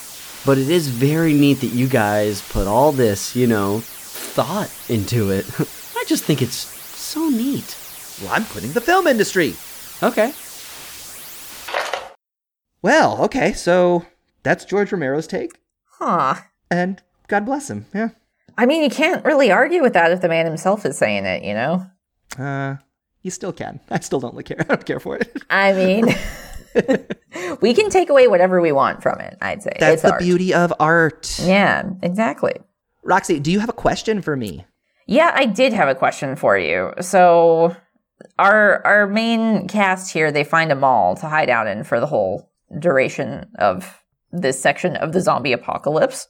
but 0.46 0.58
it 0.58 0.70
is 0.70 0.88
very 0.88 1.34
neat 1.34 1.62
that 1.62 1.68
you 1.68 1.88
guys 1.88 2.42
put 2.42 2.68
all 2.68 2.92
this, 2.92 3.36
you 3.36 3.48
know, 3.48 3.82
thought 3.82 4.72
into 4.90 5.30
it. 5.30 5.46
I 5.96 6.04
just 6.08 6.24
think 6.24 6.42
it's 6.42 6.56
so 6.56 7.30
neat. 7.30 7.78
Well, 8.22 8.34
I'm 8.34 8.46
quitting 8.46 8.72
the 8.74 8.82
film 8.82 9.08
industry. 9.08 9.56
Okay. 10.02 10.34
Well, 12.82 13.22
okay, 13.26 13.54
so 13.54 14.06
that's 14.42 14.66
George 14.66 14.92
Romero's 14.92 15.28
take, 15.28 15.52
Huh. 16.00 16.36
and 16.70 17.02
God 17.28 17.46
bless 17.46 17.70
him. 17.70 17.86
Yeah. 17.94 18.10
I 18.58 18.66
mean, 18.66 18.84
you 18.84 18.90
can't 18.90 19.24
really 19.26 19.52
argue 19.52 19.82
with 19.82 19.94
that 19.94 20.12
if 20.12 20.22
the 20.22 20.30
man 20.30 20.46
himself 20.46 20.86
is 20.86 20.98
saying 20.98 21.26
it, 21.26 21.44
you 21.44 21.54
know? 21.54 21.86
Uh, 22.38 22.76
you 23.22 23.32
still 23.32 23.54
can. 23.54 23.80
I 23.90 24.00
still 24.00 24.20
don't 24.20 24.44
care. 24.46 24.58
I 24.62 24.64
don't 24.76 24.86
care 24.86 25.00
for 25.00 25.18
it. 25.18 25.36
I 25.50 25.74
mean, 25.74 26.06
we 27.62 27.74
can 27.74 27.90
take 27.90 28.10
away 28.10 28.28
whatever 28.28 28.62
we 28.62 28.72
want 28.72 29.02
from 29.02 29.20
it, 29.20 29.38
I'd 29.42 29.62
say. 29.64 29.74
That's 29.80 29.94
It's 29.96 30.02
the 30.04 30.12
art. 30.14 30.22
beauty 30.22 30.54
of 30.54 30.74
art. 30.80 31.40
Yeah, 31.42 31.90
exactly. 32.02 32.54
Roxy, 33.04 33.40
do 33.40 33.52
you 33.52 33.60
have 33.60 33.70
a 33.70 33.74
question 33.74 34.22
for 34.22 34.36
me? 34.36 34.66
Yeah, 35.08 35.32
I 35.34 35.46
did 35.46 35.74
have 35.74 35.90
a 35.90 35.96
question 35.96 36.36
for 36.36 36.58
you. 36.58 36.94
So, 37.02 37.76
our 38.40 38.86
our 38.88 39.06
main 39.08 39.68
cast 39.68 40.14
here, 40.14 40.32
they 40.32 40.46
find 40.46 40.72
a 40.72 40.76
mall 40.76 41.16
to 41.18 41.28
hide 41.28 41.50
out 41.50 41.68
in 41.68 41.84
for 41.84 42.00
the 42.00 42.06
whole 42.06 42.50
duration 42.80 43.50
of 43.60 44.02
this 44.32 44.62
section 44.62 44.96
of 44.96 45.12
the 45.12 45.20
zombie 45.20 45.52
apocalypse, 45.52 46.28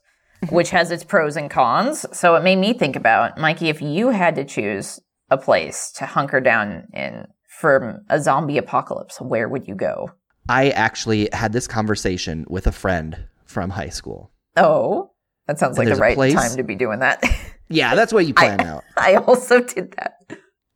which 0.50 0.70
has 0.72 0.92
its 0.92 1.04
pros 1.04 1.36
and 1.38 1.50
cons. 1.50 2.06
So 2.12 2.36
it 2.36 2.44
made 2.44 2.58
me 2.58 2.74
think 2.74 2.96
about, 2.96 3.38
Mikey, 3.38 3.70
if 3.70 3.82
you 3.82 4.10
had 4.10 4.36
to 4.36 4.44
choose 4.46 5.00
a 5.30 5.38
place 5.38 5.92
to 5.98 6.06
hunker 6.06 6.40
down 6.42 6.88
in 6.94 7.28
for 7.60 8.02
a 8.10 8.20
zombie 8.22 8.58
apocalypse, 8.58 9.20
where 9.22 9.48
would 9.48 9.68
you 9.68 9.76
go? 9.76 10.12
I 10.50 10.70
actually 10.72 11.30
had 11.32 11.54
this 11.54 11.68
conversation 11.68 12.46
with 12.50 12.68
a 12.68 12.72
friend 12.72 13.26
from 13.46 13.70
high 13.70 13.90
school. 13.90 14.32
Oh, 14.58 15.12
that 15.48 15.60
sounds 15.60 15.78
like 15.78 15.88
the 15.88 15.94
a 15.96 15.98
right 15.98 16.16
place- 16.16 16.34
time 16.34 16.56
to 16.58 16.64
be 16.64 16.76
doing 16.76 17.00
that. 17.00 17.24
Yeah, 17.70 17.96
that's 17.96 18.14
what 18.14 18.28
you 18.28 18.36
plan 18.36 18.62
out. 18.62 18.84
I 18.98 19.16
also 19.16 19.62
did 19.62 19.94
that. 19.94 20.18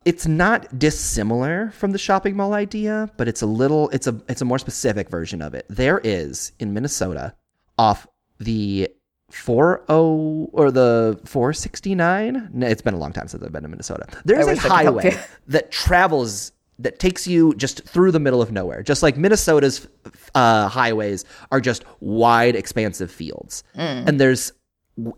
It's 0.04 0.26
not 0.26 0.78
dissimilar 0.78 1.70
from 1.70 1.92
the 1.92 1.98
shopping 1.98 2.34
mall 2.36 2.54
idea, 2.54 3.08
but 3.16 3.28
it's 3.28 3.42
a 3.42 3.46
little 3.46 3.88
it's 3.90 4.06
a 4.08 4.20
it's 4.28 4.40
a 4.40 4.44
more 4.44 4.58
specific 4.58 5.08
version 5.08 5.40
of 5.42 5.54
it. 5.54 5.64
There 5.68 6.00
is 6.02 6.50
in 6.58 6.72
Minnesota 6.72 7.34
off 7.76 8.08
the 8.40 8.88
40 9.30 9.84
or 9.88 10.70
the 10.70 11.20
four 11.24 11.52
sixty 11.52 11.94
nine. 11.94 12.50
It's 12.62 12.82
been 12.82 12.94
a 12.94 12.98
long 12.98 13.12
time 13.12 13.28
since 13.28 13.42
I've 13.42 13.52
been 13.52 13.62
to 13.62 13.68
Minnesota. 13.68 14.06
There's 14.24 14.46
a 14.46 14.50
wish 14.50 14.58
I 14.58 14.62
could 14.62 14.70
help 14.70 15.02
highway 15.02 15.16
that 15.48 15.70
travels 15.70 16.52
that 16.78 16.98
takes 16.98 17.26
you 17.26 17.54
just 17.54 17.84
through 17.84 18.12
the 18.12 18.20
middle 18.20 18.40
of 18.40 18.52
nowhere. 18.52 18.82
Just 18.82 19.02
like 19.02 19.16
Minnesota's 19.16 19.88
uh, 20.34 20.68
highways 20.68 21.24
are 21.50 21.60
just 21.60 21.84
wide, 22.00 22.54
expansive 22.54 23.10
fields. 23.10 23.64
Mm. 23.76 24.08
And 24.08 24.20
there's 24.20 24.52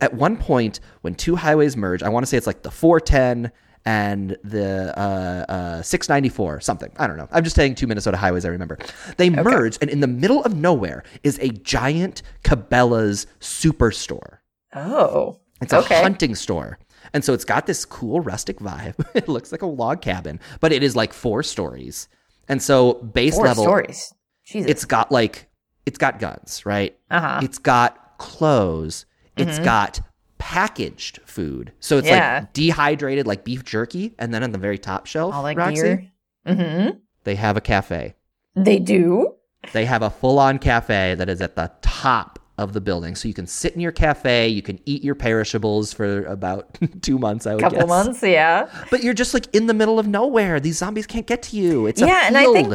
at 0.00 0.14
one 0.14 0.36
point 0.36 0.80
when 1.02 1.14
two 1.14 1.36
highways 1.36 1.76
merge, 1.76 2.02
I 2.02 2.08
want 2.08 2.24
to 2.24 2.26
say 2.26 2.36
it's 2.36 2.46
like 2.46 2.62
the 2.62 2.70
410 2.70 3.52
and 3.86 4.36
the 4.44 4.92
uh, 4.98 5.44
uh, 5.50 5.82
694, 5.82 6.60
something. 6.60 6.92
I 6.98 7.06
don't 7.06 7.16
know. 7.16 7.28
I'm 7.32 7.44
just 7.44 7.56
saying 7.56 7.76
two 7.76 7.86
Minnesota 7.86 8.16
highways 8.16 8.44
I 8.44 8.48
remember. 8.48 8.78
They 9.16 9.30
merge, 9.30 9.78
and 9.80 9.88
in 9.90 10.00
the 10.00 10.06
middle 10.06 10.42
of 10.44 10.54
nowhere 10.54 11.02
is 11.22 11.38
a 11.40 11.48
giant 11.48 12.22
Cabela's 12.44 13.26
superstore. 13.40 14.38
Oh, 14.74 15.40
It's 15.60 15.72
a 15.72 15.78
okay. 15.78 16.02
hunting 16.02 16.34
store. 16.34 16.78
And 17.12 17.24
so 17.24 17.32
it's 17.32 17.44
got 17.44 17.66
this 17.66 17.84
cool 17.84 18.20
rustic 18.20 18.58
vibe. 18.58 18.94
it 19.14 19.28
looks 19.28 19.50
like 19.52 19.62
a 19.62 19.66
log 19.66 20.00
cabin, 20.02 20.38
but 20.60 20.72
it 20.72 20.82
is 20.82 20.94
like 20.94 21.12
four 21.12 21.42
stories. 21.42 22.08
And 22.48 22.62
so 22.62 22.94
base 22.94 23.34
Four 23.34 23.44
level, 23.46 23.64
stories. 23.64 24.12
Jesus. 24.44 24.70
it's 24.70 24.84
got 24.84 25.10
like, 25.10 25.48
it's 25.86 25.98
got 25.98 26.18
guns, 26.20 26.64
right? 26.66 26.96
Uh-huh. 27.10 27.40
It's 27.42 27.58
got 27.58 28.18
clothes. 28.18 29.06
It's 29.36 29.58
Mhm. 29.58 29.64
got 29.64 30.00
packaged 30.40 31.20
food. 31.24 31.72
So 31.78 31.98
it's 31.98 32.08
Yeah. 32.08 32.40
like 32.40 32.52
dehydrated, 32.52 33.26
like 33.28 33.44
beef 33.44 33.64
jerky. 33.64 34.14
And 34.18 34.34
then 34.34 34.42
on 34.42 34.50
the 34.50 34.58
very 34.58 34.78
top 34.78 35.06
shelf, 35.06 35.32
All 35.34 35.44
that 35.44 35.56
Roxy, 35.56 35.82
gear. 35.82 36.10
Mm-hmm. 36.48 36.98
they 37.24 37.36
have 37.36 37.56
a 37.56 37.60
cafe. 37.60 38.14
They 38.56 38.80
do. 38.80 39.34
They 39.72 39.84
have 39.84 40.02
a 40.02 40.10
full 40.10 40.38
on 40.40 40.58
cafe 40.58 41.14
that 41.14 41.28
is 41.28 41.40
at 41.40 41.54
the 41.54 41.70
top 41.82 42.38
of 42.58 42.72
the 42.72 42.80
building. 42.80 43.14
So 43.14 43.28
you 43.28 43.34
can 43.34 43.46
sit 43.46 43.74
in 43.74 43.80
your 43.80 43.92
cafe, 43.92 44.48
you 44.48 44.62
can 44.62 44.80
eat 44.86 45.04
your 45.04 45.14
perishables 45.14 45.92
for 45.92 46.24
about 46.24 46.78
two 47.02 47.18
months, 47.18 47.46
I 47.46 47.54
would 47.54 47.60
guess. 47.60 47.72
A 47.72 47.74
Couple 47.76 47.86
guess. 47.86 48.04
months, 48.06 48.22
yeah. 48.22 48.68
But 48.90 49.02
you're 49.02 49.14
just 49.14 49.32
like 49.34 49.46
in 49.54 49.66
the 49.66 49.74
middle 49.74 49.98
of 49.98 50.08
nowhere. 50.08 50.58
These 50.60 50.78
zombies 50.78 51.06
can't 51.06 51.26
get 51.26 51.42
to 51.44 51.56
you. 51.56 51.86
It's 51.86 52.02
a 52.02 52.06
yeah, 52.06 52.22
and 52.26 52.36
I 52.36 52.44
think 52.52 52.74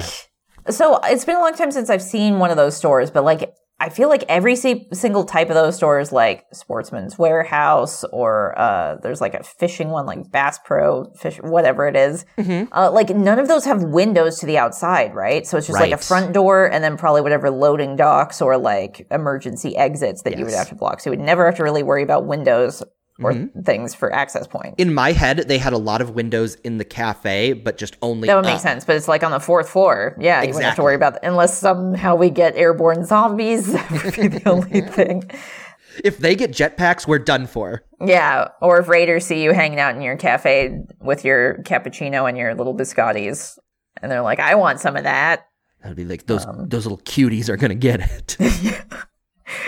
so. 0.69 0.99
It's 1.03 1.25
been 1.25 1.35
a 1.35 1.39
long 1.41 1.53
time 1.55 1.71
since 1.71 1.89
I've 1.89 2.01
seen 2.01 2.39
one 2.39 2.51
of 2.51 2.57
those 2.57 2.75
stores, 2.77 3.11
but 3.11 3.23
like 3.23 3.53
I 3.77 3.89
feel 3.89 4.07
like 4.07 4.23
every 4.29 4.55
single 4.55 5.25
type 5.25 5.49
of 5.49 5.55
those 5.55 5.75
stores, 5.75 6.13
like 6.13 6.45
Sportsman's 6.53 7.17
Warehouse, 7.19 8.05
or 8.05 8.57
uh, 8.57 8.95
there's 9.03 9.19
like 9.19 9.33
a 9.33 9.43
fishing 9.43 9.89
one, 9.89 10.05
like 10.05 10.31
Bass 10.31 10.59
Pro 10.63 11.11
Fish, 11.15 11.37
whatever 11.41 11.87
it 11.87 11.95
is, 11.95 12.25
Mm-hmm. 12.37 12.71
Uh, 12.73 12.91
like 12.91 13.09
none 13.09 13.39
of 13.39 13.47
those 13.47 13.65
have 13.65 13.83
windows 13.83 14.39
to 14.39 14.45
the 14.45 14.57
outside, 14.57 15.15
right? 15.15 15.45
So 15.47 15.57
it's 15.57 15.67
just 15.67 15.79
like 15.79 15.91
a 15.91 15.97
front 15.97 16.33
door, 16.33 16.71
and 16.71 16.83
then 16.83 16.97
probably 16.97 17.21
whatever 17.21 17.49
loading 17.49 17.95
docks 17.95 18.41
or 18.41 18.57
like 18.57 19.07
emergency 19.11 19.75
exits 19.75 20.21
that 20.23 20.37
you 20.37 20.45
would 20.45 20.53
have 20.53 20.69
to 20.69 20.75
block. 20.75 20.99
So 20.99 21.09
you 21.09 21.17
would 21.17 21.25
never 21.25 21.45
have 21.45 21.55
to 21.55 21.63
really 21.63 21.83
worry 21.83 22.03
about 22.03 22.25
windows 22.25 22.83
or 23.21 23.31
Mhm. 23.31 23.63
things 23.65 23.95
for 23.95 24.11
access 24.13 24.45
point. 24.47 24.75
in 24.77 24.93
my 24.93 25.11
head, 25.13 25.45
they 25.47 25.57
had 25.57 25.71
a 25.73 25.77
lot 25.77 26.01
of 26.01 26.09
windows 26.11 26.55
in 26.63 26.77
the 26.77 26.83
cafe, 26.85 27.53
but 27.53 27.77
just 27.77 27.95
only 28.01 28.27
That 28.27 28.35
would 28.35 28.45
make 28.45 28.55
up. 28.55 28.59
sense, 28.61 28.83
but 28.83 28.95
it's 28.97 29.07
like 29.07 29.23
on 29.23 29.31
the 29.31 29.39
fourth 29.39 29.69
floor. 29.69 30.15
Yeah, 30.19 30.41
you 30.41 30.47
wouldn't 30.49 30.65
have 30.65 30.75
to 30.75 30.83
worry 30.83 30.95
about 30.95 31.13
that 31.13 31.23
unless 31.25 31.57
somehow 31.57 32.15
we 32.15 32.29
get 32.29 32.55
airborne 32.57 33.05
zombies. 33.05 33.71
That 33.73 34.03
would 34.03 34.15
be 34.15 34.27
the 34.39 34.49
only 34.49 34.81
thing. 34.97 35.23
If 36.03 36.17
they 36.17 36.35
get 36.35 36.51
jetpacks, 36.51 37.07
we're 37.07 37.19
done 37.19 37.47
for. 37.47 37.83
Yeah, 38.01 38.49
or 38.61 38.79
if 38.79 38.89
raiders 38.89 39.25
see 39.25 39.41
you 39.41 39.53
hanging 39.53 39.79
out 39.79 39.95
in 39.95 40.01
your 40.01 40.17
cafe 40.17 40.77
with 40.99 41.23
your 41.23 41.59
cappuccino 41.63 42.27
and 42.27 42.37
your 42.37 42.53
little 42.53 42.75
biscottis, 42.75 43.57
and 44.01 44.11
they're 44.11 44.21
like, 44.21 44.41
"I 44.41 44.55
want 44.55 44.81
some 44.81 44.97
of 44.97 45.03
that." 45.05 45.45
That'd 45.81 45.95
be 45.95 46.03
like 46.03 46.25
those 46.25 46.45
Um, 46.45 46.67
those 46.67 46.85
little 46.85 46.97
cuties 46.97 47.47
are 47.47 47.55
gonna 47.55 47.75
get 47.75 48.01
it. 48.01 48.35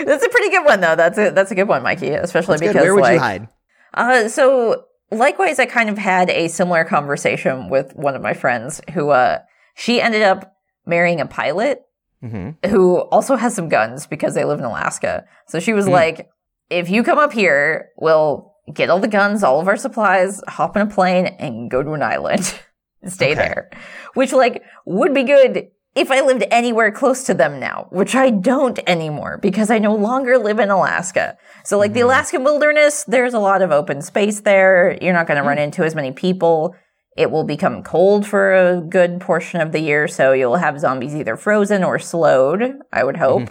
That's 0.04 0.24
a 0.24 0.28
pretty 0.28 0.50
good 0.50 0.64
one, 0.64 0.80
though. 0.80 0.96
That's 0.96 1.18
a 1.18 1.30
that's 1.30 1.50
a 1.50 1.54
good 1.54 1.68
one, 1.68 1.82
Mikey. 1.82 2.08
Especially 2.10 2.52
That's 2.54 2.62
good. 2.62 2.68
because 2.74 2.82
Where 2.82 2.94
would 2.94 3.02
like, 3.02 3.14
you 3.14 3.18
hide? 3.20 3.48
Uh, 3.94 4.28
so 4.28 4.84
likewise, 5.10 5.58
I 5.58 5.66
kind 5.66 5.88
of 5.88 5.98
had 5.98 6.30
a 6.30 6.48
similar 6.48 6.84
conversation 6.84 7.68
with 7.70 7.94
one 7.96 8.14
of 8.14 8.22
my 8.22 8.34
friends 8.34 8.80
who, 8.92 9.10
uh, 9.10 9.38
she 9.74 10.00
ended 10.00 10.22
up 10.22 10.56
marrying 10.86 11.20
a 11.20 11.26
pilot 11.26 11.82
Mm-hmm. 12.20 12.68
who 12.70 12.98
also 13.12 13.36
has 13.36 13.54
some 13.54 13.68
guns 13.68 14.08
because 14.08 14.34
they 14.34 14.44
live 14.44 14.58
in 14.58 14.64
Alaska. 14.64 15.24
So 15.46 15.60
she 15.60 15.72
was 15.72 15.84
Hmm. 15.86 15.92
like, 15.92 16.28
if 16.68 16.90
you 16.90 17.04
come 17.04 17.16
up 17.16 17.32
here, 17.32 17.90
we'll 17.96 18.54
get 18.74 18.90
all 18.90 18.98
the 18.98 19.06
guns, 19.06 19.44
all 19.44 19.60
of 19.60 19.68
our 19.68 19.76
supplies, 19.76 20.42
hop 20.48 20.74
in 20.76 20.82
a 20.82 20.86
plane 20.90 21.26
and 21.26 21.70
go 21.70 21.80
to 21.80 21.92
an 21.92 22.02
island 22.02 22.44
stay 23.06 23.26
Okay. 23.26 23.34
there. 23.36 23.70
Which 24.14 24.32
like 24.32 24.64
would 24.84 25.14
be 25.14 25.22
good 25.22 25.68
if 25.98 26.10
I 26.10 26.20
lived 26.20 26.44
anywhere 26.50 26.90
close 26.92 27.24
to 27.24 27.34
them 27.34 27.58
now, 27.60 27.86
which 27.90 28.14
I 28.14 28.30
don't 28.30 28.78
anymore 28.86 29.38
because 29.42 29.70
I 29.70 29.78
no 29.78 29.94
longer 29.94 30.38
live 30.38 30.58
in 30.58 30.70
Alaska. 30.70 31.36
So 31.64 31.78
like 31.78 31.92
the 31.92 32.00
Mm-hmm. 32.00 32.06
Alaskan 32.08 32.44
wilderness, 32.44 33.04
there's 33.04 33.34
a 33.34 33.38
lot 33.38 33.62
of 33.62 33.70
open 33.70 34.00
space 34.02 34.40
there. 34.40 34.96
You're 35.02 35.12
not 35.12 35.26
going 35.26 35.36
to 35.36 35.42
Hmm. 35.42 35.48
run 35.48 35.58
into 35.58 35.84
as 35.84 35.94
many 35.94 36.12
people. 36.12 36.74
It 37.16 37.32
will 37.32 37.42
become 37.44 37.82
cold 37.82 38.24
for 38.26 38.54
a 38.54 38.80
good 38.80 39.20
portion 39.20 39.60
of 39.60 39.72
the 39.72 39.80
year, 39.80 40.06
so 40.06 40.32
you'll 40.32 40.54
have 40.56 40.78
zombies 40.78 41.16
either 41.16 41.36
frozen 41.36 41.82
or 41.82 41.98
slowed, 41.98 42.78
I 42.92 43.02
would 43.02 43.16
hope. 43.16 43.48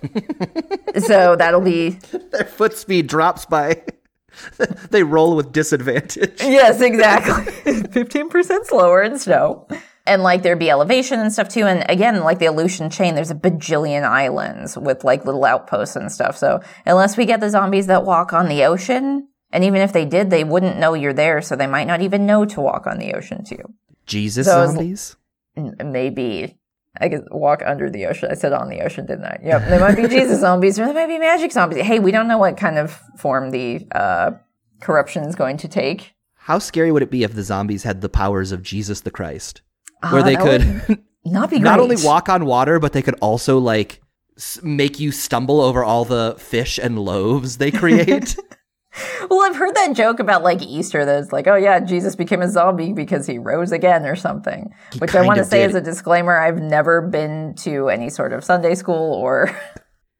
so 0.99 1.35
that'll 1.35 1.59
be 1.61 1.89
Their 2.31 2.45
foot 2.45 2.77
speed 2.77 3.07
drops 3.07 3.45
by. 3.45 3.83
they 4.91 5.03
roll 5.03 5.35
with 5.35 5.51
disadvantage. 5.51 6.39
Yes, 6.41 6.79
exactly. 6.79 7.51
15% 7.73 8.65
slower 8.65 9.01
in 9.03 9.19
snow. 9.19 9.67
And 10.07 10.23
like 10.23 10.41
there'd 10.41 10.59
be 10.59 10.69
elevation 10.69 11.19
and 11.19 11.31
stuff 11.31 11.49
too. 11.49 11.65
And 11.65 11.85
again, 11.89 12.23
like 12.23 12.39
the 12.39 12.45
Aleutian 12.47 12.89
chain, 12.89 13.15
there's 13.15 13.31
a 13.31 13.35
bajillion 13.35 14.03
islands 14.03 14.77
with 14.77 15.03
like 15.03 15.25
little 15.25 15.45
outposts 15.45 15.95
and 15.95 16.11
stuff. 16.11 16.37
So 16.37 16.61
unless 16.85 17.17
we 17.17 17.25
get 17.25 17.39
the 17.39 17.49
zombies 17.49 17.87
that 17.87 18.05
walk 18.05 18.33
on 18.33 18.47
the 18.47 18.63
ocean, 18.63 19.27
and 19.51 19.63
even 19.63 19.81
if 19.81 19.93
they 19.93 20.05
did, 20.05 20.29
they 20.29 20.43
wouldn't 20.43 20.77
know 20.77 20.93
you're 20.93 21.13
there. 21.13 21.41
So 21.41 21.55
they 21.55 21.67
might 21.67 21.87
not 21.87 22.01
even 22.01 22.25
know 22.25 22.45
to 22.45 22.61
walk 22.61 22.87
on 22.87 22.97
the 22.97 23.13
ocean 23.13 23.43
too. 23.43 23.73
Jesus 24.05 24.47
So 24.47 24.65
zombies. 24.65 25.15
Maybe. 25.55 26.57
I 26.99 27.09
could 27.09 27.27
walk 27.29 27.61
under 27.65 27.89
the 27.89 28.05
ocean. 28.07 28.29
I 28.31 28.35
said 28.35 28.53
on 28.53 28.69
the 28.69 28.81
ocean, 28.81 29.05
didn't 29.05 29.25
I? 29.25 29.39
Yep. 29.43 29.69
They 29.69 29.79
might 29.79 29.95
be 29.95 30.07
Jesus 30.07 30.39
zombies 30.39 30.79
or 30.79 30.87
they 30.87 30.93
might 30.93 31.07
be 31.07 31.19
magic 31.19 31.51
zombies. 31.51 31.85
Hey, 31.85 31.99
we 31.99 32.11
don't 32.11 32.27
know 32.27 32.37
what 32.37 32.57
kind 32.57 32.77
of 32.77 32.99
form 33.17 33.51
the 33.51 33.85
uh, 33.93 34.31
corruption 34.81 35.23
is 35.23 35.35
going 35.35 35.57
to 35.57 35.67
take. 35.67 36.15
How 36.35 36.59
scary 36.59 36.91
would 36.91 37.03
it 37.03 37.11
be 37.11 37.23
if 37.23 37.33
the 37.33 37.43
zombies 37.43 37.83
had 37.83 38.01
the 38.01 38.09
powers 38.09 38.51
of 38.51 38.63
Jesus 38.63 39.01
the 39.01 39.11
Christ, 39.11 39.61
where 40.09 40.21
Uh, 40.21 40.23
they 40.23 40.35
could 40.35 40.99
not 41.25 41.49
be 41.49 41.59
not 41.71 41.79
only 41.79 41.95
walk 42.03 42.29
on 42.29 42.45
water, 42.45 42.79
but 42.79 42.93
they 42.93 43.01
could 43.01 43.15
also 43.21 43.57
like 43.59 44.01
s- 44.37 44.59
make 44.63 44.99
you 44.99 45.11
stumble 45.11 45.59
over 45.61 45.83
all 45.83 46.05
the 46.05 46.35
fish 46.37 46.77
and 46.81 46.99
loaves 46.99 47.57
they 47.57 47.71
create. 47.71 48.37
Well, 49.29 49.41
I've 49.43 49.55
heard 49.55 49.75
that 49.75 49.95
joke 49.95 50.19
about 50.19 50.41
like 50.41 50.59
Easter 50.63 51.05
that 51.05 51.21
it's 51.21 51.31
like, 51.31 51.45
oh 51.45 51.53
yeah, 51.55 51.79
Jesus 51.81 52.15
became 52.15 52.41
a 52.41 52.49
zombie 52.49 52.93
because 52.93 53.27
he 53.27 53.37
rose 53.37 53.71
again 53.71 54.07
or 54.07 54.15
something. 54.15 54.73
Which 54.97 55.13
I 55.13 55.21
want 55.23 55.37
to 55.37 55.43
say 55.43 55.59
did. 55.59 55.69
as 55.69 55.75
a 55.75 55.81
disclaimer, 55.81 56.35
I've 56.35 56.57
never 56.59 57.01
been 57.01 57.53
to 57.57 57.89
any 57.89 58.09
sort 58.09 58.33
of 58.33 58.43
Sunday 58.43 58.73
school 58.73 59.13
or 59.13 59.55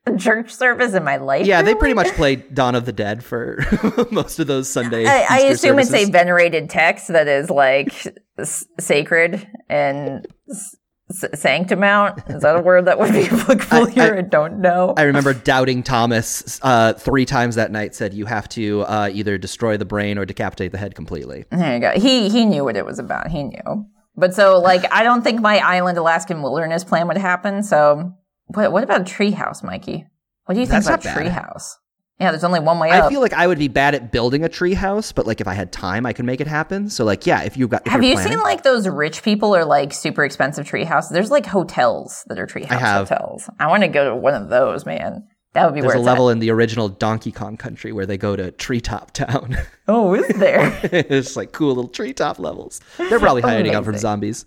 church 0.18 0.54
service 0.54 0.94
in 0.94 1.04
my 1.04 1.18
life. 1.18 1.46
yeah, 1.46 1.62
they 1.62 1.76
pretty 1.76 1.94
much 1.94 2.08
played 2.16 2.54
Dawn 2.54 2.76
of 2.76 2.86
the 2.86 2.94
Dead 2.94 3.24
for 3.24 3.60
most 4.12 4.40
of 4.40 4.48
those 4.48 4.70
Sunday. 4.70 5.06
I, 5.06 5.26
I 5.30 5.40
assume 5.48 5.80
it's 5.80 5.94
a 5.94 6.06
venerated 6.06 6.70
text 6.70 7.08
that 7.10 7.28
is 7.28 7.50
like 7.50 7.94
s- 8.40 8.66
sacred 8.80 9.48
and 9.70 10.26
s- 10.50 10.76
S- 11.10 11.40
sanctimount? 11.40 12.20
Is 12.28 12.42
that 12.42 12.58
a 12.58 12.62
word 12.62 12.84
that 12.88 13.00
would 13.00 13.14
be 13.14 13.24
applicable 13.28 13.88
I- 13.88 13.90
here? 13.92 14.16
I- 14.16 14.18
I, 14.18 14.22
don't 14.24 14.60
know. 14.60 14.94
I 14.98 15.04
remember 15.04 15.34
doubting 15.34 15.82
Thomas 15.82 16.60
uh, 16.64 16.94
three 16.96 17.24
times 17.26 17.56
that 17.56 17.72
night. 17.72 17.96
Said 17.96 18.14
you 18.14 18.26
have 18.26 18.50
to 18.50 18.82
uh, 18.82 19.10
either 19.14 19.38
destroy 19.38 19.78
the 19.78 19.86
brain 19.86 20.18
or 20.18 20.26
decapitate 20.26 20.74
the 20.74 20.78
head 20.78 20.96
completely. 20.96 21.46
There 21.50 21.74
you 21.76 21.80
go. 21.80 21.92
He 21.92 22.28
he 22.28 22.46
knew 22.46 22.66
what 22.66 22.76
it 22.76 22.86
was 22.86 23.00
about. 23.00 23.30
He 23.30 23.44
knew. 23.44 23.86
But 24.18 24.34
so 24.34 24.60
like 24.60 24.92
I 24.92 25.04
don't 25.04 25.22
think 25.24 25.40
my 25.40 25.60
island 25.60 25.98
Alaskan 25.98 26.42
wilderness 26.42 26.84
plan 26.84 27.08
would 27.08 27.16
happen. 27.18 27.64
So 27.64 28.14
what 28.48 28.72
what 28.72 28.84
about 28.84 29.02
a 29.02 29.04
treehouse, 29.04 29.64
Mikey? 29.64 30.06
What 30.46 30.56
do 30.56 30.60
you 30.62 30.66
think 30.66 30.84
That's 30.86 30.88
about 30.88 31.06
not 31.06 31.16
bad. 31.16 31.32
treehouse? 31.34 31.72
Yeah, 32.20 32.32
there's 32.32 32.44
only 32.44 32.60
one 32.60 32.80
way 32.80 32.90
I 32.90 33.02
up. 33.02 33.12
feel 33.12 33.22
like 33.22 33.34
I 33.34 33.46
would 33.46 33.60
be 33.60 33.68
bad 33.68 33.94
at 33.94 34.12
building 34.12 34.44
a 34.44 34.50
treehouse, 34.50 35.14
but 35.14 35.28
like 35.28 35.40
if 35.40 35.48
I 35.48 35.54
had 35.54 35.72
time, 35.72 36.04
I 36.06 36.14
could 36.14 36.26
make 36.26 36.42
it 36.42 36.48
happen. 36.48 36.90
So 36.90 37.06
like, 37.06 37.28
yeah, 37.28 37.44
if 37.44 37.56
you've 37.58 37.70
got, 37.70 37.86
if 37.86 37.92
have 37.92 38.02
you're 38.02 38.10
you 38.12 38.16
planning- 38.16 38.34
seen 38.38 38.44
like 38.44 38.64
those 38.64 38.88
rich 38.88 39.22
people 39.22 39.56
or 39.56 39.64
like 39.66 39.94
super 39.94 40.24
expensive 40.26 40.66
tree 40.66 40.84
houses? 40.84 41.12
There's 41.12 41.30
like 41.30 41.46
hotels 41.46 42.24
that 42.28 42.40
are 42.40 42.48
treehouse 42.48 42.80
have. 42.80 43.08
hotels. 43.10 43.48
I 43.60 43.68
want 43.68 43.84
to 43.84 43.88
go 43.88 44.10
to 44.10 44.16
one 44.16 44.34
of 44.34 44.50
those, 44.50 44.84
man. 44.86 45.28
That 45.54 45.66
would 45.66 45.76
be 45.76 45.82
There's 45.82 45.94
where 45.94 45.98
a 46.02 46.06
level 46.06 46.30
in 46.30 46.40
the 46.40 46.50
original 46.52 46.88
Donkey 46.90 47.32
Kong 47.32 47.56
Country 47.58 47.92
where 47.92 48.06
they 48.06 48.18
go 48.18 48.36
to 48.36 48.52
Treetop 48.52 49.12
Town. 49.12 49.56
Oh, 49.88 50.14
is 50.16 50.28
there? 50.40 50.80
it's 50.84 51.36
like 51.36 51.52
cool 51.52 51.70
little 51.70 51.88
treetop 51.88 52.40
levels. 52.40 52.82
They're 52.98 53.20
probably 53.20 53.42
oh, 53.44 53.48
hiding 53.48 53.74
out 53.76 53.84
from 53.84 53.94
Amazing. 53.94 54.02
zombies. 54.02 54.46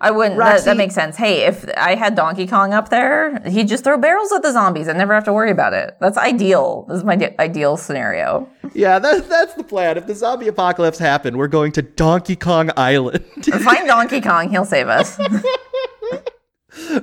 I 0.00 0.10
wouldn't. 0.10 0.38
That, 0.38 0.50
Roxy- 0.52 0.64
that 0.66 0.76
makes 0.76 0.94
sense. 0.94 1.16
Hey, 1.16 1.44
if 1.46 1.64
I 1.76 1.94
had 1.94 2.14
Donkey 2.14 2.46
Kong 2.46 2.72
up 2.72 2.88
there, 2.88 3.40
he'd 3.48 3.68
just 3.68 3.84
throw 3.84 3.98
barrels 3.98 4.32
at 4.32 4.42
the 4.42 4.52
zombies 4.52 4.88
and 4.88 4.96
never 4.98 5.14
have 5.14 5.24
to 5.24 5.32
worry 5.32 5.50
about 5.50 5.72
it. 5.72 5.96
That's 6.00 6.16
ideal. 6.16 6.86
This 6.88 6.98
is 6.98 7.04
my 7.04 7.16
di- 7.16 7.34
ideal 7.38 7.76
scenario. 7.76 8.48
Yeah, 8.74 8.98
that, 8.98 9.28
that's 9.28 9.54
the 9.54 9.64
plan. 9.64 9.96
If 9.96 10.06
the 10.06 10.14
zombie 10.14 10.48
apocalypse 10.48 10.98
happened, 10.98 11.36
we're 11.36 11.48
going 11.48 11.72
to 11.72 11.82
Donkey 11.82 12.36
Kong 12.36 12.70
Island. 12.76 13.24
Find 13.44 13.86
Donkey 13.86 14.20
Kong, 14.20 14.50
he'll 14.50 14.64
save 14.64 14.88
us. 14.88 15.18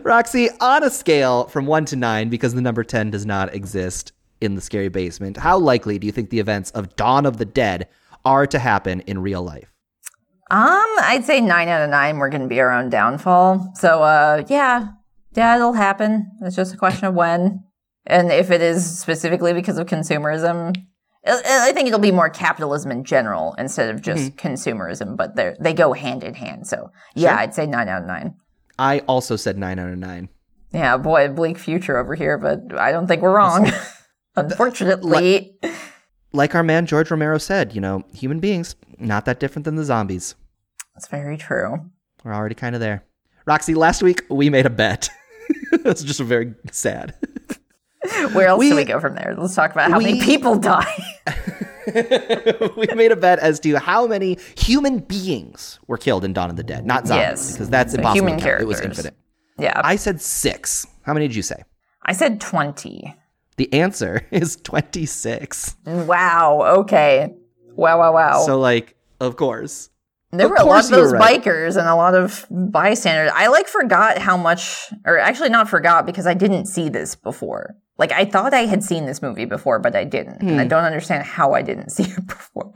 Roxy, 0.03 0.49
on 0.61 0.83
a 0.83 0.89
scale 0.89 1.45
from 1.45 1.65
one 1.65 1.85
to 1.85 1.95
nine, 1.95 2.29
because 2.29 2.53
the 2.53 2.61
number 2.61 2.83
10 2.83 3.11
does 3.11 3.25
not 3.25 3.53
exist 3.53 4.13
in 4.41 4.55
the 4.55 4.61
scary 4.61 4.89
basement, 4.89 5.37
how 5.37 5.57
likely 5.57 5.97
do 5.99 6.05
you 6.05 6.11
think 6.13 6.29
the 6.29 6.39
events 6.39 6.71
of 6.71 6.95
Dawn 6.95 7.25
of 7.25 7.37
the 7.37 7.45
Dead 7.45 7.87
are 8.23 8.47
to 8.47 8.59
happen 8.59 9.01
in 9.01 9.19
real 9.19 9.41
life? 9.41 9.74
Um, 10.51 10.85
I'd 11.01 11.23
say 11.25 11.41
nine 11.41 11.67
out 11.69 11.81
of 11.81 11.89
nine. 11.89 12.17
We're 12.17 12.29
going 12.29 12.41
to 12.43 12.47
be 12.47 12.59
our 12.59 12.71
own 12.71 12.89
downfall. 12.89 13.71
So, 13.75 14.03
uh, 14.03 14.43
yeah, 14.47 14.89
yeah, 15.33 15.55
it'll 15.55 15.73
happen. 15.73 16.31
It's 16.41 16.55
just 16.55 16.73
a 16.73 16.77
question 16.77 17.05
of 17.07 17.15
when, 17.15 17.63
and 18.05 18.31
if 18.31 18.51
it 18.51 18.61
is 18.61 18.99
specifically 18.99 19.53
because 19.53 19.77
of 19.77 19.87
consumerism. 19.87 20.75
I 21.27 21.71
think 21.73 21.87
it'll 21.87 21.99
be 21.99 22.11
more 22.11 22.29
capitalism 22.29 22.91
in 22.91 23.03
general 23.03 23.55
instead 23.57 23.89
of 23.89 24.03
just 24.03 24.35
consumerism, 24.35 25.17
but 25.17 25.35
they 25.35 25.55
they 25.59 25.73
go 25.73 25.93
hand 25.93 26.23
in 26.23 26.35
hand. 26.35 26.67
So, 26.67 26.91
yeah, 27.15 27.29
Sure. 27.31 27.37
I'd 27.39 27.55
say 27.55 27.65
nine 27.65 27.89
out 27.89 28.03
of 28.03 28.07
nine. 28.07 28.35
I 28.77 28.99
also 29.07 29.35
said 29.35 29.57
nine 29.57 29.79
out 29.79 29.89
of 29.89 29.97
nine. 29.97 30.29
Yeah, 30.71 30.97
boy, 30.97 31.29
bleak 31.29 31.57
future 31.57 31.97
over 31.97 32.13
here, 32.13 32.37
but 32.37 32.77
I 32.77 32.91
don't 32.91 33.07
think 33.07 33.23
we're 33.23 33.35
wrong. 33.35 33.71
Unfortunately, 34.35 35.57
Like 35.63 35.73
our 36.35 36.63
man 36.63 36.85
George 36.85 37.09
Romero 37.11 37.37
said, 37.37 37.73
you 37.73 37.81
know, 37.81 38.03
human 38.13 38.39
beings, 38.39 38.75
not 38.99 39.25
that 39.25 39.39
different 39.39 39.65
than 39.65 39.75
the 39.75 39.83
zombies. 39.83 40.35
it's 40.95 41.07
very 41.07 41.37
true. 41.37 41.79
We're 42.23 42.33
already 42.33 42.55
kind 42.55 42.75
of 42.75 42.81
there. 42.81 43.03
Roxy, 43.45 43.73
last 43.75 44.01
week 44.03 44.23
we 44.29 44.49
made 44.49 44.65
a 44.65 44.69
bet. 44.69 45.09
That's 45.83 46.03
just 46.03 46.19
very 46.19 46.53
sad. 46.71 47.13
Where 48.33 48.47
else 48.47 48.59
We- 48.59 48.69
do 48.69 48.75
we 48.75 48.83
go 48.85 48.99
from 48.99 49.15
there? 49.15 49.35
Let's 49.37 49.55
talk 49.55 49.71
about 49.71 49.91
how 49.91 49.99
many 49.99 50.19
people 50.21 50.57
die. 50.57 50.95
we 52.77 52.87
made 52.95 53.11
a 53.11 53.15
bet 53.15 53.39
as 53.39 53.59
to 53.61 53.75
how 53.79 54.07
many 54.07 54.37
human 54.57 54.99
beings 54.99 55.79
were 55.87 55.97
killed 55.97 56.23
in 56.25 56.33
Dawn 56.33 56.49
of 56.49 56.55
the 56.55 56.63
Dead, 56.63 56.85
not 56.85 57.07
zombies, 57.07 57.21
Yes. 57.21 57.51
because 57.53 57.69
that's 57.69 57.93
impossible. 57.93 58.27
human 58.27 58.39
count. 58.39 58.61
It 58.61 58.65
was 58.67 58.81
infinite. 58.81 59.15
yeah, 59.59 59.79
I 59.83 59.95
said 59.95 60.21
six. 60.21 60.87
How 61.03 61.13
many 61.13 61.27
did 61.27 61.35
you 61.35 61.43
say? 61.43 61.63
I 62.03 62.13
said 62.13 62.41
20. 62.41 63.15
The 63.57 63.71
answer 63.73 64.27
is 64.31 64.57
26. 64.57 65.75
Wow. 65.85 66.61
Okay. 66.79 67.33
Wow, 67.75 67.99
wow, 67.99 68.13
wow. 68.13 68.43
So, 68.45 68.59
like, 68.59 68.95
of 69.19 69.35
course. 69.35 69.89
there 70.31 70.45
of 70.45 70.51
were 70.51 70.57
a 70.57 70.63
lot 70.65 70.83
of 70.85 70.89
those 70.91 71.11
right. 71.13 71.41
bikers 71.43 71.77
and 71.77 71.87
a 71.87 71.95
lot 71.95 72.15
of 72.15 72.45
bystanders. 72.49 73.31
I 73.33 73.47
like 73.47 73.67
forgot 73.67 74.17
how 74.17 74.37
much, 74.37 74.91
or 75.05 75.17
actually 75.17 75.49
not 75.49 75.69
forgot 75.69 76.05
because 76.05 76.25
I 76.27 76.33
didn't 76.33 76.65
see 76.67 76.89
this 76.89 77.15
before. 77.15 77.75
Like 77.97 78.11
I 78.11 78.25
thought 78.25 78.53
I 78.53 78.65
had 78.65 78.83
seen 78.83 79.05
this 79.05 79.21
movie 79.21 79.45
before, 79.45 79.79
but 79.79 79.95
I 79.95 80.03
didn't. 80.03 80.41
And 80.41 80.51
Hmm. 80.51 80.59
I 80.59 80.65
don't 80.65 80.83
understand 80.83 81.23
how 81.23 81.53
I 81.53 81.61
didn't 81.61 81.89
see 81.95 82.03
it 82.03 82.27
before. 82.27 82.73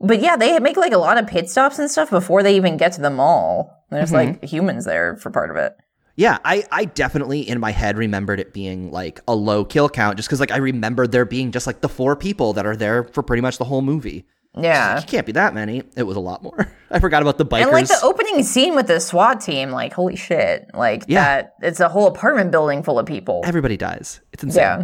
But 0.00 0.20
yeah, 0.20 0.36
they 0.36 0.58
make 0.60 0.76
like 0.76 0.92
a 0.92 0.98
lot 0.98 1.18
of 1.18 1.26
pit 1.26 1.48
stops 1.48 1.78
and 1.78 1.90
stuff 1.90 2.10
before 2.10 2.42
they 2.42 2.56
even 2.56 2.76
get 2.76 2.92
to 2.92 3.00
the 3.00 3.10
mall. 3.10 3.84
There's 3.90 4.10
Mm-hmm. 4.12 4.40
like 4.42 4.44
humans 4.44 4.84
there 4.84 5.16
for 5.16 5.30
part 5.30 5.50
of 5.50 5.56
it. 5.56 5.76
Yeah, 6.16 6.38
I, 6.44 6.64
I 6.70 6.84
definitely 6.84 7.40
in 7.48 7.58
my 7.58 7.72
head 7.72 7.96
remembered 7.96 8.38
it 8.38 8.52
being 8.52 8.92
like 8.92 9.20
a 9.26 9.34
low 9.34 9.64
kill 9.64 9.88
count 9.88 10.16
just 10.16 10.28
because 10.28 10.38
like 10.40 10.52
I 10.52 10.58
remembered 10.58 11.10
there 11.10 11.24
being 11.24 11.50
just 11.50 11.66
like 11.66 11.80
the 11.80 11.88
four 11.88 12.14
people 12.14 12.52
that 12.52 12.66
are 12.66 12.76
there 12.76 13.02
for 13.04 13.22
pretty 13.22 13.40
much 13.40 13.58
the 13.58 13.64
whole 13.64 13.82
movie. 13.82 14.24
Yeah. 14.56 14.98
It 14.98 15.08
can't 15.08 15.26
be 15.26 15.32
that 15.32 15.52
many. 15.54 15.82
It 15.96 16.04
was 16.04 16.16
a 16.16 16.20
lot 16.20 16.40
more. 16.44 16.70
I 16.90 17.00
forgot 17.00 17.22
about 17.22 17.38
the 17.38 17.44
bikers. 17.44 17.62
And 17.62 17.72
like 17.72 17.88
the 17.88 17.98
opening 18.04 18.44
scene 18.44 18.76
with 18.76 18.86
the 18.86 19.00
SWAT 19.00 19.40
team, 19.40 19.70
like 19.70 19.92
holy 19.92 20.14
shit, 20.14 20.70
like 20.72 21.02
Yeah. 21.08 21.24
that. 21.24 21.54
It's 21.62 21.80
a 21.80 21.88
whole 21.88 22.06
apartment 22.06 22.52
building 22.52 22.84
full 22.84 23.00
of 23.00 23.06
people. 23.06 23.42
Everybody 23.44 23.76
dies. 23.76 24.20
It's 24.32 24.44
insane. 24.44 24.62
Yeah, 24.62 24.82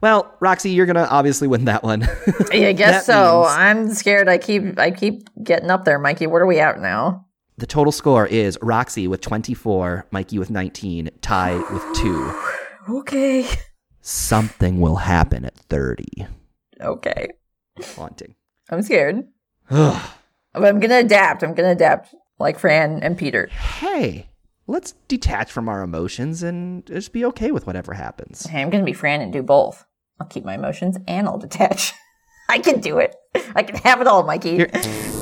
Well, 0.00 0.34
Roxy, 0.40 0.70
you're 0.70 0.86
gonna 0.86 1.06
obviously 1.10 1.48
win 1.48 1.66
that 1.66 1.82
one. 1.82 2.08
yeah, 2.50 2.68
I 2.68 2.72
guess 2.72 3.04
so. 3.04 3.42
means- 3.42 3.54
I'm 3.58 3.92
scared. 3.92 4.30
I 4.30 4.38
keep, 4.38 4.78
I 4.78 4.90
keep 4.90 5.28
getting 5.44 5.70
up 5.70 5.84
there, 5.84 5.98
Mikey. 5.98 6.26
What 6.28 6.40
are 6.40 6.46
we 6.46 6.60
at 6.60 6.80
now? 6.80 7.25
The 7.58 7.66
total 7.66 7.92
score 7.92 8.26
is 8.26 8.58
Roxy 8.62 9.06
with 9.08 9.20
24, 9.20 10.06
Mikey 10.10 10.38
with 10.38 10.50
19, 10.50 11.10
Ty 11.20 11.56
with 11.72 11.96
two. 11.96 12.32
Okay, 12.88 13.44
Something 14.00 14.80
will 14.80 14.94
happen 14.94 15.44
at 15.44 15.56
30. 15.56 16.06
okay. 16.80 17.26
Haunting. 17.96 18.36
I'm 18.70 18.80
scared, 18.82 19.24
but 19.68 20.00
I'm 20.54 20.78
gonna 20.78 20.98
adapt. 20.98 21.42
I'm 21.42 21.52
gonna 21.54 21.72
adapt, 21.72 22.14
like 22.38 22.60
Fran 22.60 23.02
and 23.02 23.18
Peter. 23.18 23.46
hey, 23.80 24.28
let's 24.68 24.92
detach 25.08 25.50
from 25.50 25.68
our 25.68 25.82
emotions 25.82 26.44
and 26.44 26.86
just 26.86 27.12
be 27.12 27.24
okay 27.24 27.50
with 27.50 27.66
whatever 27.66 27.94
happens. 27.94 28.46
Hey, 28.46 28.62
I'm 28.62 28.70
gonna 28.70 28.84
be 28.84 28.92
Fran 28.92 29.20
and 29.20 29.32
do 29.32 29.42
both. 29.42 29.84
I'll 30.20 30.28
keep 30.28 30.44
my 30.44 30.54
emotions 30.54 30.96
and 31.08 31.26
I'll 31.26 31.38
detach. 31.38 31.92
I 32.48 32.60
can 32.60 32.78
do 32.80 32.98
it. 32.98 33.16
I 33.56 33.64
can 33.64 33.74
have 33.78 34.00
it 34.00 34.06
all, 34.06 34.22
Mikey. 34.22 34.50
You're- 34.50 34.70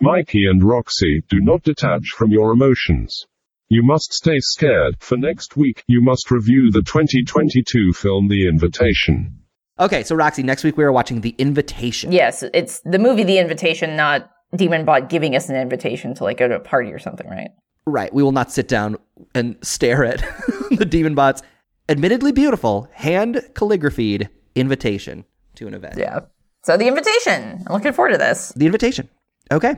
Mikey 0.00 0.46
and 0.46 0.62
Roxy, 0.62 1.24
do 1.28 1.40
not 1.40 1.64
detach 1.64 2.10
from 2.16 2.30
your 2.30 2.52
emotions. 2.52 3.26
You 3.68 3.82
must 3.82 4.12
stay 4.12 4.38
scared. 4.38 4.94
For 5.00 5.16
next 5.16 5.56
week, 5.56 5.82
you 5.88 6.00
must 6.00 6.30
review 6.30 6.70
the 6.70 6.82
2022 6.82 7.92
film 7.94 8.28
The 8.28 8.46
Invitation. 8.48 9.40
Okay, 9.80 10.04
so 10.04 10.14
Roxy, 10.14 10.44
next 10.44 10.62
week 10.62 10.76
we 10.76 10.84
are 10.84 10.92
watching 10.92 11.20
The 11.20 11.34
Invitation. 11.38 12.12
Yes, 12.12 12.44
it's 12.54 12.80
the 12.84 13.00
movie 13.00 13.24
The 13.24 13.38
Invitation, 13.38 13.96
not 13.96 14.30
Demon 14.54 14.84
Bot 14.84 15.08
giving 15.08 15.34
us 15.34 15.48
an 15.48 15.56
invitation 15.56 16.14
to 16.14 16.24
like 16.24 16.38
go 16.38 16.46
to 16.46 16.54
a 16.54 16.60
party 16.60 16.92
or 16.92 17.00
something, 17.00 17.28
right? 17.28 17.50
Right. 17.84 18.14
We 18.14 18.22
will 18.22 18.32
not 18.32 18.52
sit 18.52 18.68
down 18.68 18.98
and 19.34 19.56
stare 19.62 20.04
at 20.04 20.18
the 20.70 20.86
demon 20.86 21.14
bot's 21.16 21.42
admittedly 21.88 22.32
beautiful 22.32 22.88
hand 22.92 23.42
calligraphied 23.54 24.28
invitation 24.54 25.24
to 25.56 25.66
an 25.66 25.74
event. 25.74 25.96
Yeah. 25.98 26.20
So 26.62 26.76
the 26.76 26.86
invitation. 26.86 27.64
I'm 27.66 27.72
looking 27.72 27.92
forward 27.92 28.12
to 28.12 28.18
this. 28.18 28.52
The 28.54 28.66
invitation. 28.66 29.08
Okay. 29.50 29.76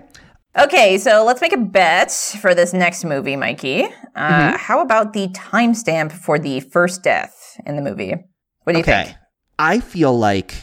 Okay, 0.59 0.99
so 0.99 1.25
let's 1.25 1.41
make 1.41 1.53
a 1.53 1.59
bet 1.59 2.11
for 2.41 2.55
this 2.55 2.73
next 2.73 3.05
movie, 3.05 3.37
Mikey. 3.37 3.85
Uh, 4.17 4.59
How 4.59 4.81
about 4.81 5.13
the 5.13 5.29
timestamp 5.29 6.11
for 6.11 6.39
the 6.39 6.61
first 6.61 7.05
death 7.05 7.61
in 7.65 7.77
the 7.77 7.83
movie? 7.83 8.15
What 8.65 8.73
do 8.73 8.79
you 8.79 8.83
okay. 8.83 9.05
think? 9.05 9.17
I 9.59 9.79
feel 9.81 10.19
like 10.19 10.55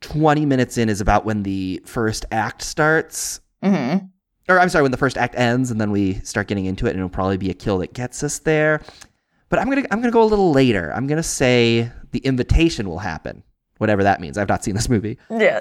20 0.00 0.46
minutes 0.46 0.78
in 0.78 0.88
is 0.88 1.00
about 1.00 1.26
when 1.26 1.42
the 1.42 1.82
first 1.84 2.24
act 2.30 2.62
starts. 2.62 3.40
Mm-hmm. 3.62 4.06
Or 4.48 4.60
I'm 4.60 4.68
sorry, 4.68 4.82
when 4.82 4.92
the 4.92 4.98
first 4.98 5.18
act 5.18 5.34
ends 5.36 5.70
and 5.70 5.80
then 5.80 5.90
we 5.90 6.14
start 6.20 6.48
getting 6.48 6.66
into 6.66 6.86
it 6.86 6.90
and 6.90 6.98
it'll 6.98 7.08
probably 7.08 7.36
be 7.36 7.50
a 7.50 7.54
kill 7.54 7.78
that 7.78 7.92
gets 7.92 8.22
us 8.22 8.38
there. 8.40 8.80
But 9.48 9.58
I'm 9.58 9.70
going 9.70 9.82
to 9.82 9.92
I'm 9.92 10.00
going 10.00 10.10
to 10.10 10.14
go 10.14 10.22
a 10.22 10.24
little 10.24 10.52
later. 10.52 10.92
I'm 10.94 11.06
going 11.06 11.16
to 11.16 11.22
say 11.22 11.90
the 12.12 12.18
invitation 12.20 12.88
will 12.88 12.98
happen. 12.98 13.42
Whatever 13.78 14.02
that 14.04 14.20
means. 14.20 14.38
I've 14.38 14.48
not 14.48 14.64
seen 14.64 14.74
this 14.74 14.88
movie. 14.88 15.18
Yeah. 15.30 15.60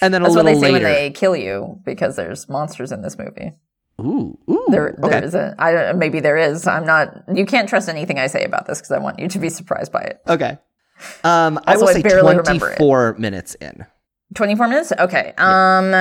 And 0.00 0.14
then 0.14 0.22
a 0.22 0.24
That's 0.24 0.36
what 0.36 0.44
little 0.46 0.60
they 0.60 0.66
say 0.66 0.72
later. 0.72 0.84
when 0.86 0.94
they 0.94 1.10
kill 1.10 1.36
you 1.36 1.80
because 1.84 2.16
there's 2.16 2.48
monsters 2.48 2.90
in 2.92 3.02
this 3.02 3.18
movie. 3.18 3.52
Ooh, 4.00 4.38
ooh. 4.48 4.64
There, 4.68 4.96
there 4.98 5.10
okay. 5.16 5.26
isn't. 5.26 5.54
I 5.58 5.72
don't. 5.72 5.98
Maybe 5.98 6.20
there 6.20 6.36
is. 6.36 6.66
I'm 6.66 6.86
not. 6.86 7.24
You 7.34 7.44
can't 7.44 7.68
trust 7.68 7.88
anything 7.88 8.18
I 8.18 8.28
say 8.28 8.44
about 8.44 8.66
this 8.66 8.78
because 8.78 8.92
I 8.92 8.98
want 8.98 9.18
you 9.18 9.28
to 9.28 9.38
be 9.38 9.50
surprised 9.50 9.90
by 9.92 10.02
it. 10.02 10.20
Okay. 10.28 10.58
Um, 11.24 11.60
I 11.66 11.76
will 11.76 11.88
I 11.88 11.94
say 11.94 12.02
barely 12.02 12.36
remember 12.36 12.74
24 12.76 13.16
minutes 13.18 13.54
in. 13.56 13.86
24 14.34 14.68
minutes. 14.68 14.92
Okay. 14.98 15.32
Um, 15.38 15.94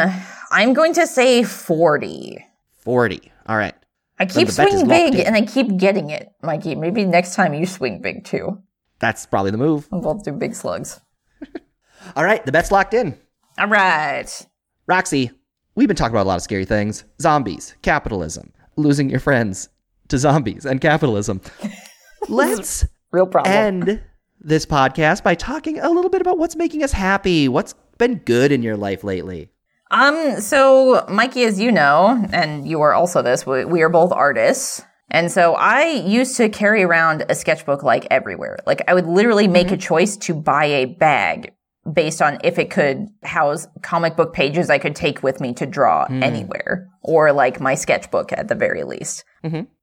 I'm 0.51 0.73
going 0.73 0.93
to 0.93 1.07
say 1.07 1.43
40. 1.43 2.45
40. 2.77 3.31
All 3.47 3.57
right. 3.57 3.75
I 4.19 4.25
keep 4.25 4.49
swinging 4.49 4.87
big 4.87 5.15
in. 5.15 5.27
and 5.27 5.35
I 5.35 5.43
keep 5.43 5.77
getting 5.77 6.09
it, 6.09 6.31
Mikey. 6.41 6.75
Maybe 6.75 7.05
next 7.05 7.35
time 7.35 7.53
you 7.53 7.65
swing 7.65 8.01
big 8.01 8.25
too. 8.25 8.61
That's 8.99 9.25
probably 9.25 9.51
the 9.51 9.57
move. 9.59 9.87
We'll 9.91 10.01
both 10.01 10.23
do 10.23 10.31
big 10.31 10.55
slugs. 10.55 10.99
All 12.15 12.23
right. 12.23 12.43
The 12.45 12.51
bet's 12.51 12.71
locked 12.71 12.93
in. 12.93 13.17
All 13.59 13.67
right. 13.67 14.47
Roxy, 14.85 15.31
we've 15.73 15.87
been 15.87 15.97
talking 15.97 16.13
about 16.13 16.25
a 16.25 16.29
lot 16.29 16.35
of 16.35 16.43
scary 16.43 16.65
things 16.65 17.05
zombies, 17.19 17.75
capitalism, 17.81 18.53
losing 18.75 19.09
your 19.09 19.19
friends 19.19 19.69
to 20.09 20.19
zombies 20.19 20.63
and 20.63 20.79
capitalism. 20.79 21.41
Let's 22.29 22.85
Real 23.11 23.25
problem. 23.25 23.51
end 23.51 24.03
this 24.39 24.67
podcast 24.67 25.23
by 25.23 25.33
talking 25.33 25.79
a 25.79 25.89
little 25.89 26.11
bit 26.11 26.21
about 26.21 26.37
what's 26.37 26.55
making 26.55 26.83
us 26.83 26.91
happy. 26.91 27.47
What's 27.47 27.73
been 27.97 28.17
good 28.19 28.51
in 28.51 28.61
your 28.61 28.77
life 28.77 29.03
lately? 29.03 29.49
Um, 29.89 30.39
so 30.39 31.03
Mikey, 31.09 31.43
as 31.43 31.59
you 31.59 31.71
know, 31.71 32.27
and 32.31 32.67
you 32.67 32.81
are 32.81 32.93
also 32.93 33.23
this, 33.23 33.47
we, 33.47 33.65
we 33.65 33.81
are 33.81 33.89
both 33.89 34.11
artists. 34.11 34.83
And 35.09 35.31
so 35.31 35.55
I 35.55 35.87
used 36.05 36.37
to 36.37 36.49
carry 36.49 36.83
around 36.83 37.25
a 37.27 37.33
sketchbook 37.33 37.81
like 37.81 38.05
everywhere. 38.11 38.59
Like 38.67 38.83
I 38.87 38.93
would 38.93 39.07
literally 39.07 39.47
make 39.47 39.71
a 39.71 39.77
choice 39.77 40.15
to 40.17 40.35
buy 40.35 40.65
a 40.65 40.85
bag 40.85 41.53
based 41.93 42.21
on 42.21 42.37
if 42.43 42.59
it 42.59 42.69
could 42.69 43.07
house 43.23 43.67
comic 43.81 44.15
book 44.15 44.33
pages 44.33 44.69
I 44.69 44.77
could 44.77 44.95
take 44.95 45.23
with 45.23 45.39
me 45.39 45.53
to 45.53 45.65
draw 45.65 46.05
anywhere 46.23 46.89
or 47.01 47.31
like 47.31 47.59
my 47.61 47.75
sketchbook 47.75 48.33
at 48.33 48.47
the 48.47 48.55
very 48.55 48.83
least. 48.83 49.23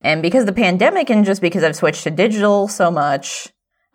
And 0.03 0.23
because 0.23 0.43
of 0.43 0.47
the 0.47 0.53
pandemic 0.53 1.11
and 1.11 1.25
just 1.25 1.41
because 1.41 1.65
I've 1.65 1.77
switched 1.77 2.05
to 2.05 2.11
digital 2.11 2.69
so 2.69 2.91
much, 2.91 3.49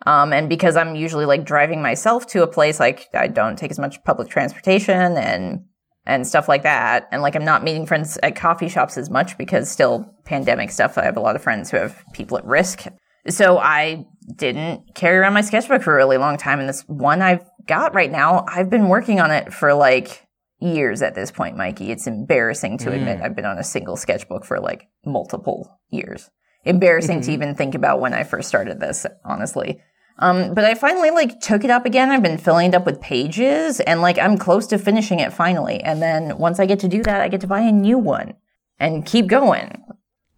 um, 0.06 0.32
and 0.32 0.48
because 0.48 0.76
I'm 0.76 0.96
usually 0.96 1.26
like 1.26 1.44
driving 1.44 1.82
myself 1.82 2.26
to 2.28 2.42
a 2.42 2.46
place, 2.46 2.80
like 2.80 3.08
I 3.14 3.28
don't 3.28 3.56
take 3.56 3.70
as 3.70 3.78
much 3.78 4.02
public 4.04 4.28
transportation 4.28 5.16
and 5.16 5.64
and 6.06 6.26
stuff 6.26 6.48
like 6.48 6.62
that. 6.62 7.06
And 7.12 7.22
like 7.22 7.36
I'm 7.36 7.44
not 7.44 7.62
meeting 7.62 7.86
friends 7.86 8.18
at 8.22 8.34
coffee 8.34 8.68
shops 8.68 8.96
as 8.96 9.10
much 9.10 9.36
because 9.36 9.70
still 9.70 10.12
pandemic 10.24 10.70
stuff. 10.70 10.96
I 10.96 11.04
have 11.04 11.16
a 11.16 11.20
lot 11.20 11.36
of 11.36 11.42
friends 11.42 11.70
who 11.70 11.76
have 11.76 12.02
people 12.14 12.38
at 12.38 12.44
risk. 12.44 12.86
So 13.28 13.58
I 13.58 14.06
didn't 14.36 14.94
carry 14.94 15.18
around 15.18 15.34
my 15.34 15.42
sketchbook 15.42 15.82
for 15.82 15.92
a 15.92 15.96
really 15.96 16.16
long 16.16 16.38
time. 16.38 16.58
And 16.58 16.68
this 16.68 16.82
one 16.86 17.20
I've 17.20 17.44
got 17.70 17.94
right 17.94 18.10
now, 18.10 18.44
I've 18.48 18.68
been 18.68 18.88
working 18.88 19.20
on 19.20 19.30
it 19.30 19.54
for 19.54 19.72
like 19.72 20.26
years 20.58 21.02
at 21.02 21.14
this 21.14 21.30
point, 21.30 21.56
Mikey. 21.56 21.92
It's 21.92 22.08
embarrassing 22.08 22.78
to 22.78 22.92
admit 22.92 23.20
I've 23.22 23.36
been 23.36 23.46
on 23.46 23.58
a 23.58 23.64
single 23.64 23.96
sketchbook 23.96 24.44
for 24.44 24.58
like 24.58 24.88
multiple 25.06 25.78
years. 25.88 26.30
Embarrassing 26.64 27.22
to 27.22 27.32
even 27.32 27.54
think 27.54 27.74
about 27.76 28.00
when 28.00 28.12
I 28.12 28.24
first 28.24 28.48
started 28.48 28.80
this, 28.80 29.06
honestly. 29.24 29.80
Um, 30.18 30.52
but 30.52 30.64
I 30.64 30.74
finally 30.74 31.10
like 31.10 31.40
took 31.40 31.64
it 31.64 31.70
up 31.70 31.86
again. 31.86 32.10
I've 32.10 32.24
been 32.24 32.36
filling 32.36 32.70
it 32.70 32.74
up 32.74 32.84
with 32.84 33.00
pages 33.00 33.80
and 33.80 34.02
like 34.02 34.18
I'm 34.18 34.36
close 34.36 34.66
to 34.66 34.76
finishing 34.76 35.20
it 35.20 35.32
finally. 35.32 35.80
And 35.80 36.02
then 36.02 36.36
once 36.36 36.58
I 36.58 36.66
get 36.66 36.80
to 36.80 36.88
do 36.88 37.02
that, 37.04 37.20
I 37.20 37.28
get 37.28 37.40
to 37.42 37.46
buy 37.46 37.60
a 37.60 37.72
new 37.72 37.98
one 37.98 38.34
and 38.78 39.06
keep 39.06 39.28
going. 39.28 39.82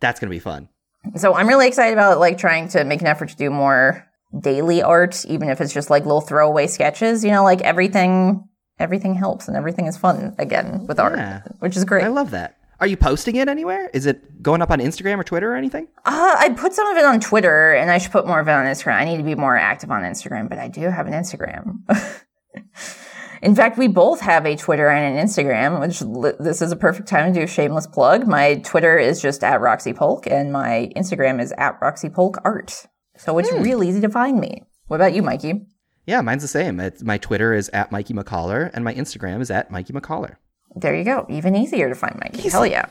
That's 0.00 0.20
going 0.20 0.28
to 0.28 0.34
be 0.34 0.38
fun. 0.38 0.68
So 1.16 1.34
I'm 1.34 1.48
really 1.48 1.66
excited 1.66 1.94
about 1.94 2.20
like 2.20 2.38
trying 2.38 2.68
to 2.68 2.84
make 2.84 3.00
an 3.00 3.08
effort 3.08 3.30
to 3.30 3.36
do 3.36 3.50
more 3.50 4.06
daily 4.40 4.82
art, 4.82 5.24
even 5.26 5.48
if 5.48 5.60
it's 5.60 5.72
just 5.72 5.90
like 5.90 6.04
little 6.04 6.20
throwaway 6.20 6.66
sketches. 6.66 7.24
You 7.24 7.30
know, 7.30 7.44
like 7.44 7.60
everything, 7.62 8.48
everything 8.78 9.14
helps 9.14 9.48
and 9.48 9.56
everything 9.56 9.86
is 9.86 9.96
fun 9.96 10.34
again 10.38 10.86
with 10.86 10.98
art, 10.98 11.18
Yeah. 11.18 11.42
which 11.60 11.76
is 11.76 11.84
great. 11.84 12.04
I 12.04 12.08
love 12.08 12.30
that. 12.30 12.56
Are 12.80 12.86
you 12.88 12.96
posting 12.96 13.36
it 13.36 13.46
anywhere? 13.48 13.88
Is 13.94 14.06
it 14.06 14.42
going 14.42 14.60
up 14.60 14.72
on 14.72 14.80
Instagram 14.80 15.18
or 15.20 15.22
Twitter 15.24 15.52
or 15.52 15.56
anything? 15.56 15.86
Uh, 16.04 16.34
I 16.36 16.48
put 16.48 16.72
some 16.72 16.88
of 16.88 16.96
it 16.96 17.04
on 17.04 17.20
Twitter, 17.20 17.72
and 17.74 17.92
I 17.92 17.98
should 17.98 18.10
put 18.10 18.26
more 18.26 18.40
of 18.40 18.48
it 18.48 18.50
on 18.50 18.64
Instagram. 18.64 18.94
I 18.96 19.04
need 19.04 19.18
to 19.18 19.22
be 19.22 19.36
more 19.36 19.56
active 19.56 19.92
on 19.92 20.02
Instagram, 20.02 20.48
but 20.48 20.58
I 20.58 20.66
do 20.66 20.80
have 20.88 21.06
an 21.06 21.12
Instagram. 21.12 21.78
In 23.42 23.56
fact, 23.56 23.76
we 23.76 23.88
both 23.88 24.20
have 24.20 24.46
a 24.46 24.54
Twitter 24.56 24.88
and 24.88 25.16
an 25.18 25.24
Instagram, 25.26 25.80
which 25.80 26.00
li- 26.02 26.32
this 26.38 26.62
is 26.62 26.70
a 26.70 26.76
perfect 26.76 27.08
time 27.08 27.32
to 27.32 27.40
do 27.40 27.44
a 27.44 27.46
shameless 27.48 27.88
plug. 27.88 28.26
My 28.26 28.54
Twitter 28.56 28.96
is 28.98 29.20
just 29.20 29.42
at 29.42 29.60
Roxy 29.60 29.92
Polk, 29.92 30.26
and 30.28 30.52
my 30.52 30.90
Instagram 30.96 31.40
is 31.40 31.52
at 31.58 31.76
Roxy 31.80 32.08
Polk 32.08 32.38
Art. 32.44 32.86
So 33.24 33.38
it's 33.38 33.52
real 33.52 33.82
easy 33.84 34.00
to 34.00 34.08
find 34.08 34.40
me. 34.40 34.64
What 34.88 34.96
about 34.96 35.14
you, 35.14 35.22
Mikey? 35.22 35.66
Yeah, 36.06 36.20
mine's 36.22 36.42
the 36.42 36.48
same. 36.48 36.80
It's, 36.80 37.02
my 37.02 37.18
Twitter 37.18 37.54
is 37.54 37.68
at 37.72 37.92
Mikey 37.92 38.14
McCollar, 38.14 38.70
and 38.74 38.84
my 38.84 38.92
Instagram 38.94 39.40
is 39.40 39.50
at 39.50 39.70
Mikey 39.70 39.92
McCollar. 39.92 40.36
There 40.74 40.94
you 40.94 41.04
go. 41.04 41.26
Even 41.30 41.54
easier 41.54 41.88
to 41.88 41.94
find 41.94 42.18
Mikey. 42.20 42.48
Hell 42.48 42.66
yeah. 42.66 42.86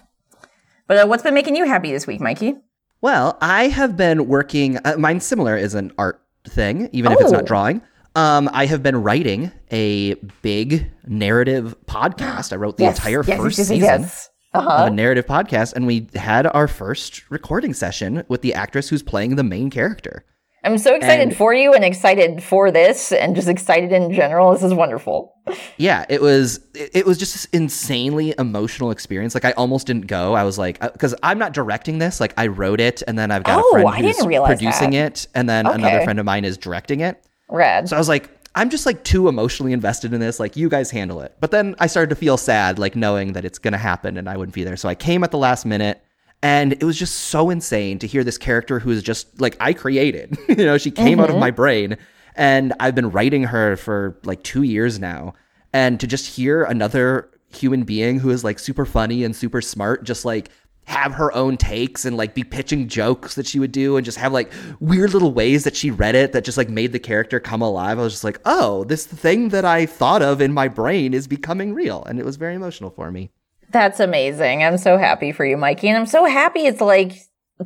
But 0.87 0.97
uh, 0.97 1.07
what's 1.07 1.23
been 1.23 1.33
making 1.33 1.55
you 1.57 1.65
happy 1.65 1.91
this 1.91 2.07
week, 2.07 2.21
Mikey? 2.21 2.55
Well, 3.01 3.37
I 3.41 3.67
have 3.67 3.97
been 3.97 4.27
working. 4.27 4.77
Uh, 4.85 4.95
mine's 4.97 5.25
similar 5.25 5.57
is 5.57 5.73
an 5.75 5.91
art 5.97 6.21
thing, 6.47 6.87
even 6.93 7.11
if 7.11 7.19
it's 7.19 7.31
Oh. 7.31 7.35
not 7.35 7.45
drawing. 7.45 7.81
Um, 8.15 8.49
I 8.53 8.65
have 8.65 8.83
been 8.83 9.01
writing 9.01 9.51
a 9.71 10.13
big 10.41 10.91
narrative 11.05 11.75
podcast. 11.85 12.53
I 12.53 12.57
wrote 12.57 12.77
the 12.77 12.85
entire 12.85 13.23
first 13.23 13.57
season 13.57 14.09
Uh-huh. 14.53 14.69
of 14.69 14.87
a 14.87 14.89
narrative 14.91 15.25
podcast, 15.25 15.73
and 15.73 15.87
we 15.87 16.07
had 16.15 16.45
our 16.47 16.67
first 16.67 17.29
recording 17.31 17.73
session 17.73 18.23
with 18.27 18.41
the 18.41 18.53
actress 18.53 18.89
who's 18.89 19.01
playing 19.03 19.35
the 19.37 19.43
main 19.43 19.69
character. 19.69 20.25
I'm 20.63 20.77
so 20.77 20.93
excited 20.93 21.29
And- 21.29 21.35
for 21.35 21.53
you 21.55 21.73
and 21.73 21.83
excited 21.83 22.43
for 22.43 22.69
this 22.69 23.11
and 23.11 23.35
just 23.35 23.47
excited 23.47 23.91
in 23.91 24.13
general. 24.13 24.51
This 24.51 24.61
is 24.61 24.73
wonderful. 24.75 25.33
Yeah, 25.77 26.05
it 26.07 26.21
was 26.21 26.59
it, 26.75 26.91
it 26.93 27.05
was 27.05 27.17
just 27.17 27.33
this 27.33 27.45
insanely 27.45 28.35
emotional 28.37 28.91
experience. 28.91 29.33
Like 29.33 29.45
I 29.45 29.53
almost 29.53 29.87
didn't 29.87 30.05
go. 30.05 30.33
I 30.35 30.43
was 30.43 30.59
like, 30.59 30.79
because 30.79 31.15
I'm 31.23 31.39
not 31.39 31.53
directing 31.53 31.97
this. 31.97 32.19
Like 32.19 32.33
I 32.37 32.45
wrote 32.47 32.79
it, 32.79 33.01
and 33.07 33.17
then 33.17 33.31
I've 33.31 33.43
got 33.43 33.63
Oh, 33.63 33.69
a 33.77 33.81
friend 33.81 34.05
who's 34.05 34.17
producing 34.17 34.91
that. 34.91 35.23
it, 35.23 35.27
and 35.33 35.49
then 35.49 35.65
another 35.65 36.01
friend 36.03 36.19
of 36.19 36.25
mine 36.25 36.45
is 36.45 36.57
directing 36.57 36.99
it. 36.99 37.23
Rad. 37.49 37.89
So 37.89 37.95
I 37.95 37.99
was 37.99 38.07
like, 38.09 38.29
I'm 38.55 38.69
just 38.69 38.85
like 38.85 39.03
too 39.03 39.27
emotionally 39.27 39.73
invested 39.73 40.13
in 40.13 40.19
this. 40.19 40.39
Like, 40.39 40.55
you 40.55 40.69
guys 40.69 40.91
handle 40.91 41.21
it. 41.21 41.35
But 41.39 41.51
then 41.51 41.75
I 41.79 41.87
started 41.87 42.09
to 42.09 42.15
feel 42.15 42.37
sad, 42.37 42.79
like 42.79 42.95
knowing 42.95 43.33
that 43.33 43.45
it's 43.45 43.59
going 43.59 43.71
to 43.71 43.77
happen 43.77 44.17
and 44.17 44.27
I 44.29 44.35
wouldn't 44.37 44.55
be 44.55 44.63
there. 44.63 44.77
So 44.77 44.89
I 44.89 44.95
came 44.95 45.23
at 45.23 45.31
the 45.31 45.37
last 45.37 45.65
minute. 45.65 46.03
And 46.43 46.73
it 46.73 46.83
was 46.83 46.97
just 46.97 47.15
so 47.15 47.51
insane 47.51 47.99
to 47.99 48.07
hear 48.07 48.23
this 48.23 48.39
character 48.39 48.79
who 48.79 48.89
is 48.89 49.03
just 49.03 49.39
like 49.39 49.55
I 49.59 49.73
created. 49.73 50.37
you 50.49 50.55
know, 50.55 50.79
she 50.79 50.89
came 50.89 51.19
out 51.19 51.25
of 51.25 51.33
mm-hmm. 51.33 51.39
my 51.39 51.51
brain 51.51 51.97
and 52.35 52.73
I've 52.79 52.95
been 52.95 53.11
writing 53.11 53.43
her 53.43 53.75
for 53.77 54.17
like 54.23 54.41
two 54.41 54.63
years 54.63 54.99
now. 54.99 55.35
And 55.71 55.99
to 55.99 56.07
just 56.07 56.35
hear 56.35 56.63
another 56.63 57.29
human 57.53 57.83
being 57.83 58.19
who 58.19 58.29
is 58.29 58.43
like 58.43 58.59
super 58.59 58.85
funny 58.85 59.23
and 59.23 59.35
super 59.35 59.61
smart, 59.61 60.03
just 60.03 60.25
like 60.25 60.49
have 60.85 61.13
her 61.13 61.33
own 61.33 61.55
takes 61.57 62.03
and 62.05 62.17
like 62.17 62.33
be 62.33 62.43
pitching 62.43 62.87
jokes 62.87 63.35
that 63.35 63.45
she 63.47 63.59
would 63.59 63.71
do 63.71 63.95
and 63.97 64.03
just 64.05 64.17
have 64.17 64.33
like 64.33 64.51
weird 64.79 65.13
little 65.13 65.31
ways 65.31 65.63
that 65.63 65.75
she 65.75 65.89
read 65.91 66.15
it 66.15 66.33
that 66.33 66.43
just 66.43 66.57
like 66.57 66.69
made 66.69 66.91
the 66.91 66.99
character 66.99 67.39
come 67.39 67.61
alive. 67.61 67.97
I 67.99 68.01
was 68.03 68.13
just 68.13 68.23
like, 68.23 68.39
oh, 68.45 68.83
this 68.85 69.05
thing 69.05 69.49
that 69.49 69.63
I 69.63 69.85
thought 69.85 70.21
of 70.21 70.41
in 70.41 70.51
my 70.53 70.67
brain 70.67 71.13
is 71.13 71.27
becoming 71.27 71.73
real. 71.73 72.03
And 72.05 72.19
it 72.19 72.25
was 72.25 72.35
very 72.35 72.55
emotional 72.55 72.89
for 72.89 73.11
me. 73.11 73.31
That's 73.69 73.99
amazing. 74.01 74.63
I'm 74.63 74.77
so 74.77 74.97
happy 74.97 75.31
for 75.31 75.45
you, 75.45 75.55
Mikey. 75.55 75.87
And 75.87 75.97
I'm 75.97 76.05
so 76.07 76.25
happy 76.25 76.61
it's 76.65 76.81
like 76.81 77.13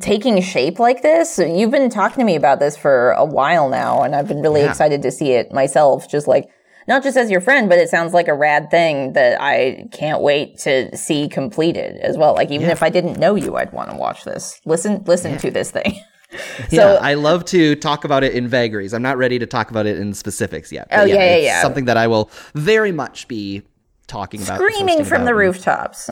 taking 0.00 0.40
shape 0.42 0.78
like 0.78 1.02
this. 1.02 1.38
You've 1.38 1.70
been 1.72 1.90
talking 1.90 2.18
to 2.18 2.24
me 2.24 2.36
about 2.36 2.60
this 2.60 2.76
for 2.76 3.12
a 3.12 3.24
while 3.24 3.68
now, 3.70 4.02
and 4.02 4.14
I've 4.14 4.28
been 4.28 4.42
really 4.42 4.60
Yeah. 4.60 4.68
excited 4.70 5.02
to 5.02 5.10
see 5.10 5.32
it 5.32 5.52
myself. 5.52 6.08
Just 6.08 6.28
like, 6.28 6.48
not 6.88 7.02
just 7.02 7.16
as 7.16 7.30
your 7.30 7.40
friend, 7.40 7.68
but 7.68 7.78
it 7.78 7.88
sounds 7.88 8.12
like 8.12 8.28
a 8.28 8.34
rad 8.34 8.70
thing 8.70 9.12
that 9.14 9.40
I 9.40 9.88
can't 9.92 10.22
wait 10.22 10.58
to 10.58 10.96
see 10.96 11.28
completed 11.28 11.96
as 11.98 12.16
well. 12.16 12.34
Like, 12.34 12.50
even 12.50 12.70
if 12.70 12.82
I 12.82 12.90
didn't 12.90 13.18
know 13.18 13.34
you, 13.34 13.56
I'd 13.56 13.72
want 13.72 13.90
to 13.90 13.96
watch 13.96 14.24
this. 14.24 14.60
Listen, 14.64 15.02
listen 15.06 15.36
to 15.38 15.50
this 15.50 15.70
thing. 15.70 16.00
yeah, 16.70 16.98
I 17.00 17.14
love 17.14 17.44
to 17.46 17.76
talk 17.76 18.04
about 18.04 18.24
it 18.24 18.34
in 18.34 18.48
vagaries. 18.48 18.92
I'm 18.94 19.02
not 19.02 19.16
ready 19.16 19.38
to 19.38 19.46
talk 19.46 19.70
about 19.70 19.86
it 19.86 19.98
in 19.98 20.14
specifics 20.14 20.70
yet. 20.72 20.88
Oh, 20.90 21.04
yeah, 21.04 21.14
yeah, 21.14 21.22
it's 21.22 21.44
yeah. 21.44 21.62
Something 21.62 21.86
that 21.86 21.96
I 21.96 22.06
will 22.06 22.30
very 22.54 22.92
much 22.92 23.28
be 23.28 23.62
talking 24.06 24.42
about, 24.42 24.60
Screaming 24.60 25.04
from 25.04 25.24
the 25.24 25.34
rooftops. 25.34 26.10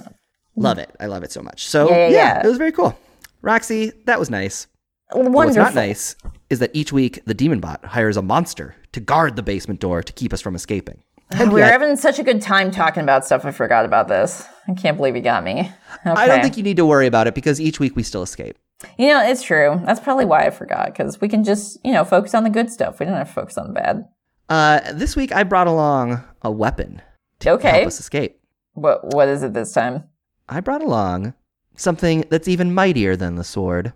Love 0.57 0.79
it. 0.79 0.95
I 1.01 1.07
love 1.07 1.22
it 1.22 1.33
so 1.33 1.43
much. 1.43 1.66
So 1.66 1.89
Yeah, 1.89 1.97
yeah, 1.97 2.09
yeah, 2.09 2.16
yeah. 2.16 2.45
it 2.45 2.49
was 2.49 2.59
very 2.59 2.72
cool. 2.72 2.99
Roxy, 3.43 3.93
that 4.07 4.18
was 4.18 4.31
nice. 4.31 4.66
Wonderful. 5.12 5.33
What's 5.35 5.57
not 5.57 5.75
nice 5.75 6.16
is 6.49 6.61
that 6.61 6.70
each 6.72 6.93
week 6.93 7.20
the 7.27 7.35
demon 7.35 7.61
bot 7.61 7.85
hires 7.85 8.16
a 8.16 8.22
monster 8.22 8.75
to 8.95 9.01
guard 9.01 9.36
the 9.36 9.42
basement 9.42 9.80
door 9.80 10.03
to 10.03 10.12
keep 10.12 10.32
us 10.32 10.40
from 10.40 10.55
escaping. 10.55 11.03
we 11.38 11.47
were 11.47 11.62
having 11.64 11.97
such 11.97 12.18
a 12.18 12.22
good 12.22 12.40
time 12.40 12.70
talking 12.70 13.03
about 13.03 13.24
stuff. 13.24 13.45
I 13.45 13.51
forgot 13.51 13.84
about 13.84 14.09
this. 14.09 14.47
I 14.68 14.74
can't 14.74 14.97
believe 14.97 15.16
you 15.16 15.22
got 15.22 15.45
me. 15.45 15.70
I 16.05 16.26
don't 16.26 16.40
think 16.40 16.57
you 16.57 16.62
need 16.62 16.76
to 16.78 16.86
worry 16.86 17.07
about 17.07 17.26
it 17.26 17.34
because 17.34 17.61
each 17.61 17.80
week 17.80 17.97
we 17.97 18.03
still 18.03 18.22
escape. 18.22 18.57
You 18.99 19.09
know, 19.09 19.22
it's 19.24 19.42
true. 19.42 19.80
That's 19.84 20.01
probably 20.01 20.24
why 20.26 20.47
I 20.47 20.51
forgot 20.51 20.86
because 20.86 21.20
we 21.20 21.28
can 21.28 21.42
just, 21.45 21.78
you 21.84 21.92
know, 21.92 22.05
focus 22.05 22.34
on 22.34 22.45
the 22.45 22.51
good 22.51 22.70
stuff. 22.70 23.01
We 23.01 23.07
don't 23.07 23.14
have 23.16 23.28
to 23.28 23.34
focus 23.34 23.59
on 23.59 23.68
the 23.68 23.72
bad. 23.72 24.09
Uh, 24.49 24.92
this 24.92 25.16
week 25.16 25.32
I 25.32 25.42
brought 25.42 25.66
along 25.66 26.22
a 26.42 26.51
weapon 26.51 27.01
to 27.40 27.51
Okay. 27.51 27.70
help 27.70 27.86
us 27.86 27.99
escape. 28.01 28.38
What 28.74 29.14
What 29.14 29.28
is 29.28 29.42
it 29.42 29.55
this 29.55 29.72
time? 29.72 30.05
I 30.49 30.61
brought 30.61 30.82
along 30.82 31.34
something 31.76 32.24
that's 32.30 32.47
even 32.49 32.74
mightier 32.74 33.16
than 33.16 33.34
the 33.36 33.45
sword 33.45 33.92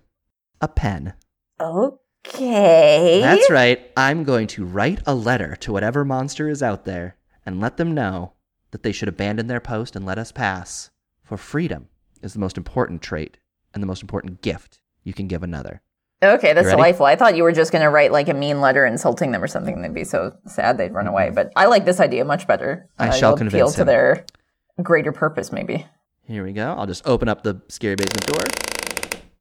a 0.61 0.68
pen. 0.68 1.12
Okay. 2.35 3.20
That's 3.20 3.51
right. 3.51 3.91
I'm 3.97 4.24
going 4.24 4.47
to 4.49 4.64
write 4.64 5.01
a 5.07 5.14
letter 5.14 5.57
to 5.57 5.72
whatever 5.72 6.05
monster 6.05 6.49
is 6.49 6.62
out 6.62 6.85
there 6.85 7.16
and 7.47 7.61
let 7.61 7.76
them 7.76 7.93
know 7.95 8.33
that 8.70 8.83
they 8.83 8.93
should 8.93 9.09
abandon 9.09 9.47
their 9.47 9.61
post 9.61 9.97
and 9.97 10.05
let 10.05 10.18
us 10.18 10.31
pass. 10.33 10.91
For 11.22 11.37
freedom 11.37 11.89
is 12.22 12.33
the 12.35 12.39
most 12.39 12.57
important 12.57 13.03
trait 13.03 13.39
and 13.74 13.83
the 13.83 13.87
most 13.87 14.03
important 14.03 14.43
gift 14.43 14.81
you 15.05 15.12
can 15.14 15.26
give 15.29 15.43
another. 15.43 15.83
Okay, 16.22 16.53
that's 16.53 16.64
You 16.64 16.68
ready? 16.70 16.76
delightful. 16.76 17.07
I 17.07 17.16
thought 17.16 17.37
you 17.37 17.45
were 17.45 17.53
just 17.53 17.70
going 17.70 17.83
to 17.83 17.91
write 17.91 18.12
like 18.12 18.29
a 18.29 18.35
mean 18.35 18.61
letter 18.61 18.85
insulting 18.85 19.31
them 19.31 19.43
or 19.43 19.47
something. 19.47 19.74
and 19.74 19.85
They'd 19.85 19.95
be 19.95 20.05
so 20.05 20.37
sad 20.47 20.76
they'd 20.76 20.93
run 20.93 21.07
away. 21.07 21.31
But 21.31 21.53
I 21.57 21.66
like 21.66 21.85
this 21.85 22.01
idea 22.01 22.24
much 22.24 22.47
better. 22.47 22.89
I 22.99 23.09
Uh, 23.09 23.12
shall 23.12 23.35
it'll 23.35 23.47
appeal 23.47 23.70
to 23.70 23.81
him. 23.83 23.87
their 23.87 24.26
greater 24.83 25.12
purpose, 25.12 25.53
maybe. 25.53 25.87
Here 26.24 26.45
we 26.45 26.53
go. 26.53 26.74
I'll 26.76 26.87
just 26.87 27.07
open 27.07 27.29
up 27.29 27.43
the 27.43 27.62
scary 27.68 27.95
basement 27.95 28.26
door. 28.26 28.45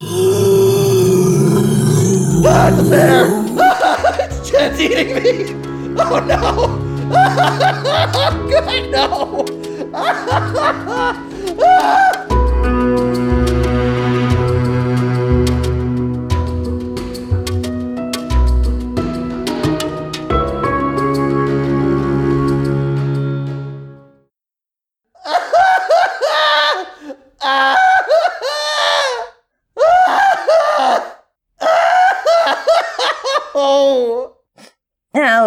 What's 2.48 2.88
there? 2.88 3.26
Jet's 4.42 4.80
eating 4.80 5.22
me! 5.22 5.94
Oh 5.98 6.18
no! 6.18 6.78
God, 8.48 8.90
no! 8.90 9.44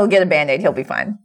He'll 0.01 0.07
get 0.07 0.23
a 0.23 0.25
band 0.25 0.49
aid. 0.49 0.61
He'll 0.61 0.71
be 0.73 0.83
fine. 0.83 1.19